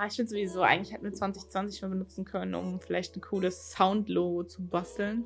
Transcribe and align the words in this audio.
Ah, 0.00 0.06
ich 0.06 0.14
finde 0.14 0.30
sowieso, 0.30 0.62
eigentlich 0.62 0.92
hätten 0.92 1.02
wir 1.02 1.12
2020 1.12 1.82
mal 1.82 1.88
benutzen 1.88 2.24
können, 2.24 2.54
um 2.54 2.80
vielleicht 2.80 3.16
ein 3.16 3.20
cooles 3.20 3.72
Soundlogo 3.72 4.44
zu 4.44 4.64
basteln. 4.64 5.24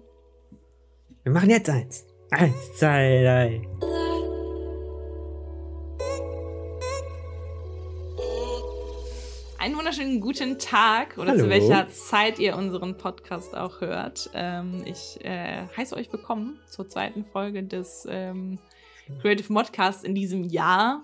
Wir 1.24 1.32
machen 1.32 1.50
jetzt 1.50 1.68
eins. 1.68 2.06
Eins, 2.30 2.78
zwei, 2.78 3.22
drei. 3.22 3.68
Einen 9.58 9.76
wunderschönen 9.76 10.22
guten 10.22 10.58
Tag 10.58 11.18
oder 11.18 11.32
Hallo. 11.32 11.42
zu 11.42 11.50
welcher 11.50 11.88
Zeit 11.90 12.38
ihr 12.38 12.56
unseren 12.56 12.96
Podcast 12.96 13.54
auch 13.54 13.82
hört. 13.82 14.30
Ähm, 14.32 14.84
ich 14.86 15.22
äh, 15.22 15.66
heiße 15.76 15.94
euch 15.94 16.10
willkommen 16.10 16.58
zur 16.66 16.88
zweiten 16.88 17.26
Folge 17.26 17.62
des 17.62 18.06
ähm, 18.08 18.58
Creative 19.20 19.52
Modcasts 19.52 20.02
in 20.02 20.14
diesem 20.14 20.44
Jahr. 20.44 21.02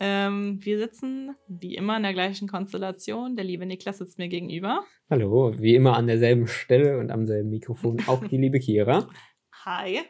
Ähm, 0.00 0.58
wir 0.62 0.78
sitzen 0.78 1.34
wie 1.48 1.74
immer 1.74 1.96
in 1.96 2.04
der 2.04 2.12
gleichen 2.12 2.48
Konstellation. 2.48 3.36
Der 3.36 3.44
liebe 3.44 3.66
Niklas 3.66 3.98
sitzt 3.98 4.18
mir 4.18 4.28
gegenüber. 4.28 4.84
Hallo, 5.10 5.52
wie 5.58 5.74
immer 5.74 5.96
an 5.96 6.06
derselben 6.06 6.46
Stelle 6.46 6.98
und 6.98 7.10
am 7.10 7.26
selben 7.26 7.50
Mikrofon 7.50 7.98
auch 8.06 8.24
die 8.24 8.36
liebe 8.36 8.60
Kira. 8.60 9.08
Hi. 9.64 10.00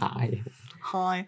Hi. 0.00 0.44
Hi. 0.92 1.24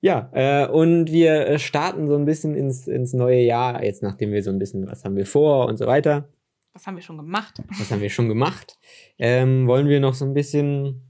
Ja, 0.00 0.30
äh, 0.32 0.66
und 0.68 1.12
wir 1.12 1.46
äh, 1.46 1.58
starten 1.58 2.06
so 2.08 2.16
ein 2.16 2.24
bisschen 2.24 2.54
ins, 2.54 2.88
ins 2.88 3.12
neue 3.12 3.40
Jahr, 3.40 3.84
jetzt 3.84 4.02
nachdem 4.02 4.32
wir 4.32 4.42
so 4.42 4.50
ein 4.50 4.58
bisschen, 4.58 4.86
was 4.90 5.04
haben 5.04 5.16
wir 5.16 5.26
vor 5.26 5.66
und 5.66 5.76
so 5.76 5.86
weiter, 5.86 6.28
Was 6.72 6.86
haben 6.86 6.96
wir 6.96 7.02
schon 7.02 7.16
gemacht? 7.18 7.62
was 7.78 7.90
haben 7.90 8.00
wir 8.00 8.10
schon 8.10 8.28
gemacht, 8.28 8.78
ähm, 9.18 9.66
wollen 9.66 9.88
wir 9.88 10.00
noch 10.00 10.14
so 10.14 10.24
ein 10.24 10.34
bisschen 10.34 11.09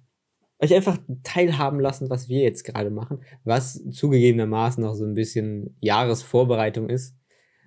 euch 0.61 0.75
einfach 0.75 0.99
teilhaben 1.23 1.81
lassen, 1.81 2.11
was 2.11 2.29
wir 2.29 2.43
jetzt 2.43 2.65
gerade 2.65 2.91
machen, 2.91 3.23
was 3.45 3.83
zugegebenermaßen 3.91 4.83
noch 4.85 4.95
so 4.95 5.05
ein 5.05 5.15
bisschen 5.15 5.77
Jahresvorbereitung 5.81 6.89
ist. 6.89 7.17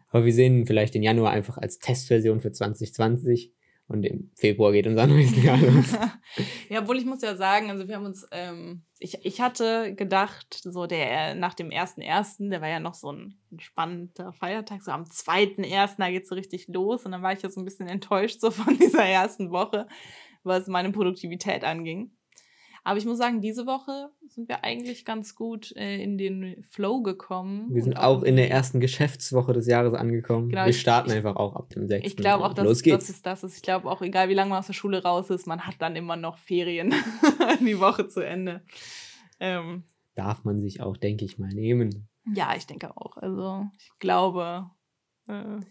Aber 0.10 0.26
wir 0.26 0.34
sehen 0.34 0.68
vielleicht 0.68 0.94
den 0.94 1.02
Januar 1.02 1.32
einfach 1.32 1.58
als 1.58 1.80
Testversion 1.80 2.40
für 2.40 2.52
2020 2.52 3.52
und 3.88 4.04
im 4.06 4.32
Februar 4.36 4.72
geht 4.72 4.88
unser 4.88 5.08
neues 5.08 5.44
Jahr 5.44 5.58
los. 5.58 5.94
ja, 6.70 6.82
obwohl 6.82 6.98
ich 6.98 7.06
muss 7.06 7.22
ja 7.22 7.36
sagen, 7.36 7.72
also 7.72 7.88
wir 7.88 7.96
haben 7.96 8.06
uns, 8.06 8.28
ähm, 8.32 8.84
ich, 9.00 9.26
ich 9.26 9.42
hatte 9.42 9.96
gedacht, 9.96 10.62
so 10.64 10.86
der 10.86 11.34
nach 11.36 11.56
dem 11.56 11.72
ersten 11.72 12.02
ersten, 12.02 12.52
der 12.52 12.62
war 12.62 12.70
ja 12.70 12.80
noch 12.80 12.94
so 12.94 13.12
ein 13.12 13.40
entspannter 13.52 14.34
Feiertag, 14.34 14.84
so 14.84 14.92
am 14.92 15.10
zweiten 15.10 15.64
ersten, 15.64 16.02
da 16.02 16.12
geht's 16.12 16.30
so 16.30 16.36
richtig 16.36 16.68
los 16.68 17.06
und 17.06 17.12
dann 17.12 17.24
war 17.24 17.34
ich 17.34 17.42
ja 17.42 17.50
so 17.50 17.60
ein 17.60 17.66
bisschen 17.66 17.88
enttäuscht 17.88 18.40
so 18.40 18.52
von 18.52 18.78
dieser 18.80 19.04
ersten 19.04 19.52
Woche, 19.52 19.88
was 20.44 20.68
meine 20.68 20.92
Produktivität 20.92 21.64
anging. 21.64 22.12
Aber 22.86 22.98
ich 22.98 23.06
muss 23.06 23.18
sagen, 23.18 23.40
diese 23.40 23.66
Woche 23.66 24.10
sind 24.28 24.50
wir 24.50 24.64
eigentlich 24.66 25.06
ganz 25.06 25.36
gut 25.36 25.74
äh, 25.78 26.04
in 26.04 26.18
den 26.18 26.62
Flow 26.64 27.02
gekommen. 27.02 27.74
Wir 27.74 27.82
sind 27.82 27.94
und 27.94 28.04
auch 28.04 28.24
in 28.24 28.36
der 28.36 28.52
ersten 28.52 28.82
Geschäftswoche 28.82 29.54
des 29.54 29.68
Jahres 29.68 29.94
angekommen. 29.94 30.50
Genau, 30.50 30.66
wir 30.66 30.74
starten 30.74 31.10
ich- 31.10 31.16
einfach 31.16 31.38
auch 31.38 31.56
ab 31.56 31.70
dem 31.70 31.88
6. 31.88 32.06
Ich 32.06 32.18
glaube 32.18 32.44
auch, 32.44 32.54
dass 32.54 32.82
das 32.82 33.10
ist 33.10 33.26
das. 33.26 33.44
Ist. 33.46 33.56
Ich 33.56 33.62
glaube 33.62 33.90
auch, 33.90 34.02
egal 34.02 34.28
wie 34.28 34.34
lange 34.34 34.50
man 34.50 34.60
aus 34.60 34.68
der 34.68 34.74
Schule 34.74 35.02
raus 35.02 35.30
ist, 35.30 35.48
man 35.48 35.62
hat 35.66 35.76
dann 35.80 35.96
immer 35.96 36.18
noch 36.18 36.38
Ferien. 36.38 36.94
die 37.62 37.80
Woche 37.80 38.08
zu 38.10 38.20
Ende. 38.20 38.64
Ähm, 39.40 39.84
Darf 40.16 40.44
man 40.44 40.60
sich 40.60 40.82
auch, 40.82 40.98
denke 40.98 41.24
ich 41.26 41.40
mal, 41.40 41.50
nehmen. 41.54 42.10
ja, 42.36 42.54
ich 42.56 42.68
denke 42.68 42.96
auch. 42.98 43.16
Also, 43.18 43.66
ich 43.78 43.92
glaube. 44.00 44.70
Äh, 45.30 45.62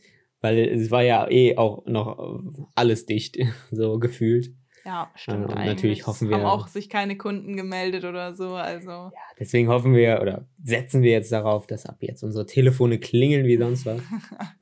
Weil 0.41 0.59
es 0.59 0.91
war 0.91 1.03
ja 1.03 1.31
eh 1.31 1.59
auch 1.59 1.85
noch 1.87 2.71
alles 2.75 3.05
dicht, 3.05 3.37
so 3.71 3.99
gefühlt. 3.99 4.55
Ja, 4.85 5.11
stimmt. 5.15 5.47
und 5.47 5.51
eigentlich. 5.55 5.67
natürlich 5.77 6.07
hoffen 6.07 6.31
Haben 6.33 6.43
wir- 6.43 6.53
auch 6.53 6.69
sich 6.69 6.89
keine 6.89 7.17
Kunden 7.17 7.57
gemeldet 7.57 8.05
oder 8.05 8.35
so. 8.35 8.55
Also, 8.55 8.91
Ja, 8.91 9.13
deswegen 9.39 9.69
hoffen 9.69 9.95
wir 9.95 10.21
oder 10.23 10.49
setzen 10.63 11.03
wir 11.03 11.13
jetzt 11.13 11.33
darauf, 11.33 11.67
dass 11.67 11.87
ab 11.87 11.99
jetzt 12.01 12.23
unsere 12.23 12.47
Telefone 12.47 12.99
klingeln 12.99 13.47
wie 13.47 13.57
sonst 13.57 13.87
was. 13.87 14.01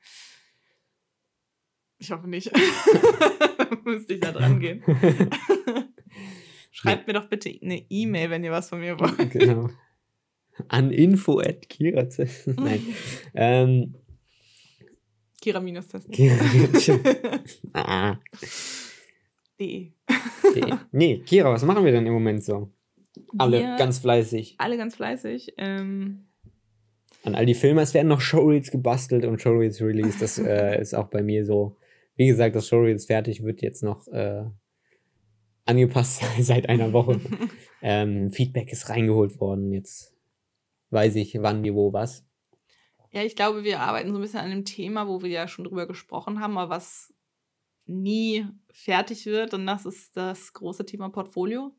ich 1.98 2.10
hoffe 2.10 2.28
nicht. 2.28 2.50
Müsste 3.84 4.14
ich 4.14 4.20
da 4.20 4.32
dran 4.32 4.60
gehen. 4.60 4.82
Schreibt 6.72 7.06
mir 7.06 7.14
doch 7.14 7.28
bitte 7.28 7.50
eine 7.62 7.84
E-Mail, 7.90 8.30
wenn 8.30 8.45
ihr 8.45 8.52
was 8.52 8.68
von 8.68 8.80
mir 8.80 8.98
wollt. 8.98 9.30
genau. 9.30 9.68
An 10.68 10.90
info 10.92 11.40
at 11.40 11.68
Kira. 11.68 12.06
Nein. 12.46 12.95
ähm, 13.34 13.95
Kira 15.40 15.61
minus 15.61 15.89
testen. 15.89 16.12
Kira. 16.12 16.36
ah, 17.72 18.16
De. 19.58 19.92
Nee. 20.92 21.19
Kira, 21.20 21.53
was 21.53 21.64
machen 21.64 21.85
wir 21.85 21.92
denn 21.92 22.07
im 22.07 22.13
Moment 22.13 22.42
so? 22.45 22.73
Alle 23.39 23.61
Wir- 23.61 23.77
ganz 23.77 23.98
fleißig. 23.98 24.57
Alle 24.58 24.77
ganz 24.77 24.97
fleißig. 24.97 25.55
Ähm, 25.57 26.27
An 27.25 27.35
all 27.35 27.47
die 27.47 27.55
Filme, 27.55 27.83
es 27.83 27.95
werden 27.95 28.08
noch 28.08 28.20
Showreels 28.20 28.70
gebastelt 28.70 29.25
und 29.25 29.41
Showreels 29.41 29.81
released. 29.81 30.23
Das 30.23 30.39
äh, 30.39 30.81
ist 30.81 30.95
auch 30.95 31.08
bei 31.08 31.23
mir 31.23 31.45
so. 31.45 31.77
Wie 32.17 32.27
gesagt, 32.27 32.55
das 32.55 32.69
Showreels 32.69 33.07
fertig 33.07 33.42
wird 33.42 33.63
jetzt 33.63 33.83
noch 33.83 34.07
äh, 34.08 34.45
angepasst 35.64 36.23
seit 36.41 36.69
einer 36.69 36.92
Woche. 36.92 37.20
ähm, 37.83 38.31
Feedback 38.31 38.73
ist 38.73 38.89
reingeholt 38.89 39.41
worden. 39.41 39.73
Jetzt 39.73 40.14
weiß 40.91 41.17
ich, 41.17 41.41
wann, 41.41 41.63
wie, 41.64 41.75
wo, 41.75 41.92
was. 41.92 42.27
Ja, 43.13 43.23
ich 43.25 43.35
glaube, 43.35 43.64
wir 43.64 43.81
arbeiten 43.81 44.11
so 44.11 44.17
ein 44.19 44.23
bisschen 44.23 44.41
an 44.41 44.51
einem 44.51 44.64
Thema, 44.64 45.08
wo 45.08 45.23
wir 45.23 45.31
ja 45.31 45.48
schon 45.48 45.64
drüber 45.64 45.87
gesprochen 45.87 46.41
haben, 46.41 46.57
aber 46.57 46.70
was 46.70 47.13
nie 47.90 48.46
fertig 48.73 49.27
wird. 49.27 49.55
Und 49.55 49.67
das 49.67 49.84
ist 49.86 50.17
das 50.17 50.52
große 50.52 50.86
Thema 50.86 51.11
Portfolio. 51.11 51.74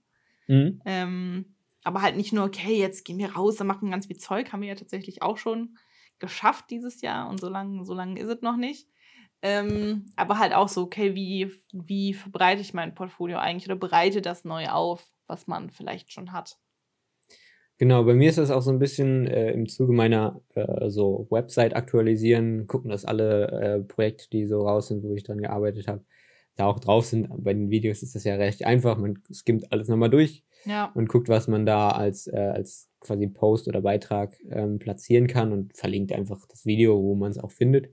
Mhm. 0.47 0.81
Ähm, 0.85 1.55
aber 1.83 2.01
halt 2.01 2.15
nicht 2.15 2.33
nur, 2.33 2.45
okay, 2.45 2.77
jetzt 2.77 3.05
gehen 3.05 3.17
wir 3.17 3.33
raus 3.33 3.59
und 3.59 3.67
machen 3.67 3.91
ganz 3.91 4.07
viel 4.07 4.17
Zeug, 4.17 4.51
haben 4.51 4.61
wir 4.61 4.69
ja 4.69 4.75
tatsächlich 4.75 5.21
auch 5.23 5.37
schon 5.37 5.77
geschafft 6.19 6.65
dieses 6.69 7.01
Jahr 7.01 7.27
und 7.29 7.39
so 7.39 7.49
lange 7.49 7.83
so 7.83 7.93
lang 7.93 8.15
ist 8.15 8.27
es 8.27 8.41
noch 8.41 8.57
nicht. 8.57 8.87
Ähm, 9.41 10.05
aber 10.15 10.37
halt 10.37 10.53
auch 10.53 10.67
so, 10.67 10.83
okay, 10.83 11.15
wie, 11.15 11.51
wie 11.71 12.13
verbreite 12.13 12.61
ich 12.61 12.75
mein 12.75 12.93
Portfolio 12.93 13.39
eigentlich 13.39 13.65
oder 13.65 13.75
bereite 13.75 14.21
das 14.21 14.45
neu 14.45 14.69
auf, 14.69 15.03
was 15.25 15.47
man 15.47 15.71
vielleicht 15.71 16.11
schon 16.13 16.31
hat. 16.31 16.59
Genau, 17.81 18.03
bei 18.03 18.13
mir 18.13 18.29
ist 18.29 18.37
das 18.37 18.51
auch 18.51 18.61
so 18.61 18.69
ein 18.69 18.77
bisschen 18.77 19.25
äh, 19.25 19.53
im 19.53 19.67
Zuge 19.67 19.91
meiner 19.91 20.39
äh, 20.53 20.87
so 20.91 21.25
Website 21.31 21.75
aktualisieren, 21.75 22.67
gucken, 22.67 22.91
dass 22.91 23.05
alle 23.05 23.47
äh, 23.47 23.79
Projekte, 23.79 24.29
die 24.31 24.45
so 24.45 24.61
raus 24.67 24.89
sind, 24.89 25.01
wo 25.01 25.15
ich 25.15 25.23
dran 25.23 25.39
gearbeitet 25.39 25.87
habe, 25.87 26.03
da 26.55 26.67
auch 26.67 26.79
drauf 26.79 27.07
sind. 27.07 27.27
Bei 27.43 27.55
den 27.55 27.71
Videos 27.71 28.03
ist 28.03 28.13
das 28.13 28.23
ja 28.23 28.35
recht 28.35 28.63
einfach. 28.63 28.99
Man 28.99 29.17
skimmt 29.33 29.71
alles 29.71 29.87
nochmal 29.87 30.11
durch 30.11 30.43
Ja. 30.65 30.91
und 30.93 31.09
guckt, 31.09 31.27
was 31.27 31.47
man 31.47 31.65
da 31.65 31.89
als, 31.89 32.27
äh, 32.27 32.37
als 32.37 32.87
quasi 32.99 33.25
Post 33.25 33.67
oder 33.67 33.81
Beitrag 33.81 34.37
ähm, 34.51 34.77
platzieren 34.77 35.25
kann 35.25 35.51
und 35.51 35.75
verlinkt 35.75 36.13
einfach 36.13 36.45
das 36.47 36.67
Video, 36.67 37.01
wo 37.01 37.15
man 37.15 37.31
es 37.31 37.39
auch 37.39 37.49
findet. 37.49 37.89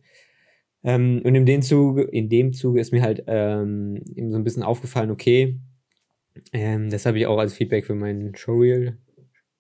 Ähm, 0.85 1.23
und 1.25 1.35
in 1.35 1.47
dem 1.47 1.63
Zuge, 1.63 2.03
in 2.03 2.29
dem 2.29 2.53
Zuge 2.53 2.79
ist 2.79 2.93
mir 2.93 3.01
halt 3.01 3.25
ähm, 3.27 4.03
eben 4.15 4.31
so 4.31 4.37
ein 4.37 4.45
bisschen 4.45 4.65
aufgefallen, 4.65 5.11
okay, 5.11 5.59
ähm, 6.53 6.91
das 6.91 7.07
habe 7.07 7.19
ich 7.19 7.27
auch 7.27 7.39
als 7.39 7.55
Feedback 7.55 7.87
für 7.87 7.95
meinen 7.95 8.37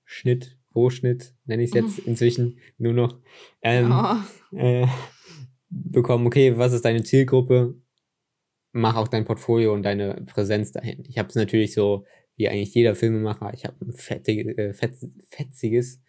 Showreel-Schnitt, 0.09 0.57
Rohschnitt, 0.75 1.35
nenne 1.45 1.63
ich 1.63 1.71
es 1.71 1.75
jetzt 1.75 1.99
inzwischen 2.07 2.59
nur 2.79 2.95
noch, 2.95 3.19
ähm, 3.63 3.91
Ja. 3.91 4.25
äh, 4.53 4.87
bekommen, 5.71 6.27
okay, 6.27 6.57
was 6.57 6.73
ist 6.73 6.85
deine 6.85 7.03
Zielgruppe? 7.03 7.75
Mach 8.73 8.97
auch 8.97 9.09
dein 9.09 9.25
Portfolio 9.25 9.73
und 9.75 9.83
deine 9.83 10.23
Präsenz 10.27 10.73
dahin. 10.73 11.05
Ich 11.09 11.19
habe 11.19 11.29
es 11.29 11.35
natürlich 11.35 11.75
so, 11.75 12.05
wie 12.37 12.49
eigentlich 12.49 12.75
jeder 12.75 12.95
Filmemacher, 12.95 13.53
ich 13.55 13.65
habe 13.65 13.77
ein 13.85 13.93
fettig, 13.93 14.59
äh, 14.59 14.73
fetz, 14.73 15.07
fetziges 15.29 16.01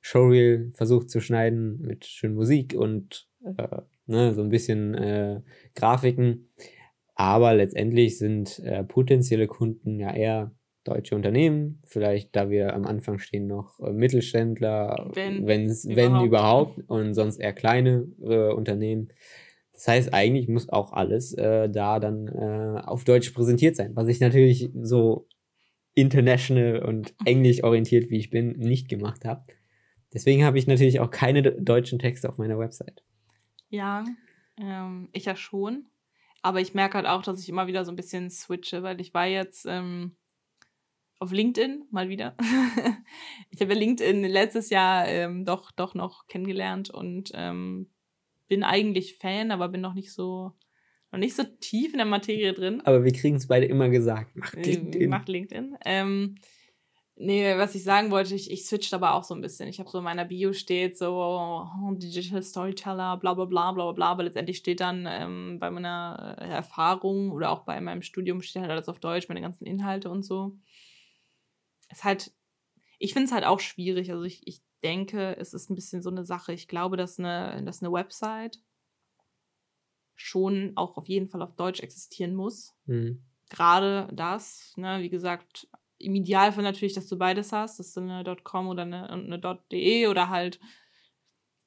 Showreel 0.00 0.72
versucht 0.74 1.10
zu 1.10 1.20
schneiden 1.20 1.80
mit 1.80 2.04
schön 2.06 2.34
Musik 2.34 2.74
und 2.74 3.28
äh, 3.44 3.78
ne, 4.06 4.34
so 4.34 4.42
ein 4.42 4.48
bisschen 4.48 4.94
äh, 4.94 5.42
Grafiken. 5.74 6.48
Aber 7.14 7.54
letztendlich 7.54 8.18
sind 8.18 8.58
äh, 8.60 8.82
potenzielle 8.84 9.46
Kunden 9.46 9.98
ja 10.00 10.14
eher 10.14 10.54
deutsche 10.84 11.14
Unternehmen, 11.14 11.80
vielleicht 11.84 12.34
da 12.34 12.50
wir 12.50 12.74
am 12.74 12.84
Anfang 12.86 13.18
stehen 13.18 13.46
noch 13.46 13.78
äh, 13.80 13.92
Mittelständler, 13.92 15.10
Wenn 15.14 15.46
wenn's, 15.46 15.86
wenn 15.86 15.94
überhaupt. 15.96 16.78
überhaupt, 16.78 16.78
und 16.88 17.14
sonst 17.14 17.38
eher 17.38 17.52
kleine 17.52 18.08
äh, 18.20 18.52
Unternehmen. 18.52 19.08
Das 19.72 19.88
heißt, 19.88 20.14
eigentlich 20.14 20.48
muss 20.48 20.68
auch 20.68 20.92
alles 20.92 21.32
äh, 21.34 21.68
da 21.70 21.98
dann 21.98 22.28
äh, 22.28 22.80
auf 22.84 23.04
Deutsch 23.04 23.30
präsentiert 23.30 23.76
sein, 23.76 23.96
was 23.96 24.08
ich 24.08 24.20
natürlich 24.20 24.70
so 24.80 25.26
international 25.94 26.82
und 26.84 27.14
englisch 27.24 27.62
orientiert, 27.64 28.10
wie 28.10 28.18
ich 28.18 28.30
bin, 28.30 28.58
nicht 28.58 28.88
gemacht 28.88 29.24
habe. 29.24 29.44
Deswegen 30.12 30.44
habe 30.44 30.58
ich 30.58 30.66
natürlich 30.66 31.00
auch 31.00 31.10
keine 31.10 31.42
de- 31.42 31.60
deutschen 31.60 31.98
Texte 31.98 32.28
auf 32.28 32.38
meiner 32.38 32.58
Website. 32.58 33.02
Ja, 33.70 34.04
ähm, 34.58 35.08
ich 35.12 35.24
ja 35.24 35.36
schon. 35.36 35.86
Aber 36.42 36.60
ich 36.60 36.74
merke 36.74 36.94
halt 36.94 37.06
auch, 37.06 37.22
dass 37.22 37.40
ich 37.40 37.48
immer 37.48 37.66
wieder 37.66 37.84
so 37.84 37.92
ein 37.92 37.96
bisschen 37.96 38.28
switche, 38.28 38.82
weil 38.82 39.00
ich 39.00 39.14
war 39.14 39.26
jetzt 39.26 39.64
ähm, 39.68 40.16
auf 41.22 41.30
LinkedIn 41.30 41.84
mal 41.90 42.08
wieder. 42.08 42.36
ich 43.50 43.60
habe 43.60 43.72
ja 43.72 43.78
LinkedIn 43.78 44.24
letztes 44.24 44.70
Jahr 44.70 45.06
ähm, 45.06 45.44
doch, 45.44 45.70
doch 45.70 45.94
noch 45.94 46.26
kennengelernt 46.26 46.90
und 46.90 47.30
ähm, 47.34 47.88
bin 48.48 48.64
eigentlich 48.64 49.18
Fan, 49.18 49.52
aber 49.52 49.68
bin 49.68 49.80
noch 49.80 49.94
nicht 49.94 50.12
so, 50.12 50.52
noch 51.12 51.20
nicht 51.20 51.36
so 51.36 51.44
tief 51.60 51.92
in 51.92 51.98
der 51.98 52.06
Materie 52.06 52.52
drin. 52.52 52.82
Aber 52.84 53.04
wir 53.04 53.12
kriegen 53.12 53.36
es 53.36 53.46
beide 53.46 53.66
immer 53.66 53.88
gesagt. 53.88 54.36
Macht 54.36 54.56
Äh, 54.56 54.62
LinkedIn. 54.62 55.10
Macht 55.10 55.28
LinkedIn. 55.28 55.76
Ähm, 55.84 56.34
Nee, 57.14 57.56
was 57.58 57.74
ich 57.74 57.84
sagen 57.84 58.10
wollte, 58.10 58.34
ich, 58.34 58.50
ich 58.50 58.64
switcht 58.66 58.92
aber 58.94 59.14
auch 59.14 59.22
so 59.22 59.34
ein 59.34 59.42
bisschen. 59.42 59.68
Ich 59.68 59.78
habe 59.78 59.88
so 59.88 59.98
in 59.98 60.04
meiner 60.04 60.24
Bio 60.24 60.52
steht 60.54 60.96
so 60.96 61.12
oh, 61.12 61.94
Digital 61.94 62.42
Storyteller, 62.42 63.18
bla 63.18 63.34
bla 63.34 63.44
bla 63.44 63.70
bla 63.70 63.92
bla, 63.92 64.06
aber 64.06 64.22
letztendlich 64.24 64.56
steht 64.56 64.80
dann 64.80 65.06
ähm, 65.08 65.58
bei 65.60 65.70
meiner 65.70 66.36
Erfahrung 66.38 67.30
oder 67.30 67.50
auch 67.50 67.60
bei 67.60 67.80
meinem 67.80 68.02
Studium 68.02 68.40
steht 68.40 68.62
halt 68.62 68.72
alles 68.72 68.88
auf 68.88 68.98
Deutsch, 68.98 69.28
meine 69.28 69.42
ganzen 69.42 69.66
Inhalte 69.66 70.08
und 70.10 70.24
so. 70.24 70.56
Ist 71.92 72.04
halt, 72.04 72.32
ich 72.98 73.12
finde 73.12 73.26
es 73.26 73.32
halt 73.32 73.44
auch 73.44 73.60
schwierig. 73.60 74.10
Also 74.10 74.24
ich, 74.24 74.46
ich 74.46 74.62
denke, 74.82 75.36
es 75.36 75.54
ist 75.54 75.70
ein 75.70 75.74
bisschen 75.74 76.02
so 76.02 76.10
eine 76.10 76.24
Sache. 76.24 76.52
Ich 76.52 76.66
glaube, 76.66 76.96
dass 76.96 77.18
eine, 77.18 77.62
dass 77.64 77.82
eine 77.82 77.92
Website 77.92 78.58
schon 80.14 80.72
auch 80.76 80.96
auf 80.96 81.08
jeden 81.08 81.28
Fall 81.28 81.42
auf 81.42 81.54
Deutsch 81.54 81.80
existieren 81.80 82.34
muss. 82.34 82.74
Mhm. 82.86 83.22
Gerade 83.50 84.08
das, 84.12 84.72
ne, 84.76 85.00
wie 85.02 85.10
gesagt, 85.10 85.68
im 85.98 86.14
Idealfall 86.14 86.64
natürlich, 86.64 86.94
dass 86.94 87.06
du 87.06 87.16
beides 87.16 87.52
hast, 87.52 87.78
dass 87.78 87.92
du 87.92 88.00
eine 88.00 88.24
.com 88.42 88.68
oder 88.68 88.82
eine, 88.82 89.10
eine 89.10 89.38
.de 89.70 90.06
oder 90.08 90.28
halt 90.28 90.58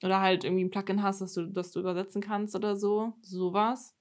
oder 0.03 0.19
halt 0.19 0.43
irgendwie 0.43 0.63
ein 0.63 0.69
Plugin 0.69 1.03
hast, 1.03 1.21
dass 1.21 1.33
du, 1.33 1.47
dass 1.47 1.71
du 1.71 1.79
übersetzen 1.79 2.21
kannst 2.21 2.55
oder 2.55 2.75
so, 2.75 3.13
sowas. 3.21 3.94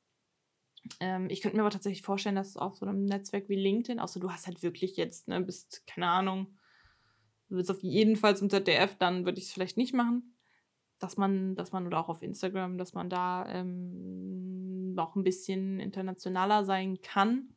Ähm, 1.00 1.28
ich 1.30 1.40
könnte 1.40 1.56
mir 1.56 1.62
aber 1.62 1.70
tatsächlich 1.70 2.02
vorstellen, 2.02 2.36
dass 2.36 2.56
auf 2.56 2.76
so 2.76 2.86
einem 2.86 3.04
Netzwerk 3.04 3.48
wie 3.48 3.56
LinkedIn, 3.56 4.00
außer 4.00 4.20
du 4.20 4.30
hast 4.30 4.46
halt 4.46 4.62
wirklich 4.62 4.96
jetzt, 4.96 5.28
ne, 5.28 5.40
bist, 5.40 5.86
keine 5.86 6.08
Ahnung, 6.08 6.58
du 7.48 7.56
willst 7.56 7.70
auf 7.70 7.82
jeden 7.82 8.16
Fall 8.16 8.36
zum 8.36 8.50
ZDF, 8.50 8.96
dann 8.96 9.24
würde 9.24 9.38
ich 9.38 9.46
es 9.46 9.52
vielleicht 9.52 9.76
nicht 9.76 9.94
machen. 9.94 10.36
Dass 10.98 11.16
man, 11.16 11.56
dass 11.56 11.72
man, 11.72 11.86
oder 11.86 11.98
auch 11.98 12.08
auf 12.08 12.22
Instagram, 12.22 12.78
dass 12.78 12.94
man 12.94 13.10
da 13.10 13.46
ähm, 13.48 14.94
auch 14.96 15.16
ein 15.16 15.24
bisschen 15.24 15.80
internationaler 15.80 16.64
sein 16.64 17.00
kann. 17.02 17.56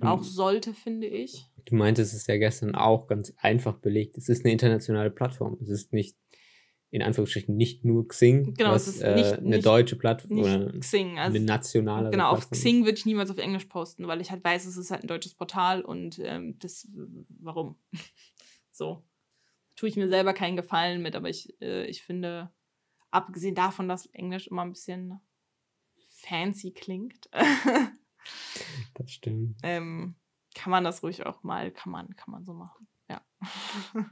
Auch 0.00 0.22
sollte, 0.22 0.74
finde 0.74 1.06
ich. 1.06 1.46
Du 1.64 1.74
meintest 1.74 2.12
es 2.12 2.26
ja 2.26 2.36
gestern 2.36 2.74
auch 2.74 3.06
ganz 3.06 3.32
einfach 3.38 3.78
belegt. 3.78 4.18
Es 4.18 4.28
ist 4.28 4.44
eine 4.44 4.52
internationale 4.52 5.10
Plattform. 5.10 5.56
Es 5.62 5.70
ist 5.70 5.94
nicht, 5.94 6.18
in 6.90 7.02
Anführungsstrichen, 7.02 7.56
nicht 7.56 7.84
nur 7.84 8.08
Xing. 8.08 8.54
Genau, 8.54 8.70
was, 8.70 8.86
es 8.86 8.96
ist 8.96 9.02
nicht, 9.02 9.26
äh, 9.26 9.36
eine 9.36 9.48
nicht, 9.56 9.66
deutsche 9.66 9.96
Plattform 9.96 10.38
oder 10.38 10.72
Xing, 10.78 11.18
also, 11.18 11.36
eine 11.36 11.44
nationale 11.44 12.10
Genau, 12.10 12.30
Plattform. 12.30 12.50
auf 12.52 12.58
Xing 12.58 12.84
würde 12.84 12.98
ich 12.98 13.06
niemals 13.06 13.30
auf 13.30 13.38
Englisch 13.38 13.66
posten, 13.66 14.06
weil 14.06 14.20
ich 14.20 14.30
halt 14.30 14.42
weiß, 14.42 14.64
es 14.66 14.76
ist 14.76 14.90
halt 14.90 15.04
ein 15.04 15.08
deutsches 15.08 15.34
Portal 15.34 15.82
und 15.82 16.18
ähm, 16.20 16.58
das, 16.58 16.88
warum? 17.40 17.76
so. 18.70 19.04
Tue 19.76 19.88
ich 19.88 19.96
mir 19.96 20.08
selber 20.08 20.32
keinen 20.32 20.56
Gefallen 20.56 21.02
mit, 21.02 21.14
aber 21.14 21.28
ich, 21.28 21.54
äh, 21.60 21.84
ich 21.86 22.02
finde, 22.02 22.50
abgesehen 23.10 23.54
davon, 23.54 23.88
dass 23.88 24.06
Englisch 24.06 24.48
immer 24.48 24.62
ein 24.62 24.72
bisschen 24.72 25.20
fancy 26.08 26.72
klingt. 26.72 27.28
Das 28.94 29.10
stimmt. 29.10 29.56
Ähm, 29.62 30.16
kann 30.54 30.70
man 30.70 30.84
das 30.84 31.02
ruhig 31.02 31.24
auch 31.24 31.42
mal, 31.44 31.70
kann 31.70 31.92
man, 31.92 32.14
kann 32.16 32.32
man 32.32 32.44
so 32.44 32.52
machen. 32.52 32.86
Ja. 33.08 33.22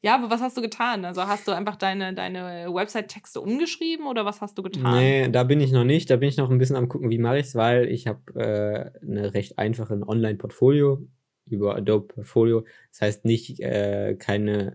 ja, 0.00 0.14
aber 0.14 0.30
was 0.30 0.40
hast 0.40 0.56
du 0.56 0.62
getan? 0.62 1.04
Also 1.04 1.26
hast 1.26 1.48
du 1.48 1.52
einfach 1.52 1.76
deine, 1.76 2.14
deine 2.14 2.72
Website-Texte 2.72 3.40
umgeschrieben 3.40 4.06
oder 4.06 4.24
was 4.24 4.40
hast 4.40 4.56
du 4.56 4.62
getan? 4.62 4.96
Nee, 4.96 5.28
da 5.28 5.42
bin 5.42 5.60
ich 5.60 5.72
noch 5.72 5.84
nicht. 5.84 6.08
Da 6.10 6.16
bin 6.16 6.28
ich 6.28 6.36
noch 6.36 6.50
ein 6.50 6.58
bisschen 6.58 6.76
am 6.76 6.88
gucken, 6.88 7.10
wie 7.10 7.18
mache 7.18 7.38
ich 7.38 7.46
es, 7.46 7.54
weil 7.56 7.88
ich 7.88 8.06
habe 8.06 8.20
äh, 8.34 9.04
eine 9.04 9.34
recht 9.34 9.58
einfache 9.58 10.00
Online-Portfolio 10.06 11.06
über 11.46 11.74
Adobe 11.76 12.06
Portfolio. 12.06 12.64
Das 12.92 13.00
heißt 13.00 13.24
nicht 13.24 13.60
äh, 13.60 14.14
keine 14.16 14.74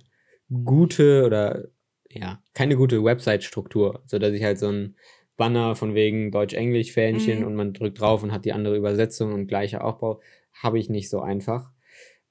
gute 0.50 1.26
oder 1.26 1.70
ja, 2.10 2.42
keine 2.54 2.76
gute 2.76 3.04
Website-Struktur, 3.04 4.04
sodass 4.06 4.34
ich 4.34 4.44
halt 4.44 4.60
so 4.60 4.68
ein 4.68 4.96
Banner 5.38 5.76
von 5.76 5.96
wegen 5.96 6.32
Deutsch-Englisch-Fähnchen 6.32 7.40
mhm. 7.40 7.48
und 7.48 7.56
man 7.56 7.74
drückt 7.74 8.00
drauf 8.00 8.24
und 8.24 8.32
hat 8.32 8.46
die 8.46 8.54
andere 8.54 8.78
Übersetzung 8.78 9.34
und 9.34 9.48
gleicher 9.48 9.84
Aufbau, 9.84 10.22
habe 10.62 10.78
ich 10.78 10.90
nicht 10.90 11.10
so 11.10 11.22
einfach. 11.22 11.73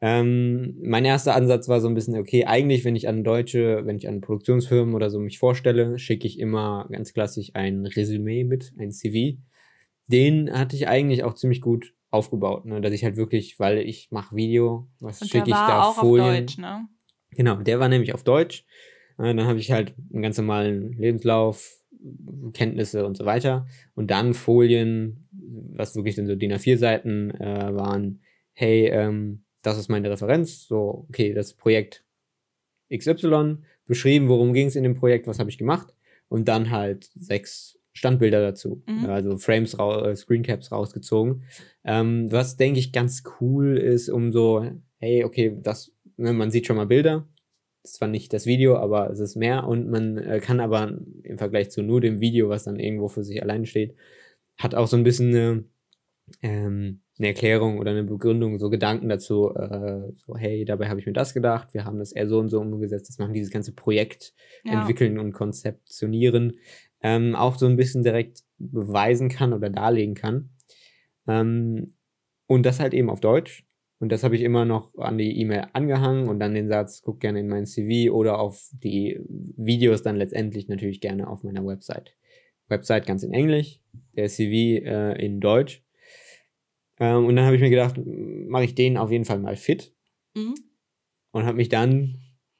Ähm, 0.05 0.75
mein 0.83 1.05
erster 1.05 1.37
Ansatz 1.37 1.69
war 1.69 1.81
so 1.81 1.87
ein 1.87 1.95
bisschen, 1.95 2.19
okay, 2.19 2.45
eigentlich, 2.45 2.85
wenn 2.85 2.97
ich 2.97 3.07
an 3.07 3.23
deutsche, 3.23 3.87
wenn 3.87 3.97
ich 3.97 4.09
an 4.09 4.21
Produktionsfirmen 4.21 4.97
oder 4.97 5.11
so 5.11 5.21
mich 5.21 5.39
vorstelle, 5.39 5.97
schicke 5.97 6.27
ich 6.27 6.41
immer 6.41 6.89
ganz 6.91 7.15
klassisch 7.15 7.53
ein 7.55 7.87
Resümee 7.87 8.43
mit, 8.43 8.73
ein 8.81 8.91
CV. 8.91 9.39
Den 10.09 10.53
hatte 10.53 10.75
ich 10.75 10.89
eigentlich 10.89 11.23
auch 11.23 11.35
ziemlich 11.35 11.61
gut 11.61 11.95
aufgebaut, 12.11 12.67
ne? 12.67 12.81
dass 12.81 12.93
ich 12.93 13.05
halt 13.05 13.17
wirklich, 13.17 13.61
weil 13.61 13.79
ich 13.79 14.09
mache 14.11 14.35
Video, 14.35 14.89
was 14.99 15.21
schicke 15.21 15.51
ich 15.51 15.55
da 15.55 15.85
auch 15.85 15.95
Folien. 15.95 16.29
Auf 16.29 16.37
Deutsch, 16.37 16.59
ne? 16.59 16.89
Genau, 17.31 17.55
der 17.63 17.79
war 17.79 17.89
nämlich 17.89 18.13
auf 18.13 18.25
Deutsch. 18.25 18.67
Äh, 19.19 19.35
dann 19.35 19.47
habe 19.47 19.61
ich 19.61 19.71
halt 19.71 19.95
einen 20.13 20.23
ganz 20.23 20.37
normalen 20.37 20.95
Lebenslauf, 20.95 21.79
Kenntnisse 22.55 23.07
und 23.07 23.17
so 23.17 23.25
weiter. 23.25 23.67
Und 23.95 24.11
dann 24.11 24.35
Folien, 24.35 25.29
was 25.31 25.95
wirklich 25.95 26.17
dann 26.17 26.27
so 26.27 26.35
DIN 26.35 26.53
A4 26.53 26.77
Seiten 26.77 27.31
äh, 27.31 27.73
waren, 27.73 28.21
hey, 28.53 28.89
ähm, 28.89 29.45
das 29.63 29.79
ist 29.79 29.89
meine 29.89 30.11
Referenz, 30.11 30.67
so, 30.67 31.07
okay, 31.09 31.33
das 31.33 31.55
Projekt 31.55 32.05
XY, 32.93 33.59
beschrieben, 33.87 34.29
worum 34.29 34.53
ging 34.53 34.69
es 34.69 34.77
in 34.77 34.85
dem 34.85 34.95
Projekt, 34.95 35.27
was 35.27 35.39
habe 35.39 35.51
ich 35.51 35.59
gemacht? 35.59 35.95
Und 36.29 36.49
dann 36.49 36.71
halt 36.71 37.11
sechs 37.15 37.79
Standbilder 37.93 38.41
dazu, 38.41 38.83
mhm. 38.87 39.07
also 39.07 39.37
Frames, 39.37 39.79
ra 39.79 40.09
äh, 40.09 40.17
Screencaps 40.17 40.73
rausgezogen. 40.73 41.43
Ähm, 41.85 42.31
was, 42.33 42.57
denke 42.57 42.79
ich, 42.79 42.93
ganz 42.93 43.23
cool 43.41 43.77
ist, 43.77 44.09
um 44.09 44.33
so, 44.33 44.67
hey, 44.99 45.25
okay, 45.25 45.59
das, 45.61 45.93
ne, 46.17 46.33
man 46.33 46.51
sieht 46.51 46.67
schon 46.67 46.77
mal 46.77 46.87
Bilder, 46.87 47.29
ist 47.83 47.95
zwar 47.95 48.09
nicht 48.09 48.33
das 48.33 48.47
Video, 48.47 48.77
aber 48.77 49.11
es 49.11 49.21
ist 49.21 49.37
mehr. 49.37 49.67
Und 49.67 49.91
man 49.91 50.17
äh, 50.17 50.41
kann 50.41 50.61
aber 50.61 50.99
im 51.23 51.39
Vergleich 51.39 51.71
zu 51.71 51.83
nur 51.83 52.01
dem 52.01 52.21
Video, 52.21 52.49
was 52.49 52.65
dann 52.65 52.79
irgendwo 52.79 53.09
für 53.09 53.25
sich 53.25 53.43
allein 53.43 53.67
steht, 53.67 53.95
hat 54.57 54.75
auch 54.75 54.87
so 54.87 54.97
ein 54.97 55.05
bisschen 55.05 55.35
eine, 55.35 55.65
ähm, 56.41 57.03
eine 57.23 57.29
Erklärung 57.29 57.79
oder 57.79 57.93
eine 57.93 58.03
Begründung, 58.03 58.59
so 58.59 58.69
Gedanken 58.69 59.09
dazu, 59.09 59.55
äh, 59.55 60.13
so 60.17 60.37
hey, 60.37 60.65
dabei 60.65 60.89
habe 60.89 61.01
ich 61.01 61.07
mir 61.07 61.13
das 61.13 61.35
gedacht, 61.35 61.73
wir 61.73 61.85
haben 61.85 61.99
das 61.99 62.13
eher 62.13 62.29
so 62.29 62.39
und 62.39 62.49
so 62.49 62.61
umgesetzt, 62.61 63.09
das 63.09 63.19
machen 63.19 63.33
dieses 63.33 63.53
ganze 63.53 63.73
Projekt 63.73 64.35
ja. 64.65 64.81
entwickeln 64.81 65.19
und 65.19 65.33
konzeptionieren, 65.33 66.59
ähm, 67.01 67.35
auch 67.35 67.57
so 67.57 67.67
ein 67.67 67.77
bisschen 67.77 68.03
direkt 68.03 68.43
beweisen 68.59 69.29
kann 69.29 69.53
oder 69.53 69.71
darlegen 69.71 70.15
kann. 70.15 70.51
Ähm, 71.29 71.95
und 72.47 72.67
das 72.67 72.81
halt 72.81 72.93
eben 72.93 73.09
auf 73.09 73.21
Deutsch. 73.21 73.65
Und 74.01 74.11
das 74.11 74.25
habe 74.25 74.35
ich 74.35 74.43
immer 74.43 74.65
noch 74.65 74.93
an 74.97 75.17
die 75.17 75.39
E-Mail 75.41 75.69
angehangen 75.75 76.29
und 76.29 76.41
dann 76.41 76.55
den 76.55 76.69
Satz, 76.69 77.03
guck 77.03 77.21
gerne 77.21 77.39
in 77.39 77.49
mein 77.49 77.67
CV 77.67 78.13
oder 78.13 78.41
auf 78.41 78.69
die 78.73 79.21
Videos 79.29 80.03
dann 80.03 80.17
letztendlich 80.17 80.69
natürlich 80.69 81.01
gerne 81.01 81.29
auf 81.29 81.45
meiner 81.45 81.65
Website. 81.65 82.17
Website 82.67 83.07
ganz 83.07 83.23
in 83.23 83.33
Englisch, 83.33 83.81
der 84.17 84.29
CV 84.29 84.85
äh, 84.85 85.25
in 85.25 85.39
Deutsch. 85.39 85.85
Ähm, 86.99 87.27
und 87.27 87.37
dann 87.37 87.45
habe 87.45 87.57
ich 87.57 87.63
mir 87.63 87.71
gedacht, 87.71 87.97
mache 88.05 88.65
ich 88.65 88.75
den 88.75 88.97
auf 88.97 89.11
jeden 89.11 89.25
Fall 89.25 89.39
mal 89.39 89.57
fit. 89.57 89.95
Mhm. 90.35 90.55
Und 91.33 91.45
habe 91.45 91.57
mich 91.57 91.69
dann 91.69 92.19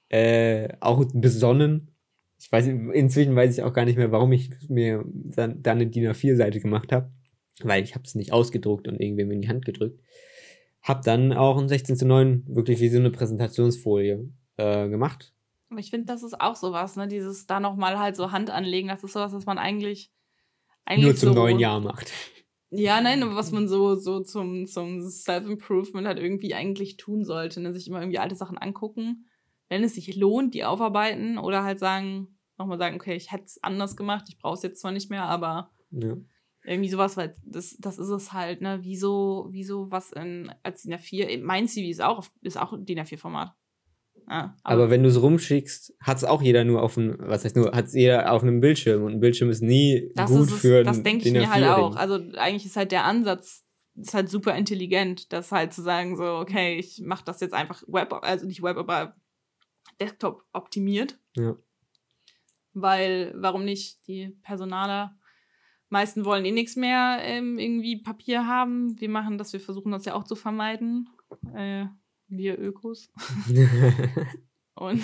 äh, 0.09 0.69
auch 0.81 1.05
besonnen. 1.13 1.91
Ich 2.39 2.51
weiß, 2.51 2.67
inzwischen 2.67 3.37
weiß 3.37 3.57
ich 3.57 3.63
auch 3.63 3.73
gar 3.73 3.85
nicht 3.85 3.97
mehr, 3.97 4.13
warum 4.13 4.33
ich 4.33 4.51
mir 4.69 5.05
dann, 5.07 5.63
dann 5.63 5.79
eine 5.79 5.87
DIN 5.87 6.09
A4-Seite 6.09 6.61
gemacht 6.61 6.93
habe. 6.93 7.13
Weil 7.63 7.85
ich 7.85 7.95
habe 7.95 8.05
es 8.05 8.15
nicht 8.15 8.33
ausgedruckt 8.33 8.89
und 8.89 8.99
irgendwem 9.01 9.31
in 9.31 9.43
die 9.43 9.49
Hand 9.49 9.65
gedrückt 9.65 10.01
hab 10.83 11.03
dann 11.03 11.33
auch 11.33 11.59
ein 11.59 11.69
16 11.69 11.97
zu 11.97 12.07
9 12.07 12.45
wirklich 12.49 12.81
wie 12.81 12.89
so 12.89 12.99
eine 12.99 13.11
Präsentationsfolie 13.11 14.29
äh, 14.57 14.89
gemacht. 14.89 15.33
Aber 15.71 15.81
ich 15.81 15.91
finde, 15.91 16.07
das 16.07 16.23
ist 16.23 16.39
auch 16.41 16.57
sowas, 16.57 16.97
ne? 16.97 17.09
Dieses 17.09 17.47
da 17.47 17.61
nochmal 17.61 17.99
halt 17.99 18.17
so 18.17 18.33
Hand 18.33 18.51
anlegen, 18.51 18.89
das 18.89 19.05
ist 19.05 19.13
sowas, 19.13 19.33
was 19.33 19.47
man 19.47 19.59
eigentlich, 19.59 20.11
eigentlich 20.85 21.05
nur 21.05 21.17
zum 21.17 21.33
so, 21.33 21.35
neuen 21.35 21.59
Jahr 21.59 21.81
macht. 21.81 22.13
Ja, 22.75 23.03
nein, 23.03 23.23
aber 23.23 23.37
was 23.37 23.53
man 23.53 23.69
so, 23.69 23.97
so 23.97 24.21
zum, 24.21 24.67
zum 24.67 25.03
Self-Improvement 25.03 26.07
halt 26.07 26.19
irgendwie 26.19 26.55
eigentlich 26.55 26.97
tun 26.97 27.23
sollte, 27.23 27.61
ne? 27.61 27.75
sich 27.75 27.87
immer 27.87 28.01
irgendwie 28.01 28.19
alte 28.19 28.35
Sachen 28.35 28.57
angucken, 28.57 29.27
wenn 29.69 29.85
es 29.85 29.95
sich 29.95 30.17
lohnt, 30.17 30.55
die 30.55 30.65
aufarbeiten 30.65 31.37
oder 31.37 31.65
halt 31.65 31.79
sagen, 31.79 32.39
nochmal 32.57 32.79
sagen, 32.79 32.97
okay, 32.97 33.15
ich 33.15 33.31
hätte 33.31 33.45
es 33.45 33.63
anders 33.63 33.95
gemacht, 33.95 34.25
ich 34.29 34.39
brauche 34.39 34.55
es 34.55 34.63
jetzt 34.63 34.81
zwar 34.81 34.93
nicht 34.93 35.11
mehr, 35.11 35.25
aber 35.25 35.71
ja. 35.91 36.17
Irgendwie 36.65 36.89
sowas, 36.89 37.17
weil 37.17 37.35
das, 37.45 37.77
das 37.79 37.99
ist 37.99 38.09
es 38.09 38.33
halt, 38.33 38.61
ne? 38.61 38.79
Wieso, 38.83 39.49
wieso 39.51 39.91
was 39.91 40.13
in, 40.13 40.53
als 40.63 40.83
DIN 40.83 40.95
A4, 40.95 41.43
mein 41.43 41.67
CV 41.67 41.91
ist 41.91 42.01
auch, 42.01 42.25
ist 42.41 42.57
auch 42.57 42.73
DIN 42.79 43.01
A4-Format. 43.01 43.53
Ja, 44.29 44.57
aber, 44.63 44.83
aber, 44.83 44.91
wenn 44.91 45.03
du 45.03 45.09
es 45.09 45.21
rumschickst, 45.21 45.95
hat 46.01 46.17
es 46.17 46.25
auch 46.25 46.43
jeder 46.43 46.65
nur 46.65 46.83
auf 46.83 46.97
einem, 46.97 47.17
was 47.19 47.45
heißt 47.45 47.57
nur, 47.57 47.73
hat 47.73 47.87
es 47.87 47.95
jeder 47.95 48.33
auf 48.33 48.43
einem 48.43 48.61
Bildschirm 48.61 49.03
und 49.05 49.13
ein 49.13 49.21
Bildschirm 49.21 49.51
ist 49.51 49.63
nie 49.63 50.11
das 50.15 50.31
gut 50.31 50.47
ist 50.47 50.53
es, 50.53 50.61
für 50.61 50.85
Das 50.85 51.03
denke 51.03 51.27
ich 51.27 51.33
mir 51.33 51.51
halt 51.51 51.67
auch. 51.67 51.97
Also 51.97 52.15
eigentlich 52.37 52.67
ist 52.67 52.77
halt 52.77 52.93
der 52.93 53.05
Ansatz, 53.05 53.65
ist 53.95 54.15
halt 54.15 54.29
super 54.29 54.57
intelligent, 54.57 55.33
das 55.33 55.53
halt 55.53 55.73
zu 55.73 55.83
sagen, 55.83 56.17
so, 56.17 56.25
okay, 56.25 56.79
ich 56.79 57.01
mache 57.01 57.25
das 57.25 57.41
jetzt 57.41 57.55
einfach 57.55 57.83
Web, 57.87 58.13
also 58.23 58.47
nicht 58.47 58.63
Web, 58.63 58.77
aber 58.77 59.17
Desktop 60.01 60.45
optimiert. 60.53 61.19
Ja. 61.37 61.57
Weil, 62.75 63.35
warum 63.37 63.65
nicht? 63.65 64.07
Die 64.07 64.31
Personaler 64.43 65.19
meisten 65.93 66.25
wollen 66.25 66.45
eh 66.45 66.53
nichts 66.53 66.75
mehr 66.75 67.19
ähm, 67.21 67.59
irgendwie 67.59 67.99
Papier 67.99 68.47
haben. 68.47 68.99
Wir 68.99 69.11
machen 69.11 69.37
das, 69.37 69.53
wir 69.53 69.61
versuchen 69.61 69.93
das 69.93 70.07
ja 70.07 70.15
auch 70.15 70.25
zu 70.25 70.35
vermeiden. 70.35 71.09
Äh, 71.55 71.87
wir 72.37 72.59
Ökos. 72.59 73.11
und 74.75 75.03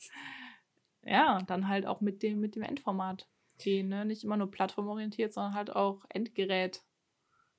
ja, 1.04 1.40
dann 1.46 1.68
halt 1.68 1.86
auch 1.86 2.00
mit 2.00 2.22
dem, 2.22 2.40
mit 2.40 2.56
dem 2.56 2.62
Endformat 2.62 3.28
gehen. 3.58 3.88
Ne? 3.88 4.04
Nicht 4.04 4.24
immer 4.24 4.36
nur 4.36 4.50
plattformorientiert, 4.50 5.32
sondern 5.32 5.54
halt 5.54 5.74
auch 5.74 6.04
Endgerät 6.08 6.82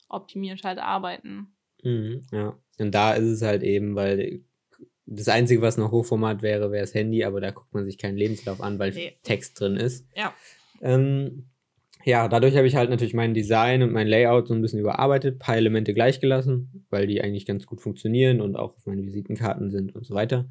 optimiert 0.09 0.63
halt 0.63 0.79
arbeiten. 0.79 1.55
Mhm, 1.83 2.25
ja. 2.31 2.57
Und 2.79 2.91
da 2.93 3.13
ist 3.13 3.25
es 3.25 3.41
halt 3.41 3.63
eben, 3.63 3.95
weil 3.95 4.43
Das 5.05 5.27
Einzige, 5.27 5.61
was 5.61 5.77
noch 5.77 5.91
Hochformat 5.91 6.41
wäre, 6.41 6.71
wäre 6.71 6.83
das 6.83 6.93
Handy, 6.93 7.23
aber 7.23 7.41
da 7.41 7.51
guckt 7.51 7.73
man 7.73 7.85
sich 7.85 7.97
keinen 7.97 8.17
Lebenslauf 8.17 8.61
an, 8.61 8.79
weil 8.79 8.91
Nee. 8.93 9.17
Text 9.23 9.59
drin 9.59 9.75
ist. 9.75 10.07
Ja. 10.15 10.33
Ähm, 10.81 11.50
ja, 12.05 12.27
dadurch 12.27 12.55
habe 12.55 12.67
ich 12.67 12.75
halt 12.75 12.89
natürlich 12.89 13.13
mein 13.13 13.34
Design 13.34 13.84
und 13.84 13.91
mein 13.91 14.08
Layout 14.08 14.48
so 14.48 14.53
ein 14.53 14.62
bisschen 14.62 14.79
überarbeitet, 14.79 15.39
paar 15.39 15.58
Elemente 15.58 15.93
gleich 15.93 16.20
gelassen, 16.20 16.86
weil 16.89 17.08
die 17.08 17.22
eigentlich 17.22 17.46
ganz 17.46 17.65
gut 17.65 17.81
funktionieren 17.81 18.41
und 18.41 18.55
auch 18.55 18.75
auf 18.75 18.86
meine 18.86 19.03
Visitenkarten 19.03 19.70
sind 19.70 19.96
und 19.96 20.05
so 20.05 20.13
weiter. 20.13 20.50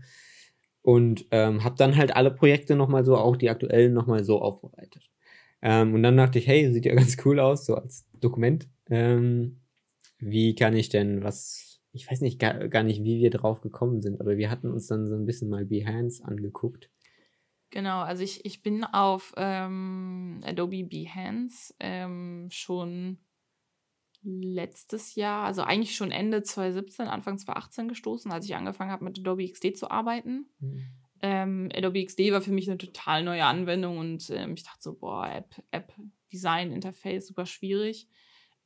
Und 0.83 1.27
ähm, 1.31 1.63
habe 1.65 1.77
dann 1.77 1.97
halt 1.97 2.17
alle 2.17 2.31
Projekte 2.31 2.77
nochmal 2.77 3.05
so, 3.05 3.17
auch 3.17 3.37
die 3.37 3.51
aktuellen, 3.51 3.93
nochmal 3.93 4.25
so 4.25 4.41
aufbereitet. 4.41 5.11
Ähm, 5.63 5.95
und 5.95 6.03
dann 6.03 6.17
dachte 6.17 6.39
ich, 6.39 6.47
hey, 6.47 6.73
sieht 6.73 6.87
ja 6.87 6.95
ganz 6.97 7.17
cool 7.25 7.39
aus, 7.39 7.67
so 7.67 7.75
als 7.75 8.07
Dokument. 8.21 8.69
Ähm, 8.89 9.61
wie 10.19 10.55
kann 10.55 10.75
ich 10.77 10.89
denn 10.89 11.23
was, 11.23 11.81
ich 11.93 12.11
weiß 12.11 12.21
nicht 12.21 12.39
gar, 12.39 12.69
gar 12.69 12.83
nicht, 12.83 13.03
wie 13.03 13.21
wir 13.21 13.31
drauf 13.31 13.61
gekommen 13.61 14.03
sind, 14.03 14.21
aber 14.21 14.37
wir 14.37 14.51
hatten 14.51 14.71
uns 14.71 14.87
dann 14.87 15.07
so 15.07 15.15
ein 15.15 15.27
bisschen 15.27 15.49
mal 15.49 15.65
Behance 15.65 16.25
angeguckt. 16.25 16.91
Genau, 17.71 18.01
also 18.01 18.23
ich, 18.23 18.45
ich 18.45 18.63
bin 18.63 18.85
auf 18.85 19.33
ähm, 19.37 20.41
Adobe 20.45 20.85
Behance 20.85 21.75
ähm, 21.79 22.49
schon 22.51 23.19
letztes 24.23 25.15
Jahr, 25.15 25.45
also 25.45 25.63
eigentlich 25.63 25.95
schon 25.95 26.11
Ende 26.11 26.43
2017, 26.43 27.07
Anfang 27.07 27.39
2018 27.39 27.89
gestoßen, 27.89 28.31
als 28.33 28.45
ich 28.45 28.55
angefangen 28.55 28.91
habe 28.91 29.05
mit 29.05 29.19
Adobe 29.19 29.49
XD 29.49 29.77
zu 29.77 29.91
arbeiten. 29.91 30.47
Ähm, 31.23 31.69
Adobe 31.75 32.05
XD 32.05 32.33
war 32.33 32.41
für 32.41 32.53
mich 32.53 32.69
eine 32.69 32.79
total 32.79 33.23
neue 33.23 33.45
Anwendung 33.45 33.99
und 33.99 34.31
ähm, 34.31 34.55
ich 34.55 34.65
dachte 34.65 34.83
so, 34.83 34.95
boah, 34.95 35.29
App, 35.29 35.63
App 35.71 35.95
Design 36.33 36.73
Interface 36.73 37.27
super 37.29 37.47
schwierig. 37.47 38.09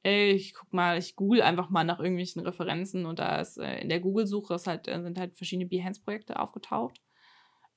Äh, 0.05 0.31
ich 0.33 0.55
guck 0.55 0.73
mal, 0.73 0.99
ich 0.99 1.17
google 1.17 1.43
einfach 1.43 1.71
mal 1.71 1.85
nach 1.85 1.99
irgendwelchen 1.99 2.43
Referenzen 2.43 3.07
und 3.07 3.19
da 3.19 3.41
ist 3.41 3.59
äh, 3.59 3.81
in 3.81 3.89
der 3.89 4.01
Google-Suche 4.01 4.59
halt, 4.67 4.89
äh, 4.89 5.03
sind 5.03 5.19
halt 5.19 5.37
verschiedene 5.37 5.69
Behance-Projekte 5.69 6.39
aufgetaucht. 6.39 7.01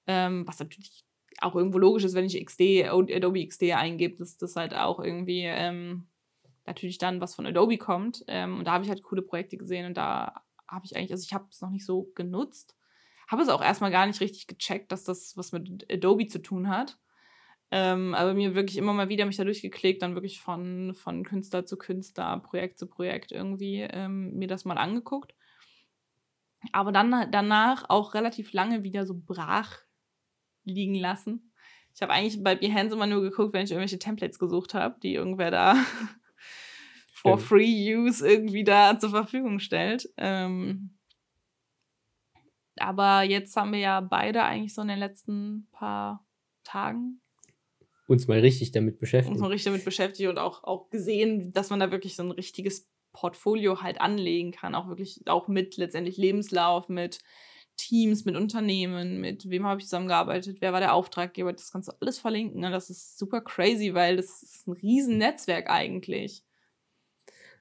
Ähm, 0.06 0.48
was 0.48 0.60
natürlich 0.60 1.07
auch 1.42 1.56
irgendwo 1.56 1.78
logisch 1.78 2.04
ist, 2.04 2.16
wenn 2.16 2.26
ich 2.26 2.44
XD, 2.44 2.86
Adobe 2.90 3.46
XD 3.46 3.74
eingebe, 3.74 4.18
dass 4.18 4.38
das 4.38 4.56
halt 4.56 4.74
auch 4.74 5.00
irgendwie 5.00 5.44
ähm, 5.44 6.08
natürlich 6.66 6.98
dann 6.98 7.22
was 7.22 7.36
von 7.36 7.46
Adobe 7.46 7.78
kommt. 7.78 8.24
Ähm, 8.28 8.60
und 8.60 8.66
da 8.66 8.74
habe 8.74 8.84
ich 8.84 8.90
halt 8.90 9.04
coole 9.04 9.22
Projekte 9.22 9.58
gesehen 9.58 9.86
und 9.86 9.98
da 9.98 10.44
habe 10.68 10.86
ich 10.86 10.96
eigentlich, 10.96 11.12
also 11.12 11.24
ich 11.24 11.34
habe 11.34 11.48
es 11.50 11.62
noch 11.62 11.70
nicht 11.70 11.86
so 11.86 12.12
genutzt, 12.16 12.76
habe 13.28 13.42
es 13.42 13.50
auch 13.50 13.62
erstmal 13.62 13.92
gar 13.92 14.06
nicht 14.06 14.22
richtig 14.22 14.48
gecheckt, 14.48 14.92
dass 14.92 15.04
das 15.04 15.36
was 15.38 15.52
mit 15.52 15.86
Adobe 15.92 16.28
zu 16.28 16.42
tun 16.42 16.70
hat. 16.70 16.98
Ähm, 17.70 18.14
aber 18.16 18.34
mir 18.34 18.56
wirklich 18.56 18.78
immer 18.78 18.94
mal 18.94 19.10
wieder 19.10 19.26
mich 19.26 19.36
da 19.36 19.44
durchgeklickt, 19.44 20.02
dann 20.02 20.16
wirklich 20.16 20.40
von, 20.40 20.94
von 20.94 21.26
Künstler 21.26 21.66
zu 21.66 21.78
Künstler, 21.78 22.40
Projekt 22.40 22.80
zu 22.80 22.88
Projekt 22.88 23.34
irgendwie 23.34 23.82
ähm, 23.82 24.34
mir 24.38 24.48
das 24.48 24.64
mal 24.64 24.78
angeguckt. 24.78 25.34
Aber 26.72 26.92
dann 26.92 27.30
danach 27.32 27.90
auch 27.90 28.14
relativ 28.14 28.54
lange 28.54 28.84
wieder 28.84 29.06
so 29.06 29.14
brach 29.16 29.80
liegen 30.68 30.96
lassen. 30.96 31.52
Ich 31.94 32.02
habe 32.02 32.14
eigentlich 32.14 32.44
bei 32.44 32.56
Behance 32.56 32.94
immer 32.94 33.08
nur 33.08 33.22
geguckt, 33.22 33.54
wenn 33.54 33.64
ich 33.64 33.72
irgendwelche 33.72 33.98
Templates 33.98 34.38
gesucht 34.38 34.74
habe, 34.74 35.00
die 35.02 35.14
irgendwer 35.16 35.50
da 35.50 35.76
for 37.12 37.40
free 37.40 37.96
use 37.96 38.28
irgendwie 38.28 38.64
da 38.64 39.00
zur 39.00 39.10
Verfügung 39.10 39.60
stellt. 39.60 40.08
Ähm, 40.18 40.98
aber 42.80 43.24
jetzt 43.24 43.56
haben 43.56 43.72
wir 43.72 43.80
ja 43.80 44.02
beide 44.02 44.44
eigentlich 44.44 44.74
so 44.74 44.84
in 44.84 44.90
den 44.90 45.00
letzten 45.00 45.68
paar 45.72 46.24
Tagen 46.64 47.22
Uns 48.08 48.28
mal 48.28 48.40
richtig 48.40 48.72
damit 48.72 48.96
uns 48.96 49.00
beschäftigt. 49.00 49.40
noch 49.40 49.50
richtig 49.50 49.72
damit 49.72 49.86
beschäftigt 49.86 50.30
und 50.30 50.38
auch, 50.38 50.64
auch 50.64 50.90
gesehen, 50.90 51.52
dass 51.54 51.70
man 51.70 51.80
da 51.80 51.92
wirklich 51.92 52.16
so 52.16 52.24
ein 52.24 52.32
richtiges 52.32 52.90
Portfolio 53.14 53.82
halt 53.82 54.00
anlegen 54.00 54.52
kann. 54.52 54.76
Auch 54.76 54.88
wirklich, 54.88 55.24
auch 55.26 55.48
mit 55.48 55.78
letztendlich 55.78 56.18
Lebenslauf, 56.18 56.90
mit 56.90 57.20
Teams, 57.78 58.26
mit 58.26 58.36
Unternehmen, 58.36 59.22
mit 59.22 59.50
wem 59.50 59.66
habe 59.66 59.80
ich 59.80 59.86
zusammengearbeitet, 59.86 60.58
wer 60.60 60.74
war 60.74 60.80
der 60.80 60.94
Auftraggeber, 60.94 61.54
das 61.54 61.72
kannst 61.72 61.88
du 61.88 61.94
alles 62.02 62.20
verlinken. 62.20 62.62
Ne? 62.62 62.72
Das 62.72 62.90
ist 62.90 63.18
super 63.18 63.42
crazy, 63.42 63.94
weil 63.94 64.18
das 64.18 64.44
ist 64.44 64.68
ein 64.68 64.74
riesen 64.74 65.18
Netzwerk 65.18 65.70
eigentlich. 65.70 66.44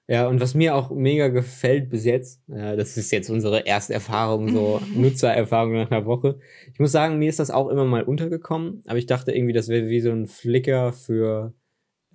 Ja, 0.08 0.28
und 0.28 0.40
was 0.40 0.54
mir 0.54 0.76
auch 0.76 0.90
mega 0.90 1.28
gefällt 1.28 1.90
bis 1.90 2.04
jetzt, 2.04 2.40
äh, 2.48 2.76
das 2.76 2.96
ist 2.96 3.10
jetzt 3.10 3.28
unsere 3.28 3.66
erste 3.66 3.92
Erfahrung, 3.94 4.52
so 4.52 4.80
Nutzererfahrung 4.94 5.72
nach 5.72 5.90
einer 5.90 6.06
Woche. 6.06 6.38
Ich 6.72 6.78
muss 6.78 6.92
sagen, 6.92 7.18
mir 7.18 7.28
ist 7.28 7.40
das 7.40 7.50
auch 7.50 7.68
immer 7.68 7.84
mal 7.84 8.04
untergekommen, 8.04 8.84
aber 8.86 8.98
ich 8.98 9.06
dachte 9.06 9.32
irgendwie, 9.32 9.52
das 9.52 9.68
wäre 9.68 9.88
wie 9.88 10.00
so 10.00 10.12
ein 10.12 10.26
Flickr 10.26 10.92
für 10.92 11.54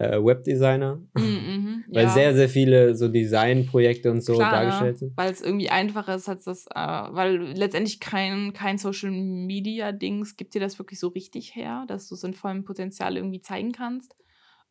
äh, 0.02 0.24
Webdesigner, 0.24 1.02
Mhm, 1.16 1.86
weil 1.92 2.06
ja. 2.06 2.10
sehr, 2.10 2.34
sehr 2.34 2.50
viele 2.50 2.96
so 2.96 3.08
Designprojekte 3.08 4.10
und 4.12 4.22
so 4.22 4.36
Klar, 4.36 4.52
dargestellt 4.52 4.94
ne? 4.94 4.98
sind. 4.98 5.18
Weil 5.18 5.32
es 5.32 5.42
irgendwie 5.42 5.70
einfacher 5.70 6.16
ist 6.16 6.28
als 6.30 6.46
das, 6.46 6.66
äh, 6.68 6.74
weil 6.76 7.38
letztendlich 7.54 8.00
kein, 8.00 8.54
kein 8.54 8.78
Social 8.78 9.12
Media 9.12 9.92
Dings 9.92 10.38
gibt 10.38 10.54
dir 10.54 10.62
das 10.62 10.80
wirklich 10.80 11.00
so 11.00 11.10
richtig 11.10 11.56
her, 11.56 11.86
dass 11.88 12.08
du 12.10 12.16
es 12.16 12.24
in 12.24 12.34
vollem 12.34 12.64
Potenzial 12.64 13.18
irgendwie 13.18 13.42
zeigen 13.42 13.72
kannst. 13.72 14.16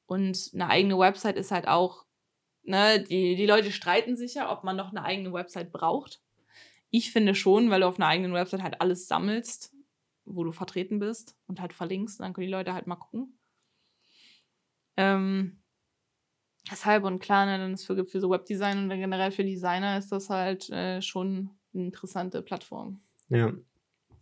Und 0.07 0.51
eine 0.55 0.69
eigene 0.69 0.99
Website 0.99 1.37
ist 1.37 1.53
halt 1.53 1.69
auch, 1.69 2.05
ne, 2.63 3.01
die, 3.09 3.37
die 3.37 3.47
Leute 3.47 3.71
streiten 3.71 4.17
sich 4.17 4.35
ja, 4.35 4.53
ob 4.53 4.65
man 4.65 4.77
noch 4.77 4.91
eine 4.91 5.05
eigene 5.05 5.33
Website 5.33 5.73
braucht. 5.73 6.21
Ich 6.91 7.13
finde 7.13 7.37
schon, 7.37 7.71
weil 7.71 7.81
du 7.81 7.87
auf 7.87 7.99
einer 7.99 8.09
eigenen 8.09 8.33
Website 8.33 8.63
halt 8.63 8.81
alles 8.81 9.07
sammelst, 9.07 9.73
wo 10.25 10.43
du 10.43 10.51
vertreten 10.53 10.99
bist 10.99 11.37
und 11.47 11.61
halt 11.61 11.73
verlinkst, 11.73 12.19
dann 12.21 12.33
können 12.33 12.47
die 12.47 12.53
Leute 12.53 12.75
halt 12.75 12.87
mal 12.87 12.97
gucken. 12.97 13.39
Ähm, 15.01 15.61
Deshalb 16.71 17.05
und 17.05 17.19
klar, 17.21 17.47
ne, 17.47 17.59
dann 17.59 17.75
ist 17.75 17.87
für, 17.87 18.05
für 18.05 18.21
so 18.21 18.31
Webdesign 18.31 18.79
und 18.79 18.91
generell 18.91 19.31
für 19.33 19.45
Designer 19.45 19.99
ist 19.99 20.13
das 20.13 20.29
halt 20.29 20.69
äh, 20.71 21.01
schon 21.01 21.51
eine 21.75 21.85
interessante 21.85 22.43
Plattform. 22.43 23.01
Ja. 23.29 23.53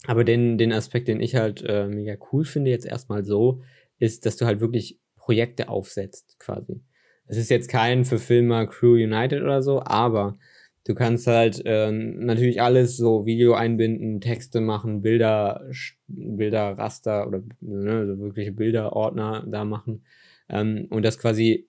Aber 0.07 0.25
den, 0.25 0.57
den 0.57 0.73
Aspekt, 0.73 1.09
den 1.09 1.21
ich 1.21 1.35
halt 1.35 1.63
äh, 1.67 1.89
mega 1.89 2.17
cool 2.33 2.45
finde, 2.45 2.71
jetzt 2.71 2.87
erstmal 2.87 3.25
so, 3.25 3.63
ist, 3.99 4.25
dass 4.25 4.37
du 4.37 4.47
halt 4.47 4.61
wirklich 4.61 5.01
Projekte 5.17 5.69
aufsetzt, 5.69 6.39
quasi. 6.39 6.81
Es 7.27 7.37
ist 7.37 7.51
jetzt 7.51 7.69
kein 7.69 8.05
für 8.05 8.19
Filmer 8.19 8.67
Crew 8.67 8.95
United 8.95 9.43
oder 9.43 9.61
so, 9.61 9.83
aber 9.83 10.39
du 10.85 10.95
kannst 10.95 11.27
halt 11.27 11.61
äh, 11.67 11.91
natürlich 11.91 12.63
alles 12.63 12.97
so 12.97 13.27
Video 13.27 13.55
einbinden, 13.55 14.21
Texte 14.21 14.61
machen, 14.61 15.03
Bilder, 15.03 15.67
Sch- 15.71 15.97
Bilder, 16.07 16.79
Raster 16.79 17.27
oder 17.27 17.43
ne, 17.61 18.07
so 18.07 18.19
wirkliche 18.21 18.53
Bilderordner 18.53 19.45
da 19.47 19.65
machen. 19.65 20.05
Ähm, 20.49 20.87
und 20.91 21.05
das 21.05 21.19
quasi 21.19 21.69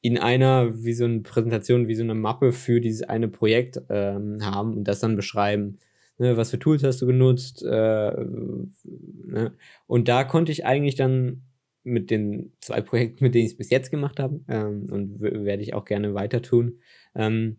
in 0.00 0.18
einer, 0.18 0.84
wie 0.84 0.92
so 0.92 1.04
eine 1.04 1.20
Präsentation, 1.20 1.88
wie 1.88 1.94
so 1.94 2.02
eine 2.02 2.14
Mappe 2.14 2.52
für 2.52 2.80
dieses 2.80 3.02
eine 3.02 3.28
Projekt 3.28 3.80
ähm, 3.88 4.44
haben 4.44 4.74
und 4.74 4.84
das 4.84 5.00
dann 5.00 5.16
beschreiben. 5.16 5.78
Ne, 6.18 6.36
was 6.36 6.50
für 6.50 6.58
Tools 6.58 6.84
hast 6.84 7.00
du 7.02 7.06
genutzt? 7.06 7.62
Äh, 7.64 8.12
ne? 9.24 9.52
Und 9.86 10.08
da 10.08 10.24
konnte 10.24 10.52
ich 10.52 10.66
eigentlich 10.66 10.94
dann 10.94 11.42
mit 11.82 12.10
den 12.10 12.52
zwei 12.60 12.80
Projekten, 12.80 13.24
mit 13.24 13.34
denen 13.34 13.46
ich 13.46 13.52
es 13.52 13.56
bis 13.56 13.70
jetzt 13.70 13.90
gemacht 13.90 14.20
habe, 14.20 14.40
ähm, 14.48 14.86
und 14.90 15.20
werde 15.20 15.62
ich 15.62 15.74
auch 15.74 15.84
gerne 15.84 16.14
weiter 16.14 16.42
tun, 16.42 16.80
ähm, 17.14 17.58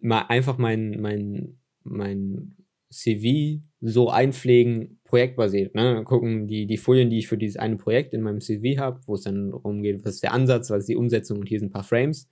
mal 0.00 0.22
einfach 0.28 0.58
mein, 0.58 1.00
mein, 1.00 1.58
mein 1.82 2.56
CV 2.90 3.62
so 3.80 4.10
einpflegen, 4.10 4.97
projektbasiert. 5.08 5.74
Ne? 5.74 6.02
Gucken 6.04 6.46
die, 6.46 6.66
die 6.66 6.76
Folien, 6.76 7.10
die 7.10 7.18
ich 7.18 7.28
für 7.28 7.38
dieses 7.38 7.56
eine 7.56 7.76
Projekt 7.76 8.14
in 8.14 8.22
meinem 8.22 8.40
CV 8.40 8.78
habe, 8.78 9.00
wo 9.06 9.14
es 9.14 9.22
dann 9.22 9.50
darum 9.50 9.82
geht, 9.82 10.04
was 10.04 10.14
ist 10.16 10.22
der 10.22 10.32
Ansatz, 10.32 10.70
was 10.70 10.80
ist 10.80 10.88
die 10.88 10.96
Umsetzung 10.96 11.38
und 11.40 11.48
hier 11.48 11.58
sind 11.58 11.70
ein 11.70 11.72
paar 11.72 11.84
Frames, 11.84 12.28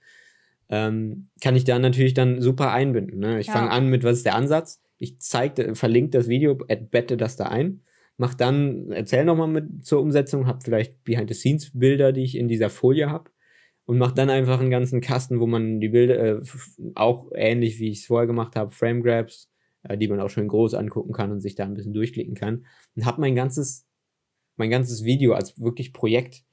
ähm, 0.69 1.29
kann 1.41 1.55
ich 1.55 1.63
da 1.63 1.79
natürlich 1.79 2.13
dann 2.13 2.41
super 2.41 2.71
einbinden. 2.71 3.19
Ne? 3.19 3.39
Ich 3.39 3.47
Ja. 3.47 3.53
fange 3.53 3.71
an 3.71 3.89
mit, 3.89 4.03
was 4.03 4.17
ist 4.17 4.25
der 4.25 4.35
Ansatz? 4.35 4.81
Ich 4.99 5.19
zeige, 5.19 5.75
verlinke 5.75 6.11
das 6.11 6.27
Video, 6.27 6.55
bette 6.55 7.17
das 7.17 7.35
da 7.35 7.45
ein, 7.45 7.81
mach 8.17 8.33
dann, 8.33 8.91
erzähl 8.91 9.25
nochmal 9.25 9.47
mit 9.47 9.83
zur 9.85 10.01
Umsetzung, 10.01 10.47
hab 10.47 10.63
vielleicht 10.63 11.03
Behind-the-Scenes-Bilder, 11.03 12.11
die 12.11 12.23
ich 12.23 12.37
in 12.37 12.47
dieser 12.47 12.69
Folie 12.69 13.09
habe 13.09 13.31
und 13.85 13.97
mach 13.97 14.11
dann 14.11 14.29
einfach 14.29 14.59
einen 14.59 14.69
ganzen 14.71 15.01
Kasten, 15.01 15.39
wo 15.39 15.47
man 15.47 15.79
die 15.79 15.89
Bilder, 15.89 16.37
äh, 16.37 16.41
auch 16.95 17.31
ähnlich 17.33 17.79
wie 17.79 17.89
ich 17.89 17.99
es 17.99 18.05
vorher 18.05 18.27
gemacht 18.27 18.55
habe, 18.55 18.71
Frame 18.71 19.01
Grabs, 19.01 19.49
äh, 19.89 19.97
die 19.97 20.07
man 20.07 20.19
auch 20.19 20.29
schön 20.29 20.47
groß 20.47 20.73
angucken 20.73 21.13
kann 21.13 21.31
und 21.31 21.41
sich 21.41 21.55
da 21.55 21.63
ein 21.63 21.73
bisschen 21.73 21.93
durchklicken 21.93 22.35
kann 22.35 22.65
und 22.95 23.05
hab 23.05 23.17
mein 23.17 23.35
ganzes, 23.35 23.87
mein 24.55 24.69
ganzes 24.69 25.03
Video 25.03 25.33
als 25.33 25.59
wirklich 25.59 25.93
Projekt 25.93 26.43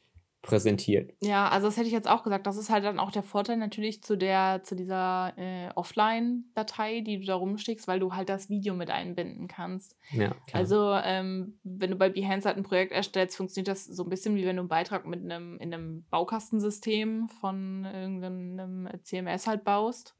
präsentiert. 0.45 1.13
Ja, 1.21 1.49
also 1.49 1.67
das 1.67 1.77
hätte 1.77 1.87
ich 1.87 1.93
jetzt 1.93 2.09
auch 2.09 2.23
gesagt. 2.23 2.47
Das 2.47 2.59
ist 2.59 2.69
halt 2.69 2.85
dann 2.85 3.01
auch 3.01 3.11
der 3.11 3.23
Vorteil 3.23 3.57
natürlich 3.57 4.03
zu 4.03 4.17
der, 4.17 4.61
zu 4.63 4.77
dieser 4.77 5.33
äh, 5.37 5.71
Offline-Datei, 5.75 7.01
die 7.01 7.19
du 7.19 7.27
da 7.27 7.35
rumschickst, 7.35 7.89
weil 7.89 7.99
du 7.99 8.13
halt 8.13 8.29
das 8.29 8.51
Video 8.51 8.75
mit 8.75 8.91
einbinden 8.91 9.49
kannst. 9.49 9.97
Ja, 10.13 10.29
klar. 10.29 10.39
Also, 10.53 10.93
ähm, 11.03 11.59
wenn 11.65 11.91
du 11.91 11.97
bei 11.97 12.11
Behance 12.11 12.47
halt 12.47 12.59
ein 12.59 12.63
Projekt 12.63 12.93
erstellst, 12.93 13.37
funktioniert 13.37 13.69
das 13.69 13.87
so 13.87 14.05
ein 14.05 14.11
bisschen 14.11 14.37
wie 14.37 14.45
wenn 14.45 14.57
du 14.57 14.63
einen 14.63 14.69
Beitrag 14.69 15.07
mit 15.07 15.23
einem, 15.23 15.59
in 15.59 15.73
einem 15.73 16.05
Baukastensystem 16.11 17.29
von 17.41 17.87
irgendeinem 17.87 18.89
CMS 19.03 19.47
halt 19.47 19.65
baust. 19.65 20.15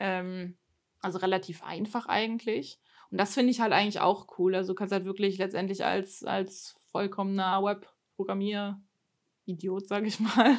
Ähm, 0.00 0.56
also 1.02 1.18
relativ 1.18 1.62
einfach 1.62 2.06
eigentlich. 2.06 2.78
Und 3.10 3.18
das 3.18 3.34
finde 3.34 3.50
ich 3.50 3.60
halt 3.60 3.72
eigentlich 3.72 4.00
auch 4.00 4.38
cool. 4.38 4.54
Also 4.54 4.72
du 4.72 4.74
kannst 4.74 4.92
halt 4.92 5.04
wirklich 5.04 5.36
letztendlich 5.36 5.84
als, 5.84 6.24
als 6.24 6.76
vollkommener 6.90 7.62
Web-Programmier-Idiot, 7.62 9.86
sag 9.86 10.06
ich 10.06 10.18
mal, 10.20 10.58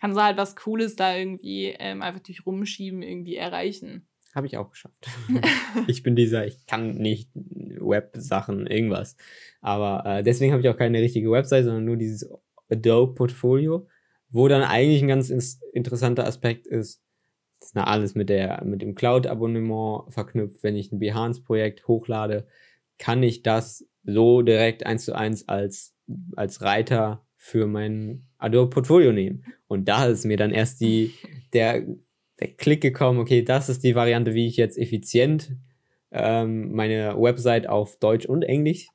kannst 0.00 0.16
du 0.16 0.22
halt 0.22 0.38
was 0.38 0.56
Cooles 0.56 0.96
da 0.96 1.14
irgendwie 1.14 1.74
ähm, 1.78 2.00
einfach 2.00 2.22
durch 2.22 2.46
Rumschieben 2.46 3.02
irgendwie 3.02 3.36
erreichen. 3.36 4.08
habe 4.34 4.46
ich 4.46 4.56
auch 4.56 4.70
geschafft. 4.70 5.06
ich 5.86 6.02
bin 6.02 6.16
dieser, 6.16 6.46
ich 6.46 6.64
kann 6.66 6.94
nicht 6.94 7.28
Web-Sachen, 7.34 8.66
irgendwas. 8.66 9.16
Aber 9.60 10.06
äh, 10.06 10.22
deswegen 10.22 10.52
habe 10.52 10.62
ich 10.62 10.70
auch 10.70 10.78
keine 10.78 11.02
richtige 11.02 11.30
Website, 11.30 11.64
sondern 11.64 11.84
nur 11.84 11.98
dieses 11.98 12.26
Adobe-Portfolio, 12.70 13.86
wo 14.30 14.48
dann 14.48 14.62
eigentlich 14.62 15.02
ein 15.02 15.08
ganz 15.08 15.28
interessanter 15.72 16.26
Aspekt 16.26 16.66
ist, 16.66 17.03
das 17.72 17.82
ist 17.82 17.88
alles 17.88 18.14
mit, 18.14 18.28
der, 18.28 18.62
mit 18.64 18.82
dem 18.82 18.94
Cloud-Abonnement 18.94 20.12
verknüpft. 20.12 20.62
Wenn 20.62 20.76
ich 20.76 20.92
ein 20.92 20.98
Behance-Projekt 20.98 21.86
hochlade, 21.88 22.46
kann 22.98 23.22
ich 23.22 23.42
das 23.42 23.86
so 24.04 24.42
direkt 24.42 24.86
eins 24.86 25.04
zu 25.04 25.14
eins 25.14 25.48
als, 25.48 25.94
als 26.36 26.62
Reiter 26.62 27.26
für 27.36 27.66
mein 27.66 28.26
Adobe 28.38 28.70
Portfolio 28.70 29.12
nehmen. 29.12 29.44
Und 29.66 29.88
da 29.88 30.06
ist 30.06 30.24
mir 30.24 30.36
dann 30.36 30.50
erst 30.50 30.80
die, 30.80 31.12
der, 31.52 31.84
der 32.40 32.48
Klick 32.56 32.80
gekommen, 32.80 33.18
okay, 33.18 33.42
das 33.42 33.68
ist 33.68 33.84
die 33.84 33.94
Variante, 33.94 34.34
wie 34.34 34.46
ich 34.46 34.56
jetzt 34.56 34.78
effizient 34.78 35.56
ähm, 36.10 36.72
meine 36.72 37.16
Website 37.18 37.68
auf 37.68 37.98
Deutsch 37.98 38.26
und 38.26 38.42
Englisch 38.42 38.88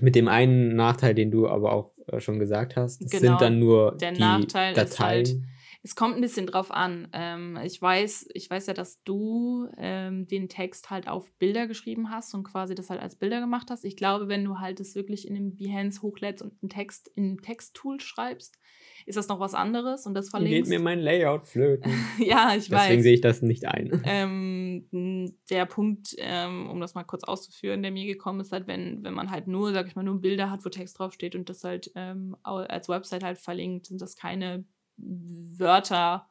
mit 0.00 0.14
dem 0.14 0.28
einen 0.28 0.76
Nachteil, 0.76 1.14
den 1.14 1.30
du 1.30 1.48
aber 1.48 1.72
auch 1.72 1.92
äh, 2.08 2.20
schon 2.20 2.38
gesagt 2.38 2.76
hast, 2.76 3.02
das 3.02 3.10
genau, 3.10 3.22
sind 3.22 3.40
dann 3.40 3.58
nur 3.58 3.96
der 3.96 4.12
die 4.12 4.20
Nachteil 4.20 4.74
Dateien. 4.74 4.86
Ist 4.86 5.00
halt, 5.00 5.36
es 5.86 5.94
kommt 5.94 6.16
ein 6.16 6.20
bisschen 6.20 6.48
drauf 6.48 6.72
an. 6.72 7.06
Ähm, 7.12 7.56
ich, 7.62 7.80
weiß, 7.80 8.30
ich 8.34 8.50
weiß 8.50 8.66
ja, 8.66 8.74
dass 8.74 9.04
du 9.04 9.68
ähm, 9.78 10.26
den 10.26 10.48
Text 10.48 10.90
halt 10.90 11.06
auf 11.06 11.30
Bilder 11.38 11.68
geschrieben 11.68 12.10
hast 12.10 12.34
und 12.34 12.42
quasi 12.42 12.74
das 12.74 12.90
halt 12.90 13.00
als 13.00 13.14
Bilder 13.14 13.38
gemacht 13.38 13.68
hast. 13.70 13.84
Ich 13.84 13.96
glaube, 13.96 14.26
wenn 14.26 14.44
du 14.44 14.58
halt 14.58 14.80
es 14.80 14.96
wirklich 14.96 15.28
in 15.28 15.34
dem 15.34 15.54
Behance 15.54 16.02
hochlädst 16.02 16.42
und 16.42 16.54
einen 16.60 16.70
Text 16.70 17.08
in 17.14 17.34
ein 17.34 17.38
Texttool 17.38 18.00
schreibst, 18.00 18.58
ist 19.06 19.16
das 19.16 19.28
noch 19.28 19.38
was 19.38 19.54
anderes 19.54 20.06
und 20.06 20.14
das 20.14 20.28
verlinkst. 20.28 20.68
Geht 20.68 20.76
mir 20.76 20.82
mein 20.82 20.98
Layout 20.98 21.46
flöten. 21.46 21.92
ja, 22.18 22.56
ich 22.56 22.68
weiß. 22.68 22.82
Deswegen 22.82 23.02
sehe 23.04 23.14
ich 23.14 23.20
das 23.20 23.42
nicht 23.42 23.68
ein. 23.68 24.02
Ähm, 24.18 24.86
der 25.50 25.66
Punkt, 25.66 26.16
ähm, 26.18 26.68
um 26.68 26.80
das 26.80 26.94
mal 26.94 27.04
kurz 27.04 27.22
auszuführen, 27.22 27.82
der 27.82 27.92
mir 27.92 28.06
gekommen 28.06 28.40
ist, 28.40 28.50
halt, 28.50 28.66
wenn, 28.66 29.04
wenn 29.04 29.14
man 29.14 29.30
halt 29.30 29.46
nur, 29.46 29.72
sag 29.72 29.86
ich 29.86 29.94
mal, 29.94 30.02
nur 30.02 30.20
Bilder 30.20 30.50
hat, 30.50 30.64
wo 30.64 30.68
Text 30.68 30.98
draufsteht 30.98 31.36
und 31.36 31.48
das 31.48 31.62
halt 31.62 31.92
ähm, 31.94 32.36
als 32.42 32.88
Website 32.88 33.22
halt 33.22 33.38
verlinkt, 33.38 33.86
sind 33.86 34.00
das 34.00 34.16
keine 34.16 34.64
Wörter, 34.96 36.28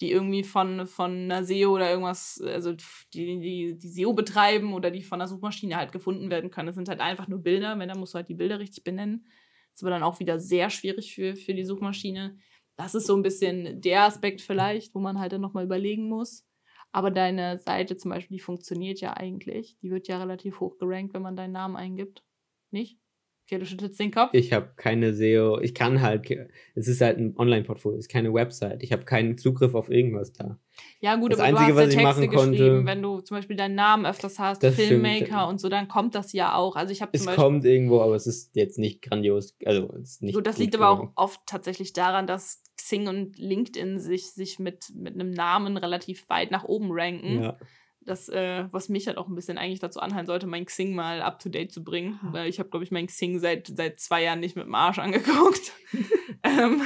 die 0.00 0.10
irgendwie 0.10 0.44
von, 0.44 0.86
von 0.86 1.12
einer 1.12 1.44
SEO 1.44 1.74
oder 1.74 1.90
irgendwas, 1.90 2.40
also 2.44 2.72
die, 2.72 3.40
die, 3.40 3.78
die 3.78 3.88
SEO 3.88 4.12
betreiben 4.12 4.74
oder 4.74 4.90
die 4.90 5.02
von 5.02 5.18
der 5.18 5.28
Suchmaschine 5.28 5.76
halt 5.76 5.92
gefunden 5.92 6.30
werden 6.30 6.50
können. 6.50 6.66
Das 6.66 6.76
sind 6.76 6.88
halt 6.88 7.00
einfach 7.00 7.28
nur 7.28 7.40
Bilder, 7.40 7.78
wenn, 7.78 7.88
dann 7.88 7.98
musst 8.00 8.14
du 8.14 8.16
halt 8.16 8.28
die 8.28 8.34
Bilder 8.34 8.58
richtig 8.58 8.84
benennen. 8.84 9.24
Das 9.70 9.80
ist 9.80 9.82
aber 9.82 9.90
dann 9.90 10.02
auch 10.02 10.20
wieder 10.20 10.40
sehr 10.40 10.70
schwierig 10.70 11.14
für, 11.14 11.36
für 11.36 11.54
die 11.54 11.64
Suchmaschine. 11.64 12.38
Das 12.76 12.94
ist 12.94 13.06
so 13.06 13.16
ein 13.16 13.22
bisschen 13.22 13.80
der 13.80 14.02
Aspekt 14.02 14.40
vielleicht, 14.40 14.94
wo 14.94 14.98
man 15.00 15.18
halt 15.18 15.32
dann 15.32 15.40
nochmal 15.40 15.64
überlegen 15.64 16.08
muss. 16.08 16.44
Aber 16.92 17.10
deine 17.10 17.58
Seite 17.58 17.96
zum 17.96 18.10
Beispiel, 18.10 18.36
die 18.36 18.42
funktioniert 18.42 19.00
ja 19.00 19.16
eigentlich. 19.16 19.76
Die 19.78 19.90
wird 19.90 20.06
ja 20.06 20.18
relativ 20.18 20.60
hoch 20.60 20.78
gerankt, 20.78 21.14
wenn 21.14 21.22
man 21.22 21.36
deinen 21.36 21.52
Namen 21.52 21.76
eingibt. 21.76 22.22
Nicht? 22.70 22.98
Okay, 23.46 23.58
du 23.58 23.66
schüttelst 23.66 24.00
den 24.00 24.10
Kopf. 24.10 24.30
Ich 24.32 24.54
habe 24.54 24.70
keine 24.76 25.12
SEO. 25.12 25.60
Ich 25.60 25.74
kann 25.74 26.00
halt, 26.00 26.30
es 26.74 26.88
ist 26.88 27.02
halt 27.02 27.18
ein 27.18 27.36
Online-Portfolio, 27.36 27.98
es 27.98 28.06
ist 28.06 28.10
keine 28.10 28.32
Website. 28.32 28.82
Ich 28.82 28.90
habe 28.90 29.04
keinen 29.04 29.36
Zugriff 29.36 29.74
auf 29.74 29.90
irgendwas 29.90 30.32
da. 30.32 30.58
Ja, 31.00 31.16
gut, 31.16 31.32
das 31.32 31.40
aber 31.40 31.48
Einzige, 31.48 31.74
du 31.74 31.80
hast 31.80 31.92
ja 31.92 32.02
Texte 32.02 32.28
geschrieben. 32.28 32.86
Wenn 32.86 33.02
du 33.02 33.20
zum 33.20 33.36
Beispiel 33.36 33.56
deinen 33.56 33.74
Namen 33.74 34.06
öfters 34.06 34.38
hast, 34.38 34.64
Filmmaker 34.64 35.26
stimmt. 35.26 35.48
und 35.48 35.60
so, 35.60 35.68
dann 35.68 35.88
kommt 35.88 36.14
das 36.14 36.32
ja 36.32 36.54
auch. 36.54 36.74
Also 36.74 36.92
ich 36.92 37.02
habe 37.02 37.10
Es 37.12 37.26
Beispiel, 37.26 37.44
kommt 37.44 37.64
irgendwo, 37.66 38.00
aber 38.00 38.14
es 38.14 38.26
ist 38.26 38.56
jetzt 38.56 38.78
nicht 38.78 39.02
grandios. 39.02 39.54
Also 39.66 39.92
es 40.00 40.12
ist 40.12 40.22
nicht 40.22 40.34
gut, 40.34 40.46
das 40.46 40.56
liegt 40.56 40.74
aber 40.74 40.88
auch 40.88 41.12
oft 41.14 41.42
tatsächlich 41.44 41.92
daran, 41.92 42.26
dass 42.26 42.62
Xing 42.78 43.08
und 43.08 43.38
LinkedIn 43.38 43.98
sich, 43.98 44.32
sich 44.32 44.58
mit, 44.58 44.90
mit 44.94 45.12
einem 45.14 45.30
Namen 45.30 45.76
relativ 45.76 46.26
weit 46.30 46.50
nach 46.50 46.64
oben 46.64 46.88
ranken. 46.90 47.42
Ja 47.42 47.58
das, 48.06 48.28
äh, 48.28 48.66
was 48.70 48.88
mich 48.88 49.06
halt 49.06 49.18
auch 49.18 49.28
ein 49.28 49.34
bisschen 49.34 49.58
eigentlich 49.58 49.80
dazu 49.80 50.00
anhalten 50.00 50.26
sollte, 50.26 50.46
mein 50.46 50.66
Xing 50.66 50.94
mal 50.94 51.22
up 51.22 51.38
to 51.38 51.48
date 51.48 51.72
zu 51.72 51.82
bringen. 51.82 52.18
Weil 52.22 52.48
ich 52.48 52.58
habe, 52.58 52.68
glaube 52.68 52.84
ich, 52.84 52.90
mein 52.90 53.06
Xing 53.06 53.38
seit, 53.38 53.68
seit 53.68 54.00
zwei 54.00 54.22
Jahren 54.24 54.40
nicht 54.40 54.56
mit 54.56 54.66
dem 54.66 54.74
Arsch 54.74 54.98
angeguckt. 54.98 55.72
ähm, 56.42 56.82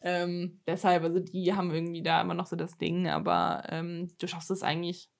ähm, 0.00 0.60
deshalb, 0.66 1.02
also 1.02 1.20
die 1.20 1.54
haben 1.54 1.72
irgendwie 1.72 2.02
da 2.02 2.20
immer 2.20 2.34
noch 2.34 2.46
so 2.46 2.56
das 2.56 2.76
Ding, 2.76 3.08
aber 3.08 3.64
ähm, 3.68 4.08
du 4.18 4.26
schaffst 4.26 4.50
es 4.50 4.62
eigentlich 4.62 5.10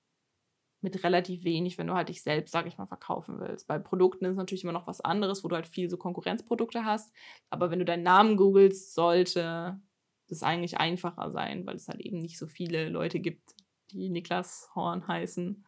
mit 0.82 1.02
relativ 1.02 1.42
wenig, 1.44 1.78
wenn 1.78 1.86
du 1.86 1.94
halt 1.94 2.10
dich 2.10 2.22
selbst, 2.22 2.52
sag 2.52 2.66
ich 2.66 2.76
mal, 2.76 2.86
verkaufen 2.86 3.40
willst. 3.40 3.66
Bei 3.66 3.78
Produkten 3.78 4.26
ist 4.26 4.32
es 4.32 4.36
natürlich 4.36 4.64
immer 4.64 4.74
noch 4.74 4.86
was 4.86 5.00
anderes, 5.00 5.42
wo 5.42 5.48
du 5.48 5.56
halt 5.56 5.66
viel 5.66 5.88
so 5.88 5.96
Konkurrenzprodukte 5.96 6.84
hast. 6.84 7.10
Aber 7.48 7.70
wenn 7.70 7.78
du 7.78 7.86
deinen 7.86 8.02
Namen 8.02 8.36
googelst, 8.36 8.94
sollte 8.94 9.80
das 10.28 10.42
eigentlich 10.42 10.76
einfacher 10.76 11.30
sein, 11.30 11.66
weil 11.66 11.76
es 11.76 11.88
halt 11.88 12.00
eben 12.00 12.18
nicht 12.18 12.38
so 12.38 12.46
viele 12.46 12.90
Leute 12.90 13.18
gibt, 13.20 13.53
die 13.92 14.08
Niklas 14.08 14.68
Horn 14.74 15.06
heißen, 15.06 15.64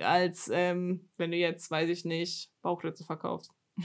als 0.00 0.50
ähm, 0.52 1.08
wenn 1.16 1.30
du 1.30 1.36
jetzt, 1.36 1.70
weiß 1.70 1.88
ich 1.88 2.04
nicht, 2.04 2.52
Bauklötze 2.62 3.04
verkaufst. 3.04 3.52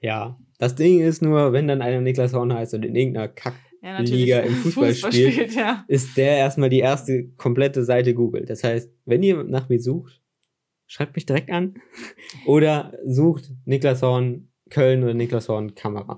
Ja, 0.00 0.38
das 0.58 0.74
Ding 0.74 1.00
ist 1.00 1.22
nur, 1.22 1.54
wenn 1.54 1.66
dann 1.66 1.80
einer 1.80 2.02
Niklas 2.02 2.34
Horn 2.34 2.52
heißt 2.52 2.74
und 2.74 2.84
in 2.84 2.94
irgendeiner 2.94 3.28
Kackliga 3.28 4.36
ja, 4.36 4.40
im 4.40 4.52
Fußball, 4.52 4.92
Fußball 4.92 5.12
spielt, 5.12 5.32
spielt 5.32 5.54
ja. 5.54 5.82
ist 5.88 6.18
der 6.18 6.36
erstmal 6.36 6.68
die 6.68 6.80
erste 6.80 7.30
komplette 7.38 7.84
Seite 7.84 8.12
Google. 8.12 8.44
Das 8.44 8.62
heißt, 8.62 8.92
wenn 9.06 9.22
ihr 9.22 9.42
nach 9.44 9.70
mir 9.70 9.80
sucht, 9.80 10.20
schreibt 10.86 11.16
mich 11.16 11.24
direkt 11.24 11.50
an 11.50 11.80
oder 12.46 12.92
sucht 13.06 13.50
Niklas 13.64 14.02
Horn 14.02 14.52
Köln 14.68 15.02
oder 15.04 15.14
Niklas 15.14 15.48
Horn 15.48 15.74
Kamera. 15.74 16.16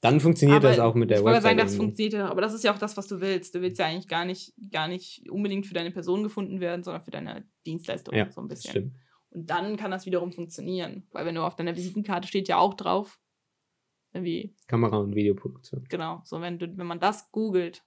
Dann 0.00 0.20
funktioniert 0.20 0.58
aber 0.58 0.68
das 0.68 0.78
auch 0.78 0.94
mit 0.94 1.10
der 1.10 1.18
ich 1.18 1.24
Website. 1.24 1.38
Ich 1.38 1.44
wollte 1.44 1.56
sagen, 1.56 1.68
das 1.68 1.76
funktioniert 1.76 2.12
ja, 2.12 2.28
aber 2.28 2.40
das 2.40 2.52
ist 2.52 2.64
ja 2.64 2.72
auch 2.72 2.78
das, 2.78 2.96
was 2.96 3.06
du 3.06 3.20
willst. 3.20 3.54
Du 3.54 3.62
willst 3.62 3.78
ja 3.78 3.86
eigentlich 3.86 4.08
gar 4.08 4.24
nicht, 4.24 4.52
gar 4.70 4.88
nicht 4.88 5.28
unbedingt 5.30 5.66
für 5.66 5.74
deine 5.74 5.90
Person 5.90 6.22
gefunden 6.22 6.60
werden, 6.60 6.82
sondern 6.82 7.02
für 7.02 7.10
deine 7.10 7.44
Dienstleistung 7.64 8.14
ja, 8.14 8.30
so 8.30 8.40
ein 8.40 8.48
bisschen. 8.48 8.70
Stimmt. 8.70 8.96
Und 9.30 9.50
dann 9.50 9.76
kann 9.76 9.90
das 9.90 10.06
wiederum 10.06 10.32
funktionieren. 10.32 11.06
Weil 11.12 11.26
wenn 11.26 11.34
du 11.34 11.42
auf 11.42 11.56
deiner 11.56 11.76
Visitenkarte 11.76 12.28
steht 12.28 12.48
ja 12.48 12.58
auch 12.58 12.74
drauf, 12.74 13.18
irgendwie. 14.12 14.54
Kamera 14.66 14.98
und 14.98 15.14
Videoproduktion. 15.14 15.84
Genau. 15.88 16.20
So, 16.24 16.40
wenn 16.40 16.58
du, 16.58 16.76
wenn 16.76 16.86
man 16.86 17.00
das 17.00 17.30
googelt, 17.32 17.84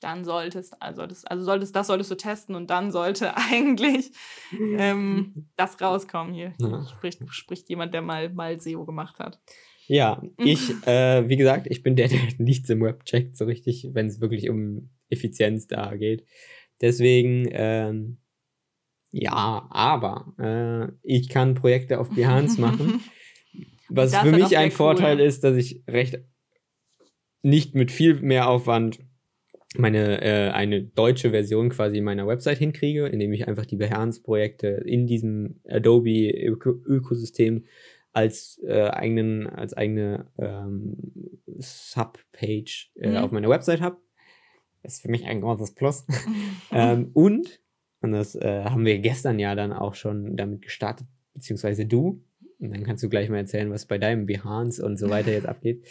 dann 0.00 0.24
solltest, 0.24 0.80
also 0.80 1.06
das, 1.06 1.24
also 1.24 1.44
solltest, 1.44 1.74
das 1.74 1.86
solltest 1.86 2.10
du 2.10 2.16
testen 2.16 2.54
und 2.54 2.70
dann 2.70 2.90
sollte 2.90 3.36
eigentlich 3.50 4.12
ähm, 4.52 5.48
das 5.56 5.80
rauskommen 5.80 6.34
hier. 6.34 6.52
Ja. 6.60 6.84
Spricht, 6.86 7.20
spricht 7.30 7.68
jemand, 7.68 7.94
der 7.94 8.02
mal, 8.02 8.28
mal 8.30 8.60
SEO 8.60 8.84
gemacht 8.84 9.18
hat. 9.18 9.40
Ja, 9.86 10.22
ich, 10.38 10.70
äh, 10.86 11.28
wie 11.28 11.36
gesagt, 11.36 11.66
ich 11.68 11.82
bin 11.82 11.96
der, 11.96 12.08
der 12.08 12.20
nichts 12.38 12.70
im 12.70 12.82
Web 12.82 13.04
checkt, 13.04 13.36
so 13.36 13.44
richtig, 13.46 13.88
wenn 13.92 14.06
es 14.06 14.20
wirklich 14.20 14.48
um 14.48 14.90
Effizienz 15.08 15.66
da 15.66 15.96
geht. 15.96 16.24
Deswegen, 16.80 17.48
ähm, 17.50 18.18
ja, 19.10 19.66
aber 19.70 20.34
äh, 20.38 20.92
ich 21.02 21.28
kann 21.28 21.54
Projekte 21.54 21.98
auf 21.98 22.10
Behance 22.10 22.60
machen. 22.60 23.00
Was 23.88 24.14
für 24.14 24.32
mich 24.32 24.56
ein 24.56 24.70
Vorteil 24.70 25.16
cool. 25.16 25.26
ist, 25.26 25.42
dass 25.44 25.56
ich 25.56 25.82
recht 25.88 26.20
nicht 27.42 27.74
mit 27.74 27.90
viel 27.90 28.20
mehr 28.20 28.48
Aufwand 28.48 29.00
meine 29.76 30.22
äh, 30.22 30.50
eine 30.50 30.82
deutsche 30.82 31.30
Version 31.30 31.68
quasi 31.68 32.00
meiner 32.00 32.26
Website 32.26 32.58
hinkriege, 32.58 33.06
indem 33.06 33.32
ich 33.32 33.46
einfach 33.46 33.66
die 33.66 33.76
Behance-Projekte 33.76 34.68
in 34.68 35.06
diesem 35.06 35.60
Adobe-Ökosystem 35.68 37.64
als 38.12 38.60
äh, 38.66 38.88
eigenen, 38.88 39.46
als 39.46 39.74
eigene 39.74 40.26
ähm, 40.38 40.96
Subpage 41.58 42.90
äh, 42.96 43.10
mhm. 43.10 43.16
auf 43.18 43.30
meiner 43.30 43.48
Website 43.48 43.80
habe. 43.80 43.98
Das 44.82 44.94
ist 44.94 45.02
für 45.02 45.10
mich 45.10 45.26
ein 45.26 45.40
großes 45.40 45.74
Plus. 45.74 46.06
ähm, 46.72 47.10
und, 47.12 47.60
und 48.00 48.12
das 48.12 48.34
äh, 48.34 48.64
haben 48.64 48.86
wir 48.86 48.98
gestern 48.98 49.38
ja 49.38 49.54
dann 49.54 49.72
auch 49.72 49.94
schon 49.94 50.36
damit 50.36 50.62
gestartet, 50.62 51.06
beziehungsweise 51.34 51.84
du. 51.84 52.24
Und 52.60 52.72
dann 52.72 52.82
kannst 52.82 53.04
du 53.04 53.08
gleich 53.08 53.28
mal 53.28 53.36
erzählen, 53.36 53.70
was 53.70 53.86
bei 53.86 53.98
deinem 53.98 54.26
Behance 54.26 54.84
und 54.84 54.96
so 54.98 55.08
weiter 55.08 55.30
jetzt 55.32 55.46
abgeht. 55.46 55.86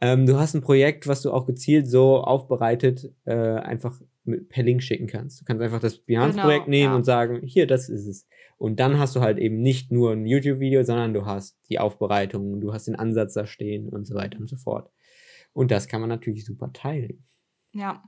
Ähm, 0.00 0.26
du 0.26 0.38
hast 0.38 0.54
ein 0.54 0.60
Projekt, 0.60 1.08
was 1.08 1.22
du 1.22 1.32
auch 1.32 1.46
gezielt 1.46 1.88
so 1.88 2.18
aufbereitet, 2.18 3.12
äh, 3.24 3.34
einfach 3.34 4.00
mit, 4.24 4.48
per 4.48 4.62
Link 4.62 4.82
schicken 4.82 5.08
kannst. 5.08 5.40
Du 5.40 5.44
kannst 5.44 5.62
einfach 5.62 5.80
das 5.80 5.98
Behance-Projekt 5.98 6.66
genau, 6.66 6.76
nehmen 6.76 6.92
ja. 6.92 6.96
und 6.96 7.04
sagen, 7.04 7.40
hier, 7.44 7.66
das 7.66 7.88
ist 7.88 8.06
es. 8.06 8.28
Und 8.56 8.78
dann 8.78 8.98
hast 8.98 9.16
du 9.16 9.20
halt 9.20 9.38
eben 9.38 9.60
nicht 9.60 9.90
nur 9.90 10.12
ein 10.12 10.24
YouTube-Video, 10.24 10.84
sondern 10.84 11.12
du 11.12 11.26
hast 11.26 11.58
die 11.68 11.80
Aufbereitung, 11.80 12.60
du 12.60 12.72
hast 12.72 12.86
den 12.86 12.94
Ansatz 12.94 13.34
da 13.34 13.44
stehen 13.44 13.88
und 13.88 14.04
so 14.04 14.14
weiter 14.14 14.38
und 14.38 14.48
so 14.48 14.56
fort. 14.56 14.90
Und 15.52 15.72
das 15.72 15.88
kann 15.88 16.00
man 16.00 16.08
natürlich 16.08 16.44
super 16.44 16.72
teilen. 16.72 17.24
Ja, 17.72 18.04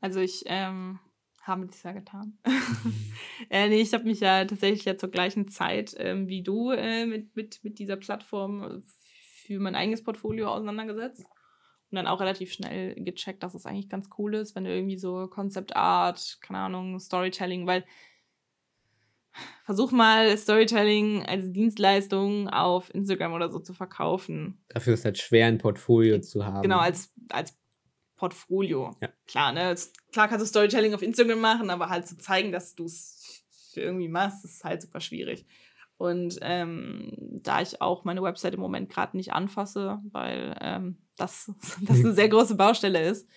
also 0.00 0.20
ich 0.20 0.42
ähm, 0.46 0.98
habe 1.42 1.66
das 1.66 1.82
ja 1.82 1.92
getan. 1.92 2.38
äh, 3.50 3.68
nee, 3.68 3.80
ich 3.80 3.92
habe 3.92 4.04
mich 4.04 4.20
ja 4.20 4.44
tatsächlich 4.44 4.84
ja 4.84 4.96
zur 4.96 5.10
gleichen 5.10 5.48
Zeit 5.48 5.94
ähm, 5.98 6.28
wie 6.28 6.42
du 6.42 6.70
äh, 6.70 7.04
mit, 7.06 7.34
mit, 7.36 7.62
mit 7.62 7.78
dieser 7.78 7.96
Plattform 7.96 8.82
für 8.86 9.58
mein 9.58 9.74
eigenes 9.74 10.02
Portfolio 10.02 10.48
auseinandergesetzt 10.48 11.26
und 11.90 11.96
dann 11.96 12.06
auch 12.06 12.20
relativ 12.20 12.52
schnell 12.52 12.94
gecheckt, 12.94 13.42
dass 13.42 13.54
es 13.54 13.66
eigentlich 13.66 13.88
ganz 13.88 14.08
cool 14.18 14.34
ist, 14.34 14.54
wenn 14.54 14.64
du 14.64 14.74
irgendwie 14.74 14.98
so 14.98 15.26
Concept 15.26 15.76
Art, 15.76 16.38
keine 16.40 16.60
Ahnung, 16.60 16.98
Storytelling, 16.98 17.66
weil 17.66 17.84
versuch 19.64 19.92
mal 19.92 20.36
Storytelling 20.36 21.24
als 21.26 21.52
Dienstleistung 21.52 22.48
auf 22.48 22.94
Instagram 22.94 23.32
oder 23.32 23.50
so 23.50 23.58
zu 23.58 23.74
verkaufen. 23.74 24.62
Dafür 24.68 24.94
ist 24.94 25.00
es 25.00 25.04
halt 25.04 25.18
schwer, 25.18 25.46
ein 25.46 25.58
Portfolio 25.58 26.20
zu 26.20 26.44
haben. 26.44 26.62
Genau, 26.62 26.78
als, 26.78 27.12
als 27.30 27.58
Portfolio. 28.22 28.94
Ja. 29.00 29.08
Klar, 29.26 29.50
ne? 29.50 29.74
Klar 30.12 30.28
kannst 30.28 30.44
du 30.44 30.46
Storytelling 30.46 30.94
auf 30.94 31.02
Instagram 31.02 31.40
machen, 31.40 31.70
aber 31.70 31.88
halt 31.88 32.06
zu 32.06 32.16
zeigen, 32.16 32.52
dass 32.52 32.76
du 32.76 32.84
es 32.84 33.42
für 33.72 33.80
irgendwie 33.80 34.06
machst, 34.06 34.44
ist 34.44 34.62
halt 34.62 34.80
super 34.80 35.00
schwierig. 35.00 35.44
Und 35.96 36.38
ähm, 36.40 37.10
da 37.42 37.62
ich 37.62 37.82
auch 37.82 38.04
meine 38.04 38.22
Website 38.22 38.54
im 38.54 38.60
Moment 38.60 38.90
gerade 38.90 39.16
nicht 39.16 39.32
anfasse, 39.32 40.00
weil 40.12 40.56
ähm, 40.60 40.98
das, 41.16 41.52
das 41.80 41.98
eine 41.98 42.12
sehr 42.12 42.28
große 42.28 42.54
Baustelle 42.54 43.02
ist, 43.02 43.28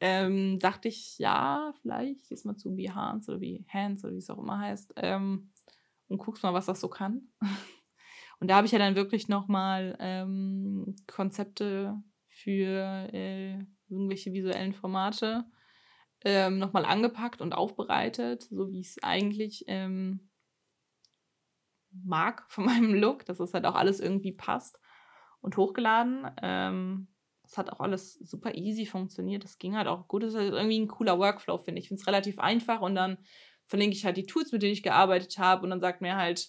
ähm, 0.00 0.58
dachte 0.58 0.88
ich, 0.88 1.16
ja, 1.18 1.72
vielleicht 1.80 2.28
gehst 2.28 2.44
mal 2.44 2.56
zu 2.56 2.74
Behance 2.74 3.30
oder 3.30 3.40
wie 3.40 3.64
Hands 3.72 4.02
oder 4.02 4.14
wie 4.14 4.18
es 4.18 4.30
auch 4.30 4.38
immer 4.38 4.58
heißt 4.58 4.94
ähm, 4.96 5.52
und 6.08 6.18
guckst 6.18 6.42
mal, 6.42 6.54
was 6.54 6.66
das 6.66 6.80
so 6.80 6.88
kann. 6.88 7.28
Und 8.40 8.48
da 8.48 8.56
habe 8.56 8.66
ich 8.66 8.72
ja 8.72 8.80
dann 8.80 8.96
wirklich 8.96 9.28
nochmal 9.28 9.96
ähm, 10.00 10.96
Konzepte 11.06 12.02
für 12.26 13.08
äh, 13.12 13.64
irgendwelche 13.88 14.32
visuellen 14.32 14.72
Formate 14.72 15.44
ähm, 16.24 16.58
nochmal 16.58 16.84
angepackt 16.84 17.40
und 17.40 17.52
aufbereitet, 17.52 18.44
so 18.44 18.70
wie 18.70 18.80
ich 18.80 18.88
es 18.88 19.02
eigentlich 19.02 19.64
ähm, 19.68 20.30
mag 21.90 22.44
von 22.48 22.64
meinem 22.64 22.94
Look, 22.94 23.24
dass 23.26 23.40
es 23.40 23.54
halt 23.54 23.66
auch 23.66 23.74
alles 23.74 24.00
irgendwie 24.00 24.32
passt 24.32 24.78
und 25.40 25.56
hochgeladen. 25.56 26.30
Ähm, 26.42 27.08
es 27.44 27.58
hat 27.58 27.70
auch 27.70 27.80
alles 27.80 28.14
super 28.14 28.54
easy 28.54 28.86
funktioniert. 28.86 29.44
Das 29.44 29.58
ging 29.58 29.76
halt 29.76 29.86
auch 29.86 30.08
gut. 30.08 30.22
Das 30.22 30.30
ist 30.30 30.40
halt 30.40 30.54
irgendwie 30.54 30.80
ein 30.80 30.88
cooler 30.88 31.18
Workflow, 31.18 31.58
finde 31.58 31.78
ich. 31.78 31.84
Ich 31.84 31.88
finde 31.88 32.00
es 32.00 32.06
relativ 32.06 32.38
einfach 32.38 32.80
und 32.80 32.94
dann 32.94 33.18
verlinke 33.66 33.96
ich 33.96 34.04
halt 34.06 34.16
die 34.16 34.26
Tools, 34.26 34.50
mit 34.50 34.62
denen 34.62 34.72
ich 34.72 34.82
gearbeitet 34.82 35.38
habe 35.38 35.62
und 35.62 35.70
dann 35.70 35.80
sagt 35.80 36.00
mir 36.00 36.16
halt, 36.16 36.48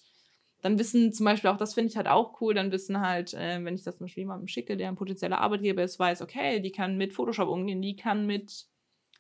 dann 0.66 0.80
wissen 0.80 1.14
zum 1.14 1.26
Beispiel 1.26 1.52
auch, 1.52 1.58
das 1.58 1.76
finde 1.76 1.92
ich 1.92 1.96
halt 1.96 2.08
auch 2.08 2.42
cool, 2.42 2.56
dann 2.56 2.72
wissen 2.72 3.00
halt, 3.00 3.36
äh, 3.36 3.64
wenn 3.64 3.76
ich 3.76 3.84
das 3.84 3.98
zum 3.98 4.06
Beispiel 4.06 4.24
jemandem 4.24 4.48
schicke, 4.48 4.76
der 4.76 4.88
ein 4.88 4.96
potenzieller 4.96 5.38
Arbeitgeber 5.38 5.84
ist, 5.84 6.00
weiß, 6.00 6.24
okay, 6.24 6.60
die 6.60 6.72
kann 6.72 6.98
mit 6.98 7.14
Photoshop 7.14 7.50
umgehen, 7.50 7.84
die 7.84 7.96
kann 7.96 8.26
mit 8.26 8.66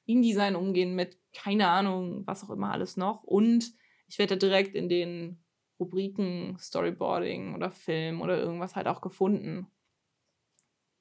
InDesign 0.07 0.55
umgehen, 0.55 0.95
mit 0.95 1.19
keine 1.33 1.67
Ahnung, 1.67 2.25
was 2.25 2.43
auch 2.43 2.49
immer 2.49 2.71
alles 2.71 2.97
noch. 2.97 3.21
Und 3.23 3.73
ich 4.07 4.17
werde 4.17 4.37
direkt 4.37 4.73
in 4.73 4.89
den 4.89 5.39
Rubriken 5.79 6.57
Storyboarding 6.57 7.53
oder 7.53 7.69
Film 7.69 8.21
oder 8.21 8.39
irgendwas 8.39 8.75
halt 8.75 8.87
auch 8.87 9.01
gefunden. 9.01 9.67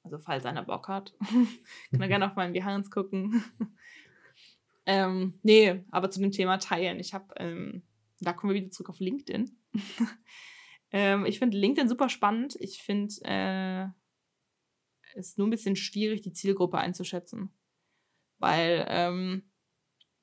Also 0.03 0.19
falls 0.19 0.45
einer 0.45 0.61
Bock 0.61 0.87
hat, 0.89 1.15
kann 1.89 2.01
er 2.01 2.07
gerne 2.07 2.27
auf 2.27 2.35
meinen 2.35 2.53
Behance 2.53 2.91
gucken. 2.91 3.43
ähm, 4.85 5.39
nee, 5.41 5.83
aber 5.89 6.11
zu 6.11 6.19
dem 6.19 6.31
Thema 6.31 6.59
Teilen. 6.59 6.99
Ich 6.99 7.15
habe, 7.15 7.33
ähm, 7.37 7.81
da 8.25 8.33
kommen 8.33 8.53
wir 8.53 8.61
wieder 8.61 8.71
zurück 8.71 8.89
auf 8.89 8.99
LinkedIn. 8.99 9.57
ähm, 10.91 11.25
ich 11.25 11.39
finde 11.39 11.57
LinkedIn 11.57 11.89
super 11.89 12.09
spannend. 12.09 12.55
Ich 12.59 12.81
finde 12.81 13.13
äh, 13.23 13.87
es 15.15 15.37
nur 15.37 15.47
ein 15.47 15.51
bisschen 15.51 15.75
schwierig, 15.75 16.21
die 16.21 16.33
Zielgruppe 16.33 16.77
einzuschätzen. 16.77 17.51
Weil 18.37 18.85
ähm, 18.89 19.49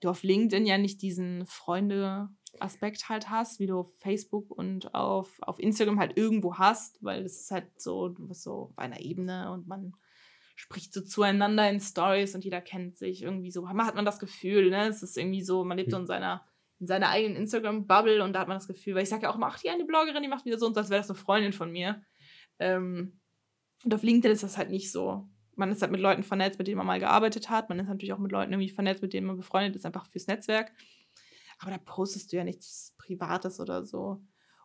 du 0.00 0.10
auf 0.10 0.22
LinkedIn 0.22 0.66
ja 0.66 0.78
nicht 0.78 1.00
diesen 1.02 1.46
Freunde-Aspekt 1.46 3.08
halt 3.08 3.30
hast, 3.30 3.58
wie 3.58 3.66
du 3.66 3.78
auf 3.78 3.98
Facebook 3.98 4.50
und 4.50 4.94
auf, 4.94 5.38
auf 5.40 5.58
Instagram 5.58 5.98
halt 5.98 6.16
irgendwo 6.16 6.58
hast, 6.58 7.02
weil 7.02 7.24
es 7.24 7.40
ist 7.40 7.50
halt 7.50 7.80
so, 7.80 8.08
du 8.08 8.28
bist 8.28 8.42
so 8.42 8.52
auf 8.70 8.78
einer 8.78 9.00
Ebene 9.00 9.50
und 9.50 9.66
man 9.66 9.94
spricht 10.56 10.92
so 10.92 11.00
zueinander 11.00 11.68
in 11.70 11.80
Stories 11.80 12.34
und 12.34 12.44
jeder 12.44 12.60
kennt 12.60 12.96
sich 12.96 13.22
irgendwie 13.22 13.50
so. 13.50 13.62
Man 13.62 13.86
hat 13.86 13.94
man 13.94 14.04
das 14.04 14.18
Gefühl, 14.18 14.70
ne? 14.70 14.88
Es 14.88 15.02
ist 15.02 15.16
irgendwie 15.16 15.42
so, 15.42 15.64
man 15.64 15.78
lebt 15.78 15.90
so 15.90 15.96
in 15.96 16.06
seiner 16.06 16.46
in 16.82 16.88
seiner 16.88 17.10
eigenen 17.10 17.36
Instagram-Bubble 17.36 18.24
und 18.24 18.32
da 18.32 18.40
hat 18.40 18.48
man 18.48 18.56
das 18.56 18.66
Gefühl, 18.66 18.96
weil 18.96 19.04
ich 19.04 19.08
sage 19.08 19.22
ja 19.22 19.30
auch 19.30 19.36
immer, 19.36 19.46
ach, 19.46 19.60
die 19.60 19.70
eine 19.70 19.84
Bloggerin, 19.84 20.20
die 20.20 20.28
macht 20.28 20.44
wieder 20.44 20.58
so 20.58 20.66
und 20.66 20.74
so, 20.74 20.80
als 20.80 20.90
wäre 20.90 21.00
das 21.00 21.08
eine 21.08 21.16
Freundin 21.16 21.52
von 21.52 21.70
mir. 21.70 22.02
Ähm, 22.58 23.20
und 23.84 23.94
auf 23.94 24.02
LinkedIn 24.02 24.32
ist 24.32 24.42
das 24.42 24.58
halt 24.58 24.68
nicht 24.68 24.90
so. 24.90 25.28
Man 25.54 25.70
ist 25.70 25.80
halt 25.80 25.92
mit 25.92 26.00
Leuten 26.00 26.24
vernetzt, 26.24 26.58
mit 26.58 26.66
denen 26.66 26.78
man 26.78 26.86
mal 26.88 26.98
gearbeitet 26.98 27.50
hat. 27.50 27.68
Man 27.68 27.78
ist 27.78 27.86
natürlich 27.86 28.12
auch 28.12 28.18
mit 28.18 28.32
Leuten 28.32 28.52
irgendwie 28.52 28.68
vernetzt, 28.68 29.00
mit 29.00 29.12
denen 29.12 29.28
man 29.28 29.36
befreundet 29.36 29.76
ist, 29.76 29.86
einfach 29.86 30.06
fürs 30.06 30.26
Netzwerk. 30.26 30.72
Aber 31.60 31.70
da 31.70 31.78
postest 31.78 32.32
du 32.32 32.36
ja 32.36 32.42
nichts 32.42 32.96
Privates 32.98 33.60
oder 33.60 33.84
so. 33.84 34.20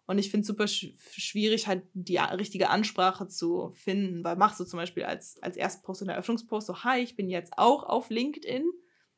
Und 0.07 0.17
ich 0.17 0.31
finde 0.31 0.41
es 0.41 0.47
super 0.47 0.67
sch 0.67 0.95
schwierig, 1.11 1.67
halt 1.67 1.83
die 1.93 2.17
richtige 2.17 2.71
Ansprache 2.71 3.27
zu 3.27 3.69
finden, 3.73 4.23
weil 4.23 4.37
machst 4.37 4.59
du 4.59 4.65
zum 4.65 4.77
Beispiel 4.77 5.03
als, 5.03 5.37
als 5.43 5.55
Erstpost 5.55 6.01
und 6.01 6.09
Eröffnungspost 6.09 6.65
so, 6.65 6.83
hi, 6.83 6.99
ich 6.99 7.15
bin 7.15 7.29
jetzt 7.29 7.53
auch 7.57 7.83
auf 7.83 8.09
LinkedIn, 8.09 8.63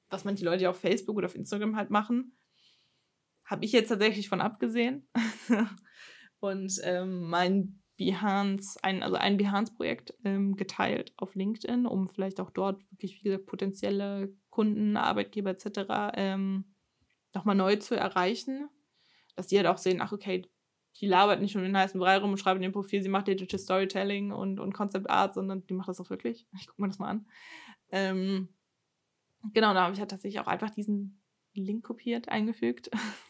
was 0.10 0.26
manche 0.26 0.44
Leute 0.44 0.64
ja 0.64 0.72
auf 0.72 0.80
Facebook 0.82 1.16
oder 1.16 1.28
auf 1.28 1.36
Instagram 1.36 1.78
halt 1.78 1.92
machen. 1.92 2.36
Habe 3.50 3.66
ich 3.66 3.72
jetzt 3.72 3.90
tatsächlich 3.90 4.30
von 4.30 4.42
abgesehen. 4.42 5.08
und 6.40 6.72
ähm, 6.84 7.24
mein 7.24 7.82
Behance, 7.98 8.78
ein, 8.84 9.02
also 9.02 9.16
ein 9.16 9.38
Behance-Projekt 9.38 10.14
ähm, 10.24 10.56
geteilt 10.56 11.14
auf 11.18 11.34
LinkedIn, 11.34 11.88
um 11.88 12.08
vielleicht 12.08 12.40
auch 12.40 12.52
dort 12.52 12.80
wirklich, 12.92 13.18
wie 13.18 13.24
gesagt, 13.24 13.48
potenzielle 13.48 14.32
Kunden, 14.52 14.96
Arbeitgeber 14.98 15.50
etc. 15.50 16.14
Ähm, 16.14 16.76
nochmal 17.34 17.56
neu 17.56 17.78
zu 17.78 17.96
erreichen. 17.96 18.70
Dass 19.36 19.48
die 19.48 19.58
halt 19.58 19.68
auch 19.68 19.80
sehen, 19.80 20.00
ach 20.00 20.12
okay, 20.12 20.46
die 20.98 21.08
labert 21.08 21.42
nicht 21.42 21.56
nur 21.56 21.64
den 21.64 21.76
heißen 21.76 22.00
Brei 22.00 22.18
rum 22.18 22.32
und 22.32 22.38
schreibt 22.38 22.58
in 22.58 22.64
dem 22.64 22.72
Profil, 22.72 23.02
sie 23.02 23.10
macht 23.10 23.28
Digital 23.28 23.60
Storytelling 23.60 24.32
und, 24.32 24.60
und 24.60 24.74
Concept 24.74 25.10
Art, 25.10 25.34
sondern 25.34 25.66
die 25.66 25.74
macht 25.74 25.90
das 25.90 26.00
auch 26.00 26.10
wirklich. 26.10 26.48
Ich 26.60 26.68
gucke 26.68 26.82
mir 26.82 26.88
das 26.88 27.00
mal 27.00 27.10
an. 27.10 27.26
Ähm, 27.92 28.50
genau, 29.54 29.74
da 29.74 29.84
habe 29.84 29.94
ich 29.94 30.00
halt 30.00 30.12
tatsächlich 30.12 30.40
auch 30.40 30.48
einfach 30.48 30.70
diesen 30.70 31.22
Link 31.54 31.84
kopiert, 31.84 32.30
eingefügt 32.30 32.92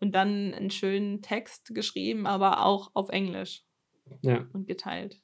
und 0.00 0.14
dann 0.14 0.54
einen 0.54 0.70
schönen 0.70 1.22
Text 1.22 1.74
geschrieben, 1.74 2.26
aber 2.26 2.64
auch 2.64 2.90
auf 2.94 3.10
Englisch. 3.10 3.64
Ja. 4.22 4.48
Und 4.52 4.66
geteilt. 4.66 5.20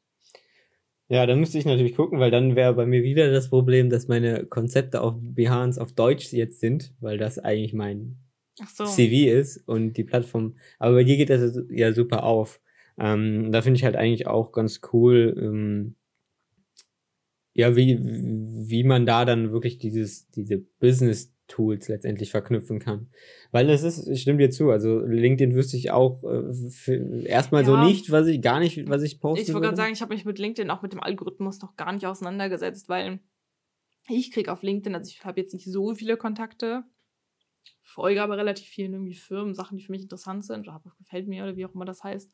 Ja, 1.08 1.24
da 1.26 1.36
müsste 1.36 1.58
ich 1.58 1.64
natürlich 1.64 1.94
gucken, 1.94 2.18
weil 2.18 2.30
dann 2.30 2.56
wäre 2.56 2.74
bei 2.74 2.84
mir 2.84 3.02
wieder 3.02 3.30
das 3.30 3.48
Problem, 3.48 3.90
dass 3.90 4.08
meine 4.08 4.44
Konzepte 4.44 5.00
auf 5.00 5.14
Behance 5.18 5.80
auf 5.80 5.92
Deutsch 5.92 6.32
jetzt 6.32 6.60
sind, 6.60 6.92
weil 7.00 7.16
das 7.16 7.38
eigentlich 7.38 7.72
mein 7.72 8.16
so. 8.74 8.84
CV 8.84 9.30
ist 9.30 9.58
und 9.68 9.94
die 9.94 10.04
Plattform. 10.04 10.56
Aber 10.78 10.96
bei 10.96 11.04
dir 11.04 11.16
geht 11.16 11.30
das 11.30 11.58
ja 11.70 11.92
super 11.92 12.24
auf. 12.24 12.60
Ähm, 12.98 13.52
da 13.52 13.62
finde 13.62 13.76
ich 13.78 13.84
halt 13.84 13.94
eigentlich 13.94 14.26
auch 14.26 14.52
ganz 14.52 14.80
cool, 14.92 15.36
ähm, 15.38 15.94
ja, 17.52 17.76
wie, 17.76 17.98
wie 18.02 18.84
man 18.84 19.06
da 19.06 19.24
dann 19.24 19.52
wirklich 19.52 19.78
dieses, 19.78 20.28
diese 20.30 20.58
Business 20.58 21.35
Tools 21.48 21.88
letztendlich 21.88 22.30
verknüpfen 22.30 22.78
kann. 22.78 23.08
Weil 23.52 23.70
es 23.70 23.82
ist, 23.82 24.06
ich 24.08 24.22
stimme 24.22 24.38
dir 24.38 24.50
zu, 24.50 24.70
also 24.70 25.00
LinkedIn 25.00 25.54
wüsste 25.54 25.76
ich 25.76 25.90
auch 25.90 26.24
äh, 26.24 27.24
erstmal 27.24 27.62
ja. 27.62 27.66
so 27.66 27.76
nicht, 27.76 28.10
was 28.10 28.26
ich 28.26 28.42
gar 28.42 28.58
nicht, 28.58 28.88
was 28.88 29.02
ich 29.02 29.20
poste. 29.20 29.42
Ich 29.42 29.52
wollte 29.52 29.66
gerade 29.66 29.76
sagen, 29.76 29.92
ich 29.92 30.02
habe 30.02 30.14
mich 30.14 30.24
mit 30.24 30.38
LinkedIn 30.38 30.70
auch 30.70 30.82
mit 30.82 30.92
dem 30.92 31.02
Algorithmus 31.02 31.60
noch 31.60 31.76
gar 31.76 31.92
nicht 31.92 32.06
auseinandergesetzt, 32.06 32.88
weil 32.88 33.20
ich 34.08 34.32
kriege 34.32 34.52
auf 34.52 34.62
LinkedIn, 34.62 34.94
also 34.94 35.08
ich 35.08 35.24
habe 35.24 35.40
jetzt 35.40 35.54
nicht 35.54 35.70
so 35.70 35.94
viele 35.94 36.16
Kontakte, 36.16 36.84
folge 37.82 38.22
aber 38.22 38.36
relativ 38.36 38.68
vielen 38.68 38.92
irgendwie 38.92 39.14
Firmen, 39.14 39.54
Sachen, 39.54 39.78
die 39.78 39.84
für 39.84 39.92
mich 39.92 40.02
interessant 40.02 40.44
sind, 40.44 40.68
oder 40.68 40.82
gefällt 40.98 41.28
mir 41.28 41.44
oder 41.44 41.56
wie 41.56 41.66
auch 41.66 41.74
immer 41.74 41.84
das 41.84 42.02
heißt, 42.04 42.32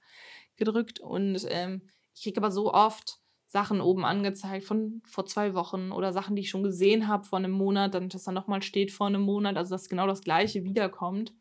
gedrückt. 0.57 1.01
Und 1.01 1.46
ähm, 1.48 1.83
ich 2.14 2.22
kriege 2.22 2.38
aber 2.38 2.51
so 2.51 2.72
oft 2.72 3.22
Sachen 3.53 3.83
oben 3.83 4.07
angezeigt 4.07 4.65
von 4.65 5.03
vor 5.05 5.27
zwei 5.27 5.53
Wochen 5.53 5.93
oder 5.93 6.15
Sachen, 6.15 6.37
die 6.37 6.41
ich 6.41 6.49
schon 6.49 6.62
gesehen 6.62 7.07
habe 7.07 7.25
vor 7.25 7.38
einem 7.38 7.51
Monat, 7.51 7.93
dann 7.93 8.09
dass 8.09 8.25
da 8.25 8.33
nochmal 8.33 8.62
steht 8.62 8.91
vor 8.91 9.09
einem 9.09 9.21
Monat, 9.21 9.59
also 9.59 9.75
dass 9.75 9.91
genau 9.91 10.07
das 10.07 10.23
gleiche 10.23 10.65
wiederkommt. 10.65 11.35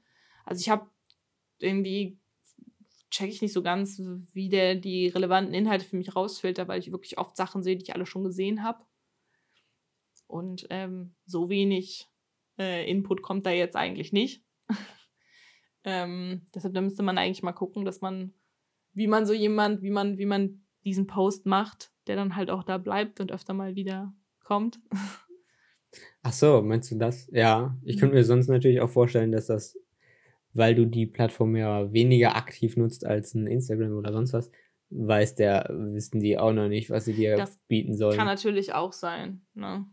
Also 0.43 0.59
ich 0.59 0.69
habe 0.69 0.89
irgendwie 1.59 2.19
check 3.11 3.29
ich 3.29 3.41
nicht 3.41 3.53
so 3.53 3.63
ganz, 3.63 4.01
wie 4.33 4.49
der 4.49 4.75
die 4.75 5.07
relevanten 5.07 5.53
Inhalte 5.53 5.85
für 5.85 5.95
mich 5.95 6.13
rausfiltert, 6.13 6.67
weil 6.67 6.79
ich 6.81 6.91
wirklich 6.91 7.17
oft 7.17 7.37
Sachen 7.37 7.63
sehe, 7.63 7.77
die 7.77 7.83
ich 7.83 7.95
alle 7.95 8.05
schon 8.05 8.25
gesehen 8.25 8.61
habe. 8.61 8.83
Und 10.27 10.67
ähm, 10.69 11.15
so 11.25 11.49
wenig 11.49 12.09
äh, 12.59 12.89
Input 12.91 13.21
kommt 13.21 13.45
da 13.45 13.51
jetzt 13.51 13.77
eigentlich 13.77 14.11
nicht. 14.11 14.43
ähm, 15.85 16.45
deshalb 16.53 16.73
müsste 16.73 17.03
man 17.03 17.17
eigentlich 17.17 17.43
mal 17.43 17.53
gucken, 17.53 17.85
dass 17.85 18.01
man, 18.01 18.33
wie 18.91 19.07
man 19.07 19.25
so 19.25 19.31
jemand, 19.31 19.81
wie 19.81 19.91
man, 19.91 20.17
wie 20.17 20.25
man 20.25 20.60
diesen 20.83 21.07
Post 21.07 21.45
macht, 21.45 21.91
der 22.07 22.15
dann 22.15 22.35
halt 22.35 22.49
auch 22.49 22.63
da 22.63 22.77
bleibt 22.77 23.19
und 23.19 23.31
öfter 23.31 23.53
mal 23.53 23.75
wieder 23.75 24.13
kommt. 24.43 24.79
Ach 26.23 26.33
so, 26.33 26.61
meinst 26.61 26.91
du 26.91 26.95
das? 26.95 27.27
Ja, 27.31 27.77
ich 27.83 27.97
könnte 27.97 28.15
mir 28.15 28.23
sonst 28.23 28.47
natürlich 28.47 28.81
auch 28.81 28.89
vorstellen, 28.89 29.31
dass 29.31 29.47
das, 29.47 29.77
weil 30.53 30.75
du 30.75 30.85
die 30.85 31.05
Plattform 31.05 31.55
ja 31.55 31.91
weniger 31.91 32.35
aktiv 32.35 32.77
nutzt 32.77 33.05
als 33.05 33.33
ein 33.33 33.47
Instagram 33.47 33.97
oder 33.97 34.13
sonst 34.13 34.33
was, 34.33 34.51
weiß 34.89 35.35
der, 35.35 35.69
wissen 35.69 36.19
die 36.19 36.37
auch 36.37 36.53
noch 36.53 36.67
nicht, 36.67 36.89
was 36.89 37.05
sie 37.05 37.13
dir 37.13 37.35
das 37.37 37.59
bieten 37.67 37.95
sollen. 37.95 38.17
Kann 38.17 38.27
natürlich 38.27 38.73
auch 38.73 38.93
sein, 38.93 39.41
ne? 39.53 39.85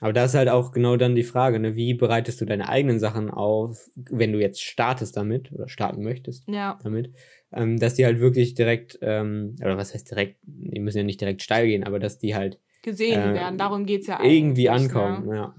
Aber 0.00 0.12
da 0.12 0.26
ist 0.26 0.34
halt 0.34 0.50
auch 0.50 0.72
genau 0.72 0.96
dann 0.96 1.14
die 1.14 1.22
Frage, 1.22 1.58
ne? 1.58 1.74
wie 1.74 1.94
bereitest 1.94 2.40
du 2.40 2.44
deine 2.44 2.68
eigenen 2.68 2.98
Sachen 3.00 3.30
auf, 3.30 3.88
wenn 3.94 4.32
du 4.32 4.38
jetzt 4.38 4.62
startest 4.62 5.16
damit 5.16 5.50
oder 5.52 5.68
starten 5.68 6.02
möchtest 6.02 6.46
ja. 6.48 6.78
damit, 6.82 7.14
ähm, 7.52 7.78
dass 7.78 7.94
die 7.94 8.04
halt 8.04 8.20
wirklich 8.20 8.54
direkt, 8.54 8.98
ähm, 9.02 9.56
oder 9.60 9.76
was 9.76 9.94
heißt 9.94 10.10
direkt, 10.10 10.38
die 10.42 10.80
müssen 10.80 10.98
ja 10.98 11.04
nicht 11.04 11.20
direkt 11.20 11.42
steil 11.42 11.66
gehen, 11.66 11.84
aber 11.84 11.98
dass 11.98 12.18
die 12.18 12.34
halt 12.34 12.60
gesehen 12.82 13.20
äh, 13.20 13.34
werden, 13.34 13.58
darum 13.58 13.86
geht 13.86 14.02
es 14.02 14.06
ja 14.06 14.18
eigentlich. 14.18 14.36
Irgendwie 14.36 14.64
ne? 14.64 14.72
ankommen, 14.72 15.28
ja. 15.28 15.34
ja. 15.34 15.54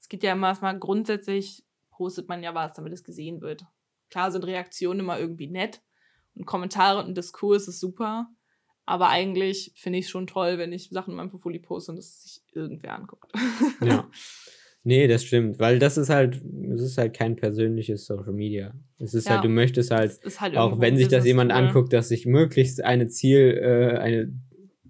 Es 0.00 0.08
geht 0.08 0.22
ja 0.22 0.32
immer 0.32 0.48
erstmal 0.48 0.78
grundsätzlich, 0.78 1.64
postet 1.90 2.28
man 2.28 2.42
ja 2.42 2.54
was, 2.54 2.72
damit 2.72 2.92
es 2.92 3.04
gesehen 3.04 3.40
wird. 3.40 3.64
Klar 4.10 4.32
sind 4.32 4.44
Reaktionen 4.44 5.00
immer 5.00 5.18
irgendwie 5.18 5.46
nett 5.46 5.82
und 6.34 6.46
Kommentare 6.46 7.04
und 7.04 7.16
Diskurs 7.16 7.68
ist 7.68 7.80
super, 7.80 8.28
Aber 8.86 9.08
eigentlich 9.08 9.72
finde 9.76 9.98
ich 9.98 10.06
es 10.06 10.10
schon 10.10 10.26
toll, 10.26 10.58
wenn 10.58 10.72
ich 10.72 10.88
Sachen 10.90 11.12
in 11.12 11.16
meinem 11.16 11.30
Portfolio 11.30 11.60
poste 11.60 11.92
und 11.92 11.96
das 11.96 12.22
sich 12.22 12.42
irgendwer 12.52 12.94
anguckt. 12.94 13.32
Ja. 13.82 14.10
Nee, 14.82 15.06
das 15.08 15.24
stimmt, 15.24 15.58
weil 15.58 15.78
das 15.78 15.98
ist 15.98 16.08
halt, 16.08 16.40
es 16.72 16.80
ist 16.80 16.96
halt 16.96 17.14
kein 17.14 17.36
persönliches 17.36 18.06
Social 18.06 18.32
Media. 18.32 18.72
Es 18.98 19.12
ist 19.12 19.26
Ja. 19.26 19.34
halt, 19.34 19.44
du 19.44 19.48
möchtest 19.48 19.90
halt, 19.90 20.18
halt 20.38 20.56
auch 20.56 20.80
wenn 20.80 20.96
sich 20.96 21.08
das 21.08 21.26
jemand 21.26 21.50
Tool. 21.50 21.60
anguckt, 21.60 21.92
dass 21.92 22.08
sich 22.08 22.24
möglichst 22.24 22.82
eine 22.82 23.06
Ziel, 23.08 23.58
äh, 23.62 23.98
eine 23.98 24.32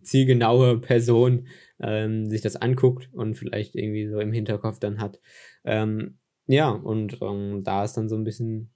zielgenaue 0.03 0.79
Person 0.81 1.48
ähm, 1.81 2.31
sich 2.31 2.40
das 2.40 2.57
anguckt 2.57 3.11
und 3.12 3.35
vielleicht 3.35 3.74
irgendwie 3.74 4.09
so 4.09 4.20
im 4.20 4.33
Hinterkopf 4.33 4.79
dann 4.79 5.00
hat. 5.00 5.20
Ähm, 5.64 6.18
ja, 6.46 6.70
und 6.70 7.18
ähm, 7.20 7.62
da 7.64 7.85
ist 7.85 7.94
dann 7.94 8.09
so 8.09 8.16
ein 8.16 8.24
bisschen, 8.24 8.72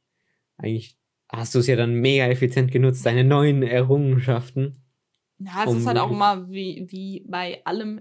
eigentlich 0.56 0.98
hast 1.28 1.54
du 1.54 1.60
es 1.60 1.66
ja 1.66 1.76
dann 1.76 1.94
mega 1.94 2.26
effizient 2.26 2.70
genutzt, 2.72 3.06
deine 3.06 3.24
neuen 3.24 3.62
Errungenschaften. 3.62 4.82
Ja, 5.38 5.64
es 5.64 5.70
um 5.70 5.78
ist 5.78 5.86
halt 5.86 5.98
auch 5.98 6.10
immer 6.10 6.50
wie, 6.50 6.86
wie 6.88 7.24
bei 7.28 7.60
allem 7.64 8.00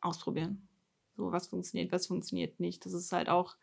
ausprobieren. 0.00 0.68
So, 1.16 1.30
was 1.30 1.48
funktioniert, 1.48 1.92
was 1.92 2.06
funktioniert 2.06 2.60
nicht. 2.60 2.84
Das 2.86 2.92
ist 2.92 3.12
halt 3.12 3.28
auch, 3.28 3.56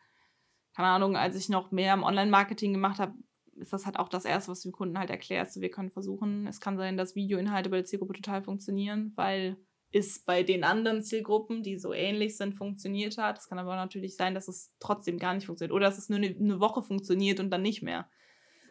keine 0.76 0.90
Ahnung, 0.90 1.18
als 1.18 1.36
ich 1.36 1.50
noch 1.50 1.72
mehr 1.72 1.94
im 1.94 2.04
Online-Marketing 2.04 2.74
gemacht 2.74 3.00
habe, 3.00 3.14
ist 3.56 3.74
das 3.74 3.86
halt 3.86 4.00
auch 4.00 4.10
das 4.10 4.26
Erste, 4.26 4.52
was 4.52 4.62
du 4.62 4.70
dem 4.70 4.74
Kunden 4.74 4.98
halt 4.98 5.10
erklärst. 5.10 5.60
Wir 5.60 5.72
können 5.72 5.90
versuchen, 5.90 6.48
es 6.48 6.62
kann 6.62 6.78
sein, 6.78 6.96
dass 6.96 7.16
Videoinhalte 7.16 7.70
bei 7.70 7.78
der 7.78 7.86
Zielgruppe 7.86 8.14
total 8.14 8.42
funktionieren, 8.44 9.12
weil 9.16 9.58
es 9.92 10.20
bei 10.20 10.44
den 10.44 10.64
anderen 10.64 11.02
Zielgruppen, 11.02 11.64
die 11.64 11.78
so 11.78 11.92
ähnlich 11.94 12.38
sind, 12.38 12.54
funktioniert 12.54 13.18
hat. 13.18 13.40
Es 13.40 13.50
kann 13.50 13.60
aber 13.60 13.76
natürlich 13.76 14.16
sein, 14.16 14.36
dass 14.36 14.48
es 14.48 14.72
trotzdem 14.80 15.18
gar 15.18 15.34
nicht 15.34 15.48
funktioniert 15.48 15.74
oder 15.74 15.88
dass 15.88 15.98
es 15.98 16.10
nur 16.10 16.20
eine, 16.20 16.28
eine 16.28 16.60
Woche 16.60 16.84
funktioniert 16.84 17.40
und 17.40 17.50
dann 17.50 17.64
nicht 17.64 17.82
mehr. 17.82 18.08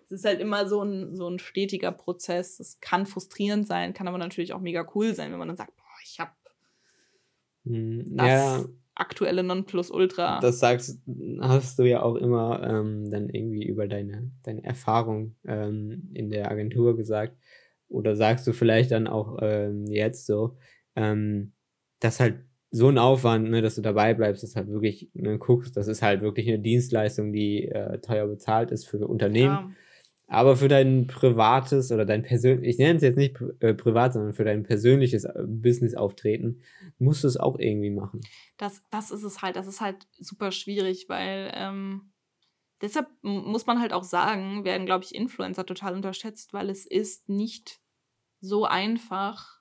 Es 0.06 0.12
ist 0.12 0.24
halt 0.24 0.40
immer 0.40 0.68
so 0.68 0.82
ein, 0.82 1.16
so 1.16 1.28
ein 1.28 1.38
stetiger 1.38 1.92
Prozess. 1.92 2.60
Es 2.60 2.80
kann 2.80 3.04
frustrierend 3.04 3.66
sein, 3.66 3.92
kann 3.92 4.08
aber 4.08 4.16
natürlich 4.16 4.54
auch 4.54 4.60
mega 4.60 4.88
cool 4.94 5.14
sein, 5.14 5.32
wenn 5.32 5.38
man 5.38 5.48
dann 5.48 5.56
sagt, 5.56 5.76
boah, 5.76 5.84
ich 6.02 6.20
habe 6.20 6.30
Hm, 7.57 7.57
das 8.10 8.26
Ja, 8.26 8.64
aktuelle 8.94 9.42
Nonplusultra. 9.42 10.40
das 10.40 10.58
sagst, 10.58 11.00
hast 11.40 11.78
du 11.78 11.84
ja 11.84 12.02
auch 12.02 12.16
immer 12.16 12.62
ähm, 12.68 13.10
dann 13.10 13.28
irgendwie 13.28 13.64
über 13.66 13.86
deine, 13.86 14.30
deine 14.42 14.64
Erfahrung 14.64 15.36
ähm, 15.46 16.10
in 16.14 16.30
der 16.30 16.50
Agentur 16.50 16.96
gesagt. 16.96 17.36
Oder 17.88 18.16
sagst 18.16 18.46
du 18.46 18.52
vielleicht 18.52 18.90
dann 18.90 19.06
auch 19.06 19.38
ähm, 19.40 19.86
jetzt 19.86 20.26
so, 20.26 20.58
ähm, 20.94 21.52
dass 22.00 22.20
halt 22.20 22.40
so 22.70 22.88
ein 22.88 22.98
Aufwand, 22.98 23.48
ne, 23.48 23.62
dass 23.62 23.76
du 23.76 23.80
dabei 23.82 24.12
bleibst, 24.12 24.42
dass 24.42 24.56
halt 24.56 24.68
wirklich 24.68 25.10
ne, 25.14 25.38
guckst, 25.38 25.74
das 25.76 25.88
ist 25.88 26.02
halt 26.02 26.20
wirklich 26.20 26.48
eine 26.48 26.58
Dienstleistung, 26.58 27.32
die 27.32 27.64
äh, 27.66 27.98
teuer 28.00 28.26
bezahlt 28.26 28.70
ist 28.70 28.86
für 28.86 29.06
Unternehmen. 29.06 29.54
Ja, 29.54 29.70
Aber 30.30 30.56
für 30.56 30.68
dein 30.68 31.06
privates 31.06 31.90
oder 31.90 32.04
dein 32.04 32.22
persönliches, 32.22 32.74
ich 32.74 32.78
nenne 32.78 32.96
es 32.96 33.02
jetzt 33.02 33.16
nicht 33.16 33.40
äh, 33.60 33.72
privat, 33.72 34.12
sondern 34.12 34.34
für 34.34 34.44
dein 34.44 34.62
persönliches 34.62 35.24
äh, 35.24 35.42
Business-Auftreten, 35.46 36.60
musst 36.98 37.24
du 37.24 37.28
es 37.28 37.38
auch 37.38 37.58
irgendwie 37.58 37.90
machen. 37.90 38.20
das, 38.58 38.82
das 38.90 39.10
ist 39.10 39.22
es 39.22 39.40
halt. 39.40 39.56
Das 39.56 39.66
ist 39.66 39.80
halt 39.80 40.06
super 40.20 40.52
schwierig, 40.52 41.08
weil 41.08 41.50
ähm, 41.54 42.12
deshalb 42.82 43.08
muss 43.22 43.64
man 43.64 43.80
halt 43.80 43.94
auch 43.94 44.04
sagen, 44.04 44.64
werden, 44.64 44.84
glaube 44.84 45.04
ich, 45.04 45.14
Influencer 45.14 45.64
total 45.64 45.94
unterschätzt, 45.94 46.52
weil 46.52 46.68
es 46.68 46.84
ist 46.84 47.30
nicht 47.30 47.80
so 48.40 48.66
einfach, 48.66 49.58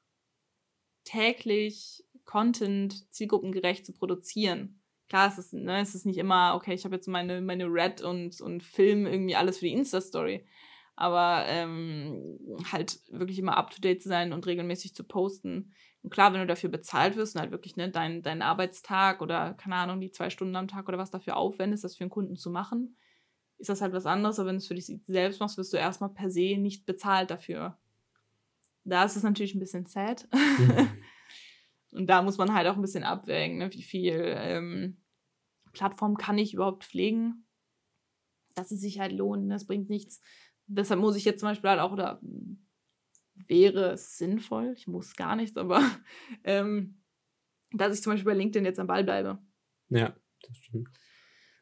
täglich 1.06 2.04
Content 2.26 3.10
zielgruppengerecht 3.14 3.86
zu 3.86 3.94
produzieren. 3.94 4.77
Klar, 5.10 5.30
es 5.30 5.38
ist, 5.38 5.54
ne, 5.54 5.80
es 5.82 5.96
ist 5.96 6.06
nicht 6.06 6.18
immer, 6.18 6.54
okay, 6.56 6.74
ich 6.74 6.84
habe 6.84 6.96
jetzt 6.96 7.08
meine, 7.08 7.42
meine 7.42 7.66
Red 7.66 8.02
und, 8.02 8.42
und 8.42 8.64
Film 8.64 9.06
irgendwie 9.06 9.36
alles 9.36 9.60
für 9.60 9.66
die 9.66 9.74
Insta-Story. 9.74 10.46
Aber 10.96 11.46
ähm, 11.48 12.40
halt 12.72 13.00
wirklich 13.10 13.40
immer 13.40 13.56
up-to-date 13.56 14.02
zu 14.02 14.10
sein 14.10 14.34
und 14.34 14.46
regelmäßig 14.46 14.96
zu 14.96 15.04
posten. 15.04 15.74
Und 16.02 16.10
klar, 16.10 16.34
wenn 16.34 16.42
du 16.42 16.48
dafür 16.48 16.70
bezahlt 16.70 17.16
wirst 17.16 17.36
und 17.36 17.42
halt 17.42 17.52
wirklich 17.52 17.76
ne, 17.76 17.90
deinen 17.90 18.24
dein 18.24 18.42
Arbeitstag 18.42 19.22
oder, 19.22 19.54
keine 19.54 19.76
Ahnung, 19.76 20.02
die 20.02 20.12
zwei 20.12 20.30
Stunden 20.30 20.56
am 20.56 20.68
Tag 20.68 20.88
oder 20.88 20.98
was 20.98 21.12
dafür 21.12 21.38
aufwendest, 21.38 21.84
das 21.84 21.96
für 21.96 22.04
einen 22.04 22.10
Kunden 22.10 22.36
zu 22.36 22.50
machen, 22.50 22.98
ist 23.60 23.70
das 23.70 23.82
halt 23.82 23.94
was 23.94 24.06
anderes. 24.06 24.40
Aber 24.40 24.50
wenn 24.50 24.56
du 24.56 24.60
es 24.60 24.68
für 24.68 24.76
dich 24.76 24.92
selbst 25.06 25.40
machst, 25.40 25.58
wirst 25.58 25.72
du 25.72 25.78
erstmal 25.78 26.10
per 26.10 26.32
se 26.32 26.58
nicht 26.58 26.86
bezahlt 26.86 27.32
dafür. 27.32 27.78
Da 28.84 29.04
ist 29.04 29.16
es 29.16 29.24
natürlich 29.24 29.54
ein 29.54 29.60
bisschen 29.60 29.86
sad. 29.86 30.28
Und 31.98 32.08
da 32.08 32.22
muss 32.22 32.38
man 32.38 32.54
halt 32.54 32.68
auch 32.68 32.76
ein 32.76 32.82
bisschen 32.82 33.04
abwägen, 33.04 33.58
ne? 33.58 33.74
wie 33.74 33.82
viel 33.82 34.36
ähm, 34.38 34.98
Plattform 35.74 36.18
kann 36.18 36.38
ich 36.38 36.54
überhaupt 36.54 36.84
pflegen, 36.84 37.46
dass 38.56 38.72
es 38.72 38.82
sich 38.82 39.00
halt 39.00 39.12
lohnt. 39.12 39.48
Ne? 39.48 39.56
Es 39.56 39.68
bringt 39.68 39.90
nichts. 39.90 40.22
Deshalb 40.68 41.00
muss 41.00 41.16
ich 41.16 41.26
jetzt 41.26 41.40
zum 41.40 41.50
Beispiel 41.50 41.70
halt 41.70 41.80
auch, 41.80 41.92
oder 41.92 42.20
wäre 43.48 43.92
es 43.92 44.18
sinnvoll, 44.18 44.74
ich 44.76 44.88
muss 44.88 45.16
gar 45.16 45.36
nichts, 45.36 45.58
aber 45.58 45.82
ähm, 46.44 47.02
dass 47.72 47.94
ich 47.94 48.02
zum 48.02 48.14
Beispiel 48.14 48.32
bei 48.32 48.38
LinkedIn 48.38 48.66
jetzt 48.66 48.80
am 48.80 48.88
Ball 48.88 49.04
bleibe. 49.04 49.40
Ja, 49.90 50.16
das 50.42 50.58
stimmt. 50.58 50.90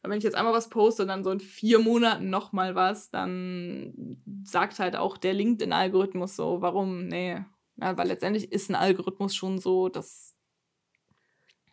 Weil 0.01 0.11
wenn 0.11 0.17
ich 0.19 0.23
jetzt 0.23 0.35
einmal 0.35 0.53
was 0.53 0.69
poste 0.69 1.01
und 1.01 1.07
dann 1.07 1.23
so 1.23 1.31
in 1.31 1.39
vier 1.39 1.79
Monaten 1.79 2.29
nochmal 2.29 2.75
was, 2.75 3.09
dann 3.09 4.21
sagt 4.43 4.77
halt 4.79 4.95
auch 4.95 5.17
der 5.17 5.33
LinkedIn-Algorithmus 5.33 6.35
so, 6.35 6.61
warum? 6.61 7.07
Nee. 7.07 7.43
Ja, 7.77 7.97
weil 7.97 8.07
letztendlich 8.07 8.51
ist 8.51 8.69
ein 8.69 8.75
Algorithmus 8.75 9.35
schon 9.35 9.59
so, 9.59 9.89
dass, 9.89 10.35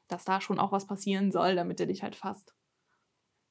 dass 0.09 0.25
da 0.25 0.41
schon 0.41 0.59
auch 0.59 0.73
was 0.73 0.87
passieren 0.87 1.31
soll, 1.31 1.55
damit 1.55 1.81
er 1.81 1.87
dich 1.87 2.03
halt 2.03 2.17
fasst. 2.17 2.55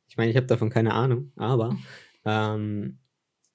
Ich 0.08 0.18
meine, 0.18 0.32
ich 0.32 0.38
habe 0.38 0.48
davon 0.48 0.70
keine 0.70 0.94
Ahnung, 0.94 1.32
aber 1.38 1.78
ähm, 2.26 3.00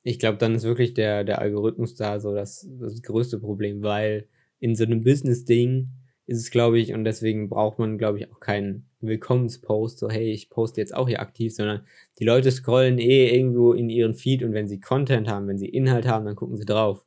ich 0.02 0.18
glaube, 0.18 0.38
dann 0.38 0.54
ist 0.54 0.64
wirklich 0.64 0.94
der, 0.94 1.24
der 1.24 1.40
Algorithmus 1.40 1.94
da 1.94 2.20
so 2.20 2.34
das, 2.34 2.68
das 2.80 3.02
größte 3.02 3.38
Problem, 3.38 3.82
weil 3.82 4.28
in 4.58 4.74
so 4.74 4.84
einem 4.84 5.02
Business-Ding 5.02 5.88
ist 6.26 6.38
es, 6.38 6.50
glaube 6.50 6.78
ich, 6.78 6.92
und 6.92 7.04
deswegen 7.04 7.48
braucht 7.48 7.78
man, 7.78 7.98
glaube 7.98 8.18
ich, 8.18 8.32
auch 8.32 8.40
keinen 8.40 8.88
Willkommenspost, 9.00 9.98
so 9.98 10.10
hey, 10.10 10.32
ich 10.32 10.50
poste 10.50 10.80
jetzt 10.80 10.94
auch 10.94 11.08
hier 11.08 11.20
aktiv, 11.20 11.54
sondern 11.54 11.86
die 12.18 12.24
Leute 12.24 12.50
scrollen 12.50 12.98
eh 12.98 13.28
irgendwo 13.34 13.72
in 13.72 13.88
ihren 13.88 14.14
Feed 14.14 14.42
und 14.42 14.52
wenn 14.52 14.66
sie 14.66 14.80
Content 14.80 15.28
haben, 15.28 15.46
wenn 15.46 15.58
sie 15.58 15.68
Inhalt 15.68 16.06
haben, 16.06 16.24
dann 16.24 16.36
gucken 16.36 16.56
sie 16.56 16.64
drauf. 16.64 17.05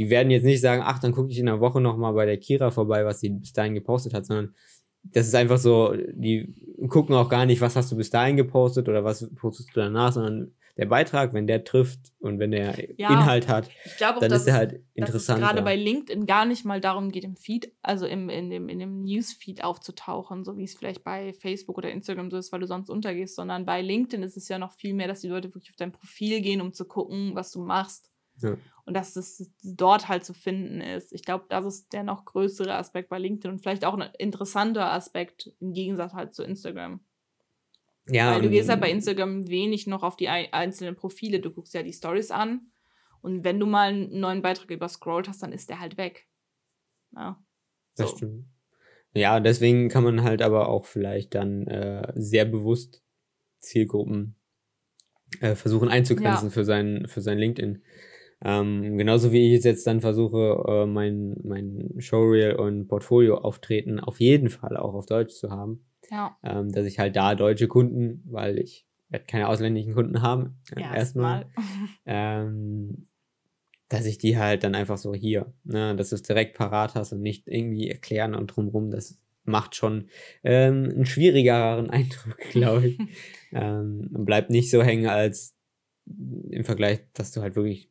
Die 0.00 0.08
werden 0.08 0.30
jetzt 0.30 0.44
nicht 0.44 0.62
sagen, 0.62 0.82
ach, 0.82 0.98
dann 0.98 1.12
gucke 1.12 1.30
ich 1.30 1.38
in 1.38 1.46
einer 1.46 1.60
Woche 1.60 1.78
nochmal 1.78 2.14
bei 2.14 2.24
der 2.24 2.38
Kira 2.38 2.70
vorbei, 2.70 3.04
was 3.04 3.20
sie 3.20 3.28
bis 3.28 3.52
dahin 3.52 3.74
gepostet 3.74 4.14
hat, 4.14 4.24
sondern 4.24 4.54
das 5.02 5.26
ist 5.26 5.34
einfach 5.34 5.58
so, 5.58 5.94
die 6.14 6.54
gucken 6.88 7.14
auch 7.14 7.28
gar 7.28 7.44
nicht, 7.44 7.60
was 7.60 7.76
hast 7.76 7.92
du 7.92 7.96
bis 7.96 8.08
dahin 8.08 8.38
gepostet 8.38 8.88
oder 8.88 9.04
was 9.04 9.28
postest 9.34 9.68
du 9.76 9.80
danach, 9.80 10.12
sondern 10.14 10.54
der 10.78 10.86
Beitrag, 10.86 11.34
wenn 11.34 11.46
der 11.46 11.64
trifft 11.64 12.00
und 12.18 12.38
wenn 12.38 12.52
der 12.52 12.76
Ja, 12.98 13.10
Inhalt 13.10 13.46
hat, 13.48 13.68
auch, 13.68 14.18
dann 14.20 14.32
ist 14.32 14.46
er 14.46 14.54
es- 14.54 14.58
halt 14.58 14.80
interessant. 14.94 15.40
gerade 15.40 15.60
bei 15.60 15.76
LinkedIn 15.76 16.24
gar 16.24 16.46
nicht 16.46 16.64
mal 16.64 16.80
darum 16.80 17.10
geht, 17.12 17.24
im 17.24 17.36
Feed, 17.36 17.72
also 17.82 18.06
im, 18.06 18.30
in, 18.30 18.48
dem, 18.48 18.70
in 18.70 18.78
dem 18.78 19.02
Newsfeed 19.02 19.62
aufzutauchen, 19.64 20.44
so 20.44 20.56
wie 20.56 20.64
es 20.64 20.74
vielleicht 20.74 21.04
bei 21.04 21.34
Facebook 21.34 21.76
oder 21.76 21.90
Instagram 21.90 22.30
so 22.30 22.38
ist, 22.38 22.52
weil 22.52 22.60
du 22.60 22.66
sonst 22.66 22.88
untergehst, 22.88 23.36
sondern 23.36 23.66
bei 23.66 23.82
LinkedIn 23.82 24.22
ist 24.22 24.38
es 24.38 24.48
ja 24.48 24.58
noch 24.58 24.72
viel 24.72 24.94
mehr, 24.94 25.08
dass 25.08 25.20
die 25.20 25.28
Leute 25.28 25.48
wirklich 25.54 25.70
auf 25.70 25.76
dein 25.76 25.92
Profil 25.92 26.40
gehen, 26.40 26.62
um 26.62 26.72
zu 26.72 26.86
gucken, 26.86 27.34
was 27.34 27.52
du 27.52 27.60
machst. 27.62 28.09
Ja. 28.42 28.56
Und 28.84 28.94
dass 28.94 29.14
es 29.16 29.50
dort 29.62 30.08
halt 30.08 30.24
zu 30.24 30.34
finden 30.34 30.80
ist. 30.80 31.12
Ich 31.12 31.22
glaube, 31.22 31.44
das 31.48 31.64
ist 31.64 31.92
der 31.92 32.02
noch 32.02 32.24
größere 32.24 32.74
Aspekt 32.74 33.08
bei 33.08 33.18
LinkedIn 33.18 33.52
und 33.52 33.58
vielleicht 33.60 33.84
auch 33.84 33.94
ein 33.96 34.10
interessanter 34.18 34.92
Aspekt 34.92 35.52
im 35.60 35.72
Gegensatz 35.72 36.12
halt 36.12 36.34
zu 36.34 36.42
Instagram. 36.42 37.00
ja, 38.08 38.32
Weil 38.34 38.42
du 38.42 38.50
gehst 38.50 38.68
halt 38.68 38.80
bei 38.80 38.90
Instagram 38.90 39.48
wenig 39.48 39.86
noch 39.86 40.02
auf 40.02 40.16
die 40.16 40.28
ei- 40.28 40.52
einzelnen 40.52 40.96
Profile. 40.96 41.40
Du 41.40 41.50
guckst 41.52 41.74
ja 41.74 41.82
die 41.82 41.92
Stories 41.92 42.30
an 42.30 42.72
und 43.20 43.44
wenn 43.44 43.60
du 43.60 43.66
mal 43.66 43.90
einen 43.90 44.18
neuen 44.18 44.42
Beitrag 44.42 44.70
überscrollt 44.70 45.28
hast, 45.28 45.42
dann 45.42 45.52
ist 45.52 45.68
der 45.68 45.78
halt 45.78 45.96
weg. 45.96 46.26
Ja. 47.14 47.40
Das 47.96 48.10
So. 48.10 48.16
stimmt. 48.16 48.46
Ja, 49.12 49.40
deswegen 49.40 49.88
kann 49.88 50.04
man 50.04 50.22
halt 50.22 50.40
aber 50.42 50.68
auch 50.68 50.84
vielleicht 50.86 51.34
dann 51.34 51.66
äh, 51.66 52.12
sehr 52.14 52.44
bewusst 52.44 53.02
Zielgruppen 53.58 54.36
äh, 55.40 55.54
versuchen 55.54 55.88
einzugrenzen 55.88 56.48
Ja. 56.48 56.52
für 56.52 56.64
sein, 56.64 57.06
für 57.08 57.20
sein 57.20 57.38
LinkedIn. 57.38 57.82
Ähm, 58.42 58.96
genauso 58.96 59.32
wie 59.32 59.52
ich 59.52 59.58
es 59.58 59.64
jetzt 59.64 59.86
dann 59.86 60.00
versuche, 60.00 60.64
äh, 60.66 60.86
mein, 60.86 61.36
mein 61.44 61.90
Showreel 61.98 62.54
und 62.56 62.88
Portfolio-Auftreten 62.88 64.00
auf 64.00 64.20
jeden 64.20 64.48
Fall 64.48 64.76
auch 64.76 64.94
auf 64.94 65.06
Deutsch 65.06 65.34
zu 65.34 65.50
haben. 65.50 65.84
Ja, 66.10 66.36
Ähm, 66.42 66.72
dass 66.72 66.86
ich 66.86 66.98
halt 66.98 67.14
da 67.16 67.34
deutsche 67.34 67.68
Kunden, 67.68 68.22
weil 68.24 68.58
ich 68.58 68.86
werde 69.10 69.26
keine 69.26 69.48
ausländischen 69.48 69.94
Kunden 69.94 70.22
haben, 70.22 70.58
äh, 70.74 70.80
erstmal, 70.80 71.46
erstmal. 71.46 71.46
ähm, 72.06 73.06
dass 73.88 74.06
ich 74.06 74.18
die 74.18 74.38
halt 74.38 74.64
dann 74.64 74.74
einfach 74.74 74.98
so 74.98 75.14
hier, 75.14 75.52
ne, 75.64 75.94
dass 75.96 76.10
du 76.10 76.14
es 76.14 76.22
direkt 76.22 76.56
parat 76.56 76.94
hast 76.94 77.12
und 77.12 77.20
nicht 77.22 77.48
irgendwie 77.48 77.90
erklären 77.90 78.34
und 78.34 78.46
drumrum, 78.46 78.90
das 78.90 79.20
macht 79.44 79.74
schon 79.74 80.08
ähm, 80.44 80.88
einen 80.90 81.06
schwierigeren 81.06 81.90
Eindruck, 81.90 82.38
glaube 82.50 82.88
ich. 82.88 82.98
ähm, 83.52 84.10
und 84.14 84.24
bleibt 84.24 84.50
nicht 84.50 84.70
so 84.70 84.82
hängen 84.82 85.06
als 85.06 85.56
im 86.06 86.64
Vergleich, 86.64 87.00
dass 87.12 87.32
du 87.32 87.42
halt 87.42 87.56
wirklich, 87.56 87.89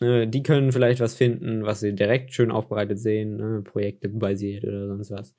ne, 0.00 0.26
die 0.26 0.42
können 0.42 0.72
vielleicht 0.72 1.00
was 1.00 1.14
finden, 1.14 1.64
was 1.64 1.80
sie 1.80 1.94
direkt 1.94 2.32
schön 2.32 2.50
aufbereitet 2.50 2.98
sehen, 2.98 3.36
ne, 3.36 3.62
Projekte 3.62 4.08
basiert 4.08 4.64
oder 4.64 4.88
sonst 4.88 5.10
was. 5.10 5.34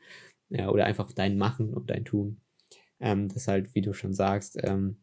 Ja, 0.50 0.70
oder 0.70 0.86
einfach 0.86 1.12
dein 1.14 1.38
Machen 1.38 1.74
und 1.74 1.90
dein 1.90 2.06
Tun. 2.06 2.42
Ähm, 3.00 3.30
das 3.30 3.48
halt, 3.48 3.74
wie 3.74 3.82
du 3.82 3.94
schon 3.94 4.14
sagst, 4.14 4.58
ähm, 4.64 4.98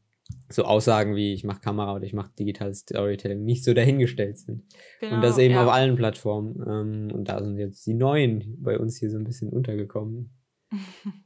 so 0.50 0.64
Aussagen 0.64 1.16
wie 1.16 1.32
ich 1.32 1.44
mache 1.44 1.60
Kamera 1.60 1.94
oder 1.94 2.04
ich 2.04 2.12
mache 2.12 2.30
digitales 2.38 2.80
Storytelling 2.80 3.44
nicht 3.44 3.64
so 3.64 3.74
dahingestellt 3.74 4.38
sind. 4.38 4.64
Genau, 5.00 5.16
und 5.16 5.22
das 5.22 5.38
eben 5.38 5.54
ja. 5.54 5.64
auf 5.64 5.72
allen 5.72 5.96
Plattformen. 5.96 6.62
Ähm, 6.66 7.14
und 7.14 7.28
da 7.28 7.42
sind 7.42 7.58
jetzt 7.58 7.86
die 7.86 7.94
neuen 7.94 8.56
bei 8.62 8.78
uns 8.78 8.98
hier 8.98 9.10
so 9.10 9.18
ein 9.18 9.24
bisschen 9.24 9.50
untergekommen. 9.50 10.30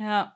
Ja. 0.00 0.34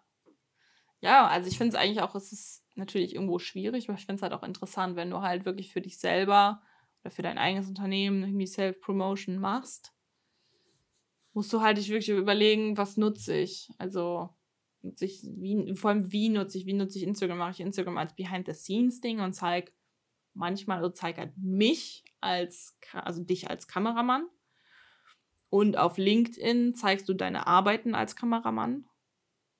Ja, 1.00 1.26
also 1.26 1.48
ich 1.48 1.56
finde 1.56 1.74
es 1.74 1.82
eigentlich 1.82 2.02
auch, 2.02 2.14
es 2.14 2.32
ist 2.32 2.66
natürlich 2.74 3.14
irgendwo 3.14 3.38
schwierig, 3.38 3.88
aber 3.88 3.98
ich 3.98 4.04
finde 4.04 4.16
es 4.16 4.22
halt 4.22 4.34
auch 4.34 4.42
interessant, 4.42 4.94
wenn 4.96 5.10
du 5.10 5.22
halt 5.22 5.46
wirklich 5.46 5.72
für 5.72 5.80
dich 5.80 5.98
selber 5.98 6.62
oder 7.04 7.10
für 7.10 7.22
dein 7.22 7.38
eigenes 7.38 7.68
Unternehmen 7.68 8.22
irgendwie 8.22 8.46
Self-Promotion 8.46 9.38
machst, 9.38 9.92
musst 11.34 11.52
du 11.52 11.60
halt 11.60 11.76
dich 11.76 11.90
wirklich 11.90 12.08
überlegen, 12.08 12.78
was 12.78 12.96
nutze 12.96 13.36
ich. 13.36 13.70
Also 13.76 14.30
nutze 14.82 15.04
ich, 15.04 15.22
wie, 15.22 15.74
vor 15.74 15.90
allem 15.90 16.10
wie 16.12 16.30
nutze 16.30 16.56
ich, 16.56 16.66
wie 16.66 16.72
nutze 16.72 16.98
ich 16.98 17.04
Instagram? 17.04 17.38
Mache 17.38 17.50
ich 17.52 17.60
Instagram 17.60 17.98
als 17.98 18.14
Behind-the-Scenes-Ding 18.14 19.20
und 19.20 19.34
zeige 19.34 19.72
manchmal, 20.32 20.78
also 20.78 20.90
zeige 20.90 21.20
halt 21.20 21.36
mich 21.36 22.04
als, 22.20 22.78
also 22.92 23.22
dich 23.22 23.50
als 23.50 23.68
Kameramann. 23.68 24.26
Und 25.50 25.76
auf 25.76 25.98
LinkedIn 25.98 26.74
zeigst 26.74 27.08
du 27.08 27.14
deine 27.14 27.46
Arbeiten 27.46 27.94
als 27.94 28.16
Kameramann. 28.16 28.86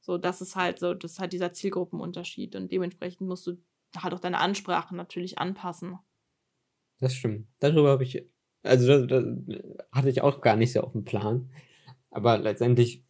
So, 0.01 0.19
das 0.19 0.41
ist 0.41 0.57
halt 0.57 0.79
so, 0.79 0.95
das 0.95 1.13
ist 1.13 1.19
halt 1.19 1.33
dieser 1.33 1.53
Zielgruppenunterschied. 1.53 2.57
Und 2.57 2.73
dementsprechend 2.73 3.29
musst 3.29 3.47
du 3.47 3.63
halt 3.97 4.13
auch 4.15 4.21
deine 4.21 4.39
Ansprache 4.39 4.97
natürlich 4.97 5.39
anpassen. 5.39 5.99
Das 7.05 7.13
stimmt. 7.15 7.47
Darüber 7.59 7.91
habe 7.91 8.03
ich, 8.03 8.27
also 8.63 8.89
das, 8.89 9.07
das 9.07 9.27
hatte 9.93 10.09
ich 10.09 10.23
auch 10.23 10.41
gar 10.41 10.57
nicht 10.57 10.73
so 10.73 10.81
auf 10.81 10.93
dem 10.93 11.05
Plan. 11.05 11.51
Aber 12.11 12.39
letztendlich, 12.39 13.05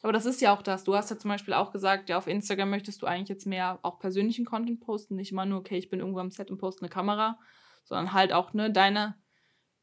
Aber 0.00 0.14
das 0.14 0.24
ist 0.24 0.40
ja 0.40 0.56
auch 0.56 0.62
das. 0.62 0.84
Du 0.84 0.94
hast 0.94 1.10
ja 1.10 1.18
zum 1.18 1.28
Beispiel 1.28 1.52
auch 1.52 1.72
gesagt, 1.72 2.08
ja, 2.08 2.16
auf 2.16 2.26
Instagram 2.26 2.70
möchtest 2.70 3.02
du 3.02 3.06
eigentlich 3.06 3.28
jetzt 3.28 3.46
mehr 3.46 3.78
auch 3.82 3.98
persönlichen 3.98 4.46
Content 4.46 4.80
posten. 4.80 5.16
Nicht 5.16 5.30
immer 5.30 5.44
nur, 5.44 5.58
okay, 5.58 5.76
ich 5.76 5.90
bin 5.90 6.00
irgendwo 6.00 6.20
am 6.20 6.30
Set 6.30 6.50
und 6.50 6.56
poste 6.56 6.80
eine 6.80 6.88
Kamera, 6.88 7.38
sondern 7.84 8.14
halt 8.14 8.32
auch, 8.32 8.54
ne, 8.54 8.72
deine, 8.72 9.14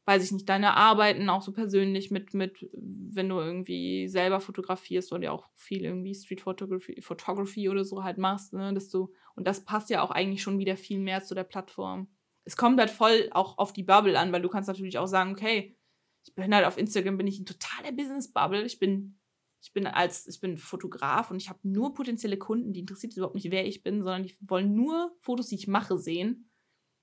weiß 0.06 0.24
ich 0.24 0.32
nicht, 0.32 0.48
deine 0.48 0.74
Arbeiten 0.76 1.28
auch 1.30 1.42
so 1.42 1.52
persönlich 1.52 2.10
mit, 2.10 2.34
mit, 2.34 2.68
wenn 2.72 3.28
du 3.28 3.38
irgendwie 3.38 4.08
selber 4.08 4.40
fotografierst 4.40 5.12
oder 5.12 5.22
ja 5.22 5.30
auch 5.30 5.48
viel 5.54 5.84
irgendwie 5.84 6.16
Street 6.16 6.40
Photography, 6.40 7.00
Photography 7.00 7.68
oder 7.68 7.84
so 7.84 8.02
halt 8.02 8.18
machst, 8.18 8.54
ne, 8.54 8.74
dass 8.74 8.88
du, 8.88 9.12
und 9.36 9.46
das 9.46 9.64
passt 9.64 9.88
ja 9.88 10.02
auch 10.02 10.10
eigentlich 10.10 10.42
schon 10.42 10.58
wieder 10.58 10.76
viel 10.76 10.98
mehr 10.98 11.22
zu 11.22 11.36
der 11.36 11.44
Plattform. 11.44 12.08
Es 12.44 12.56
kommt 12.56 12.80
halt 12.80 12.90
voll 12.90 13.28
auch 13.32 13.58
auf 13.58 13.72
die 13.72 13.82
Bubble 13.82 14.18
an, 14.18 14.32
weil 14.32 14.42
du 14.42 14.48
kannst 14.48 14.68
natürlich 14.68 14.98
auch 14.98 15.06
sagen, 15.06 15.32
okay, 15.32 15.76
ich 16.24 16.34
bin 16.34 16.54
halt 16.54 16.66
auf 16.66 16.78
Instagram, 16.78 17.16
bin 17.16 17.26
ich 17.26 17.38
ein 17.38 17.46
totaler 17.46 17.92
Business-Bubble, 17.92 18.64
ich 18.64 18.78
bin 18.78 19.20
ich 19.62 19.72
bin 19.72 19.86
als 19.86 20.26
ich 20.26 20.40
bin 20.40 20.56
Fotograf 20.56 21.30
und 21.30 21.36
ich 21.36 21.48
habe 21.48 21.58
nur 21.62 21.92
potenzielle 21.92 22.38
Kunden, 22.38 22.72
die 22.72 22.80
interessiert 22.80 23.12
es 23.12 23.18
überhaupt 23.18 23.34
nicht, 23.34 23.50
wer 23.50 23.66
ich 23.66 23.82
bin, 23.82 24.02
sondern 24.02 24.22
die 24.22 24.34
wollen 24.40 24.74
nur 24.74 25.14
Fotos, 25.20 25.48
die 25.48 25.56
ich 25.56 25.68
mache, 25.68 25.98
sehen. 25.98 26.50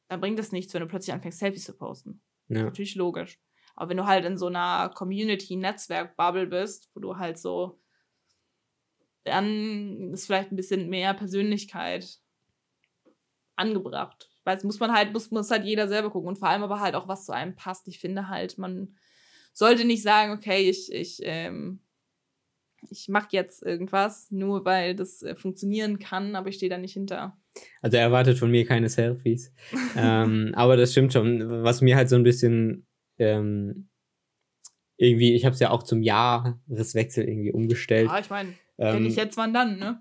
Dann 0.07 0.21
bringt 0.21 0.39
das 0.39 0.51
nichts, 0.51 0.73
wenn 0.73 0.81
du 0.81 0.87
plötzlich 0.87 1.13
anfängst, 1.13 1.39
Selfies 1.39 1.65
zu 1.65 1.77
posten. 1.77 2.21
ja, 2.47 2.63
Natürlich 2.63 2.95
logisch. 2.95 3.39
Aber 3.75 3.89
wenn 3.89 3.97
du 3.97 4.07
halt 4.07 4.25
in 4.25 4.37
so 4.37 4.47
einer 4.47 4.89
Community-Netzwerk-Bubble 4.89 6.47
bist, 6.47 6.89
wo 6.95 6.99
du 6.99 7.17
halt 7.17 7.37
so, 7.37 7.79
dann 9.23 10.13
ist 10.13 10.25
vielleicht 10.25 10.51
ein 10.51 10.55
bisschen 10.55 10.89
mehr 10.89 11.13
Persönlichkeit 11.13 12.19
angebracht. 13.55 14.31
Weiß, 14.47 14.63
muss 14.63 14.79
man 14.79 14.93
halt, 14.93 15.11
muss, 15.11 15.29
muss 15.29 15.51
halt 15.51 15.65
jeder 15.65 15.87
selber 15.87 16.09
gucken. 16.09 16.29
Und 16.29 16.39
vor 16.39 16.47
allem 16.47 16.63
aber 16.63 16.79
halt 16.79 16.95
auch, 16.95 17.07
was 17.07 17.25
zu 17.25 17.33
einem 17.33 17.55
passt. 17.55 17.87
Ich 17.87 17.99
finde 17.99 18.29
halt, 18.29 18.57
man 18.57 18.95
sollte 19.51 19.83
nicht 19.83 20.01
sagen, 20.01 20.31
okay, 20.31 20.69
ich, 20.69 20.91
ich, 20.91 21.19
ähm, 21.23 21.81
ich 22.89 23.09
mache 23.09 23.27
jetzt 23.31 23.61
irgendwas, 23.61 24.31
nur 24.31 24.63
weil 24.63 24.95
das 24.95 25.21
äh, 25.21 25.35
funktionieren 25.35 25.99
kann, 25.99 26.35
aber 26.35 26.47
ich 26.47 26.55
stehe 26.55 26.69
da 26.69 26.77
nicht 26.77 26.93
hinter. 26.93 27.37
also 27.81 27.97
er 27.97 28.03
erwartet 28.03 28.39
von 28.39 28.49
mir 28.49 28.65
keine 28.65 28.87
Selfies. 28.87 29.51
ähm, 29.97 30.53
aber 30.55 30.77
das 30.77 30.93
stimmt 30.93 31.11
schon. 31.11 31.63
Was 31.63 31.81
mir 31.81 31.97
halt 31.97 32.07
so 32.07 32.15
ein 32.15 32.23
bisschen 32.23 32.87
ähm, 33.17 33.89
irgendwie, 34.95 35.35
ich 35.35 35.43
habe 35.43 35.53
es 35.53 35.59
ja 35.59 35.71
auch 35.71 35.83
zum 35.83 36.01
Jahreswechsel 36.01 37.27
irgendwie 37.27 37.51
umgestellt. 37.51 38.07
Ja, 38.07 38.19
ich 38.19 38.29
meine, 38.29 38.53
wenn 38.77 38.97
Ähm, 38.97 39.03
nicht 39.03 39.17
jetzt, 39.17 39.37
wann 39.37 39.53
dann, 39.53 39.77
ne? 39.79 39.99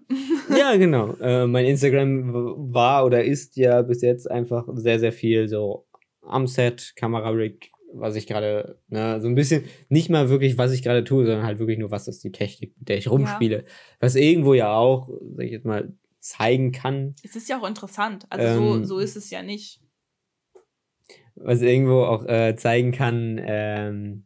ja, 0.57 0.77
genau. 0.77 1.15
Äh, 1.21 1.47
mein 1.47 1.65
Instagram 1.67 2.73
war 2.75 3.05
oder 3.07 3.25
ist 3.25 3.57
ja 3.57 3.83
bis 3.83 4.03
jetzt 4.03 4.31
einfach 4.31 4.67
sehr, 4.75 4.99
sehr 4.99 5.13
viel 5.13 5.49
so 5.49 5.87
am 6.23 6.47
Set, 6.47 6.93
Kamera-Rig, 6.97 7.71
was 7.95 8.17
ich 8.17 8.27
gerade, 8.27 8.79
ne, 8.89 9.21
so 9.21 9.29
ein 9.29 9.35
bisschen, 9.35 9.65
nicht 9.89 10.11
mal 10.11 10.29
wirklich, 10.29 10.59
was 10.59 10.73
ich 10.73 10.83
gerade 10.83 11.05
tue, 11.05 11.25
sondern 11.25 11.45
halt 11.47 11.59
wirklich 11.59 11.79
nur, 11.79 11.91
was 11.91 12.09
ist 12.09 12.23
die 12.25 12.33
Technik, 12.33 12.75
mit 12.79 12.89
der 12.89 12.99
ich 12.99 13.09
rumspiele. 13.11 13.65
Was 14.01 14.15
irgendwo 14.17 14.53
ja 14.55 14.75
auch, 14.75 15.09
sag 15.37 15.47
ich 15.47 15.53
jetzt 15.53 15.65
mal, 15.65 15.95
zeigen 16.21 16.73
kann, 16.73 17.15
Es 17.23 17.37
ist 17.37 17.49
ja 17.49 17.61
auch 17.61 17.67
interessant. 17.67 18.27
Also 18.29 18.59
so, 18.61 18.75
Ähm, 18.77 18.85
so 18.85 18.99
ist 18.99 19.17
es 19.17 19.31
ja 19.31 19.43
nicht. 19.43 19.81
was 21.37 21.63
irgendwo 21.63 22.03
auch 22.03 22.27
äh, 22.27 22.57
zeigen 22.57 22.91
kann, 22.93 23.41
ähm, 23.43 24.26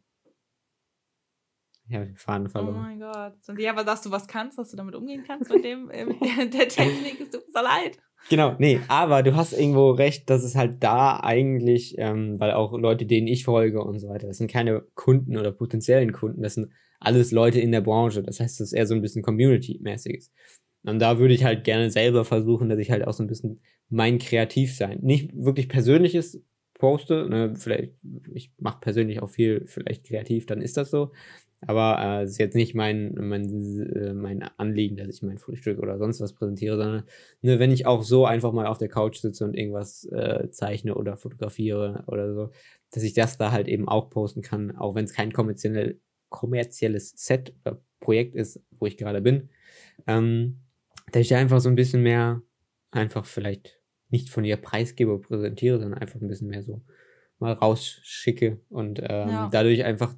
ich 1.91 1.95
habe 1.97 2.05
den 2.05 2.15
Faden 2.15 2.47
Oh 2.47 2.49
verloren. 2.49 2.81
mein 2.81 2.99
Gott. 2.99 3.33
Und 3.47 3.59
ja, 3.59 3.71
aber 3.71 3.83
dass 3.83 4.01
du 4.01 4.11
was 4.11 4.27
kannst, 4.27 4.57
dass 4.57 4.71
du 4.71 4.77
damit 4.77 4.95
umgehen 4.95 5.23
kannst 5.27 5.51
mit 5.51 5.63
dem, 5.65 5.89
äh, 5.91 6.05
mit 6.05 6.53
der, 6.53 6.69
Technik, 6.69 7.19
es 7.19 7.29
tut 7.29 7.45
mir 7.45 7.53
so 7.53 7.61
leid. 7.61 7.97
Genau, 8.29 8.55
nee, 8.59 8.79
aber 8.87 9.23
du 9.23 9.35
hast 9.35 9.51
irgendwo 9.51 9.91
recht, 9.91 10.29
dass 10.29 10.43
es 10.43 10.55
halt 10.55 10.81
da 10.83 11.19
eigentlich, 11.19 11.95
ähm, 11.97 12.39
weil 12.39 12.51
auch 12.51 12.71
Leute, 12.77 13.05
denen 13.05 13.27
ich 13.27 13.43
folge 13.43 13.83
und 13.83 13.99
so 13.99 14.07
weiter, 14.09 14.27
das 14.27 14.37
sind 14.37 14.49
keine 14.49 14.83
Kunden 14.93 15.37
oder 15.37 15.51
potenziellen 15.51 16.13
Kunden, 16.13 16.41
das 16.41 16.53
sind 16.53 16.71
alles 16.99 17.31
Leute 17.31 17.59
in 17.59 17.71
der 17.71 17.81
Branche. 17.81 18.23
Das 18.23 18.39
heißt, 18.39 18.59
das 18.59 18.67
ist 18.67 18.73
eher 18.73 18.85
so 18.85 18.93
ein 18.93 19.01
bisschen 19.01 19.23
Community-mäßiges. 19.23 20.31
Und 20.83 20.99
da 20.99 21.19
würde 21.19 21.33
ich 21.33 21.43
halt 21.43 21.63
gerne 21.63 21.89
selber 21.91 22.23
versuchen, 22.23 22.69
dass 22.69 22.79
ich 22.79 22.91
halt 22.91 23.05
auch 23.05 23.13
so 23.13 23.23
ein 23.23 23.27
bisschen 23.27 23.59
mein 23.89 24.17
Kreativsein, 24.19 24.99
nicht 25.01 25.31
wirklich 25.35 25.67
Persönliches 25.67 26.41
poste, 26.81 27.27
ne, 27.29 27.53
vielleicht, 27.55 27.93
ich 28.33 28.51
mache 28.59 28.79
persönlich 28.81 29.21
auch 29.21 29.29
viel 29.29 29.63
vielleicht 29.67 30.05
kreativ, 30.05 30.47
dann 30.47 30.61
ist 30.61 30.77
das 30.77 30.89
so. 30.89 31.11
Aber 31.67 31.99
äh, 31.99 32.23
es 32.23 32.31
ist 32.31 32.37
jetzt 32.39 32.55
nicht 32.55 32.73
mein, 32.73 33.13
mein, 33.19 33.45
äh, 33.95 34.13
mein 34.13 34.41
Anliegen, 34.57 34.97
dass 34.97 35.07
ich 35.09 35.21
mein 35.21 35.37
Frühstück 35.37 35.79
oder 35.79 35.97
sonst 35.99 36.19
was 36.19 36.33
präsentiere, 36.33 36.75
sondern 36.77 37.03
ne, 37.41 37.59
wenn 37.59 37.71
ich 37.71 37.85
auch 37.85 38.03
so 38.03 38.25
einfach 38.25 38.51
mal 38.51 38.65
auf 38.65 38.79
der 38.79 38.89
Couch 38.89 39.17
sitze 39.17 39.45
und 39.45 39.53
irgendwas 39.55 40.05
äh, 40.05 40.49
zeichne 40.51 40.95
oder 40.95 41.17
fotografiere 41.17 42.03
oder 42.07 42.33
so, 42.33 42.49
dass 42.91 43.03
ich 43.03 43.13
das 43.13 43.37
da 43.37 43.51
halt 43.51 43.67
eben 43.67 43.87
auch 43.87 44.09
posten 44.09 44.41
kann, 44.41 44.75
auch 44.75 44.95
wenn 44.95 45.05
es 45.05 45.13
kein 45.13 45.31
kommerzielle, 45.31 45.99
kommerzielles 46.29 47.13
Set 47.15 47.53
oder 47.63 47.81
Projekt 47.99 48.35
ist, 48.35 48.59
wo 48.79 48.87
ich 48.87 48.97
gerade 48.97 49.21
bin, 49.21 49.49
ähm, 50.07 50.61
dass 51.11 51.21
ich 51.21 51.27
da 51.27 51.37
einfach 51.37 51.59
so 51.59 51.69
ein 51.69 51.75
bisschen 51.75 52.01
mehr 52.01 52.41
einfach 52.89 53.25
vielleicht 53.25 53.79
nicht 54.09 54.29
von 54.29 54.43
ihr 54.43 54.57
preisgebe, 54.57 55.19
präsentiere, 55.19 55.79
sondern 55.79 55.99
einfach 55.99 56.19
ein 56.19 56.27
bisschen 56.27 56.49
mehr 56.49 56.63
so 56.63 56.81
mal 57.39 57.53
rausschicke 57.53 58.59
und 58.69 58.99
ähm, 59.01 59.29
Ja. 59.29 59.49
dadurch 59.51 59.83
einfach, 59.83 60.15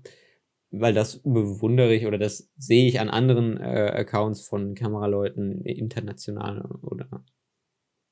weil 0.75 0.93
das 0.93 1.19
bewundere 1.19 1.93
ich 1.93 2.07
oder 2.07 2.17
das 2.17 2.49
sehe 2.57 2.87
ich 2.87 2.99
an 2.99 3.09
anderen 3.09 3.57
äh, 3.57 3.91
Accounts 3.93 4.41
von 4.47 4.73
Kameraleuten, 4.73 5.61
international 5.61 6.63
oder 6.81 7.23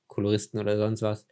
Koloristen 0.07 0.59
oder 0.59 0.77
sonst 0.77 1.01
was. 1.01 1.25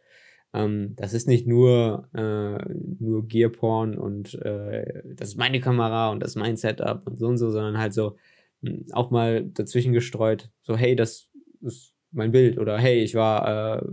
Ähm, 0.52 0.94
das 0.96 1.14
ist 1.14 1.28
nicht 1.28 1.46
nur, 1.46 2.08
äh, 2.14 2.58
nur 2.98 3.28
Gearporn 3.28 3.96
und 3.96 4.34
äh, 4.42 5.02
das 5.14 5.28
ist 5.28 5.36
meine 5.36 5.60
Kamera 5.60 6.10
und 6.10 6.20
das 6.20 6.30
ist 6.30 6.36
mein 6.36 6.56
Setup 6.56 7.06
und 7.06 7.16
so 7.16 7.28
und 7.28 7.38
so, 7.38 7.50
sondern 7.50 7.78
halt 7.78 7.94
so 7.94 8.16
mh, 8.62 8.86
auch 8.92 9.12
mal 9.12 9.44
dazwischen 9.44 9.92
gestreut, 9.92 10.50
so 10.62 10.76
hey, 10.76 10.96
das 10.96 11.30
ist 11.60 11.94
mein 12.10 12.32
Bild 12.32 12.58
oder 12.58 12.76
hey, 12.78 13.04
ich 13.04 13.14
war 13.14 13.78
äh, 13.78 13.86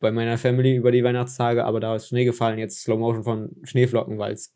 bei 0.00 0.10
meiner 0.10 0.38
Family 0.38 0.74
über 0.74 0.90
die 0.90 1.04
Weihnachtstage, 1.04 1.64
aber 1.64 1.78
da 1.78 1.94
ist 1.94 2.08
Schnee 2.08 2.24
gefallen, 2.24 2.58
jetzt 2.58 2.82
Slow 2.82 2.98
Motion 2.98 3.22
von 3.22 3.56
Schneeflocken, 3.62 4.18
weil 4.18 4.32
es 4.32 4.52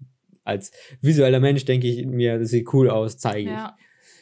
als 0.49 0.73
visueller 1.01 1.41
Mensch 1.41 1.65
denke 1.65 1.87
ich 1.87 2.05
mir, 2.07 2.39
das 2.39 2.51
sieht 2.51 2.73
cool 2.73 2.91
aus, 2.91 3.19
zeige 3.19 3.51
ich. 3.51 3.57
Ja. 3.57 3.77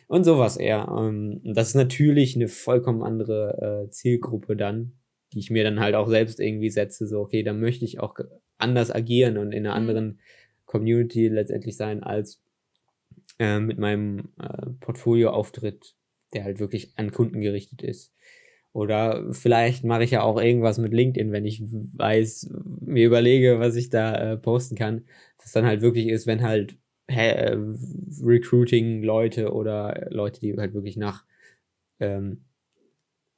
Und 0.09 0.25
sowas 0.25 0.57
eher. 0.57 0.87
Ähm, 0.89 1.41
und 1.45 1.57
das 1.57 1.69
ist 1.69 1.75
natürlich 1.75 2.37
eine 2.37 2.49
vollkommen 2.49 3.03
andere 3.03 3.87
äh, 3.87 3.91
Zielgruppe 3.91 4.57
dann, 4.57 4.93
die 5.33 5.39
ich 5.39 5.51
mir 5.51 5.65
dann 5.65 5.81
halt 5.81 5.95
auch 5.95 6.09
selbst 6.09 6.39
irgendwie 6.39 6.71
setze. 6.71 7.07
So, 7.07 7.21
okay, 7.21 7.43
da 7.43 7.53
möchte 7.53 7.85
ich 7.85 7.99
auch 8.01 8.15
anders 8.59 8.91
agieren 8.91 9.39
und 9.39 9.53
in 9.53 9.67
einer 9.67 9.75
Mhm. 9.75 9.89
anderen 9.89 10.21
Community 10.65 11.29
letztendlich 11.29 11.77
sein, 11.77 12.03
als 12.03 12.43
äh, 13.39 13.61
mit 13.61 13.79
meinem 13.79 14.31
äh, 14.41 14.67
Portfolio-Auftritt, 14.81 15.95
der 16.35 16.45
halt 16.45 16.59
wirklich 16.59 16.93
an 16.97 17.12
Kunden 17.12 17.41
gerichtet 17.41 17.83
ist. 17.83 18.12
Oder 18.77 19.33
vielleicht 19.33 19.85
mache 19.85 20.05
ich 20.05 20.11
ja 20.11 20.23
auch 20.23 20.39
irgendwas 20.39 20.77
mit 20.77 20.93
LinkedIn, 20.93 21.33
wenn 21.33 21.47
ich 21.47 21.62
weiß, 21.62 22.51
mir 22.81 23.07
überlege, 23.07 23.59
was 23.59 23.74
ich 23.74 23.89
da 23.89 24.33
äh, 24.33 24.37
posten 24.37 24.77
kann. 24.77 25.07
Das 25.39 25.53
dann 25.53 25.64
halt 25.64 25.81
wirklich 25.81 26.09
ist, 26.09 26.27
wenn 26.27 26.43
halt 26.43 26.77
äh, 27.07 27.57
Recruiting-Leute 28.22 29.55
oder 29.55 30.09
Leute, 30.11 30.41
die 30.41 30.55
halt 30.59 30.74
wirklich 30.74 30.99
nach 30.99 31.24
ähm, 32.01 32.45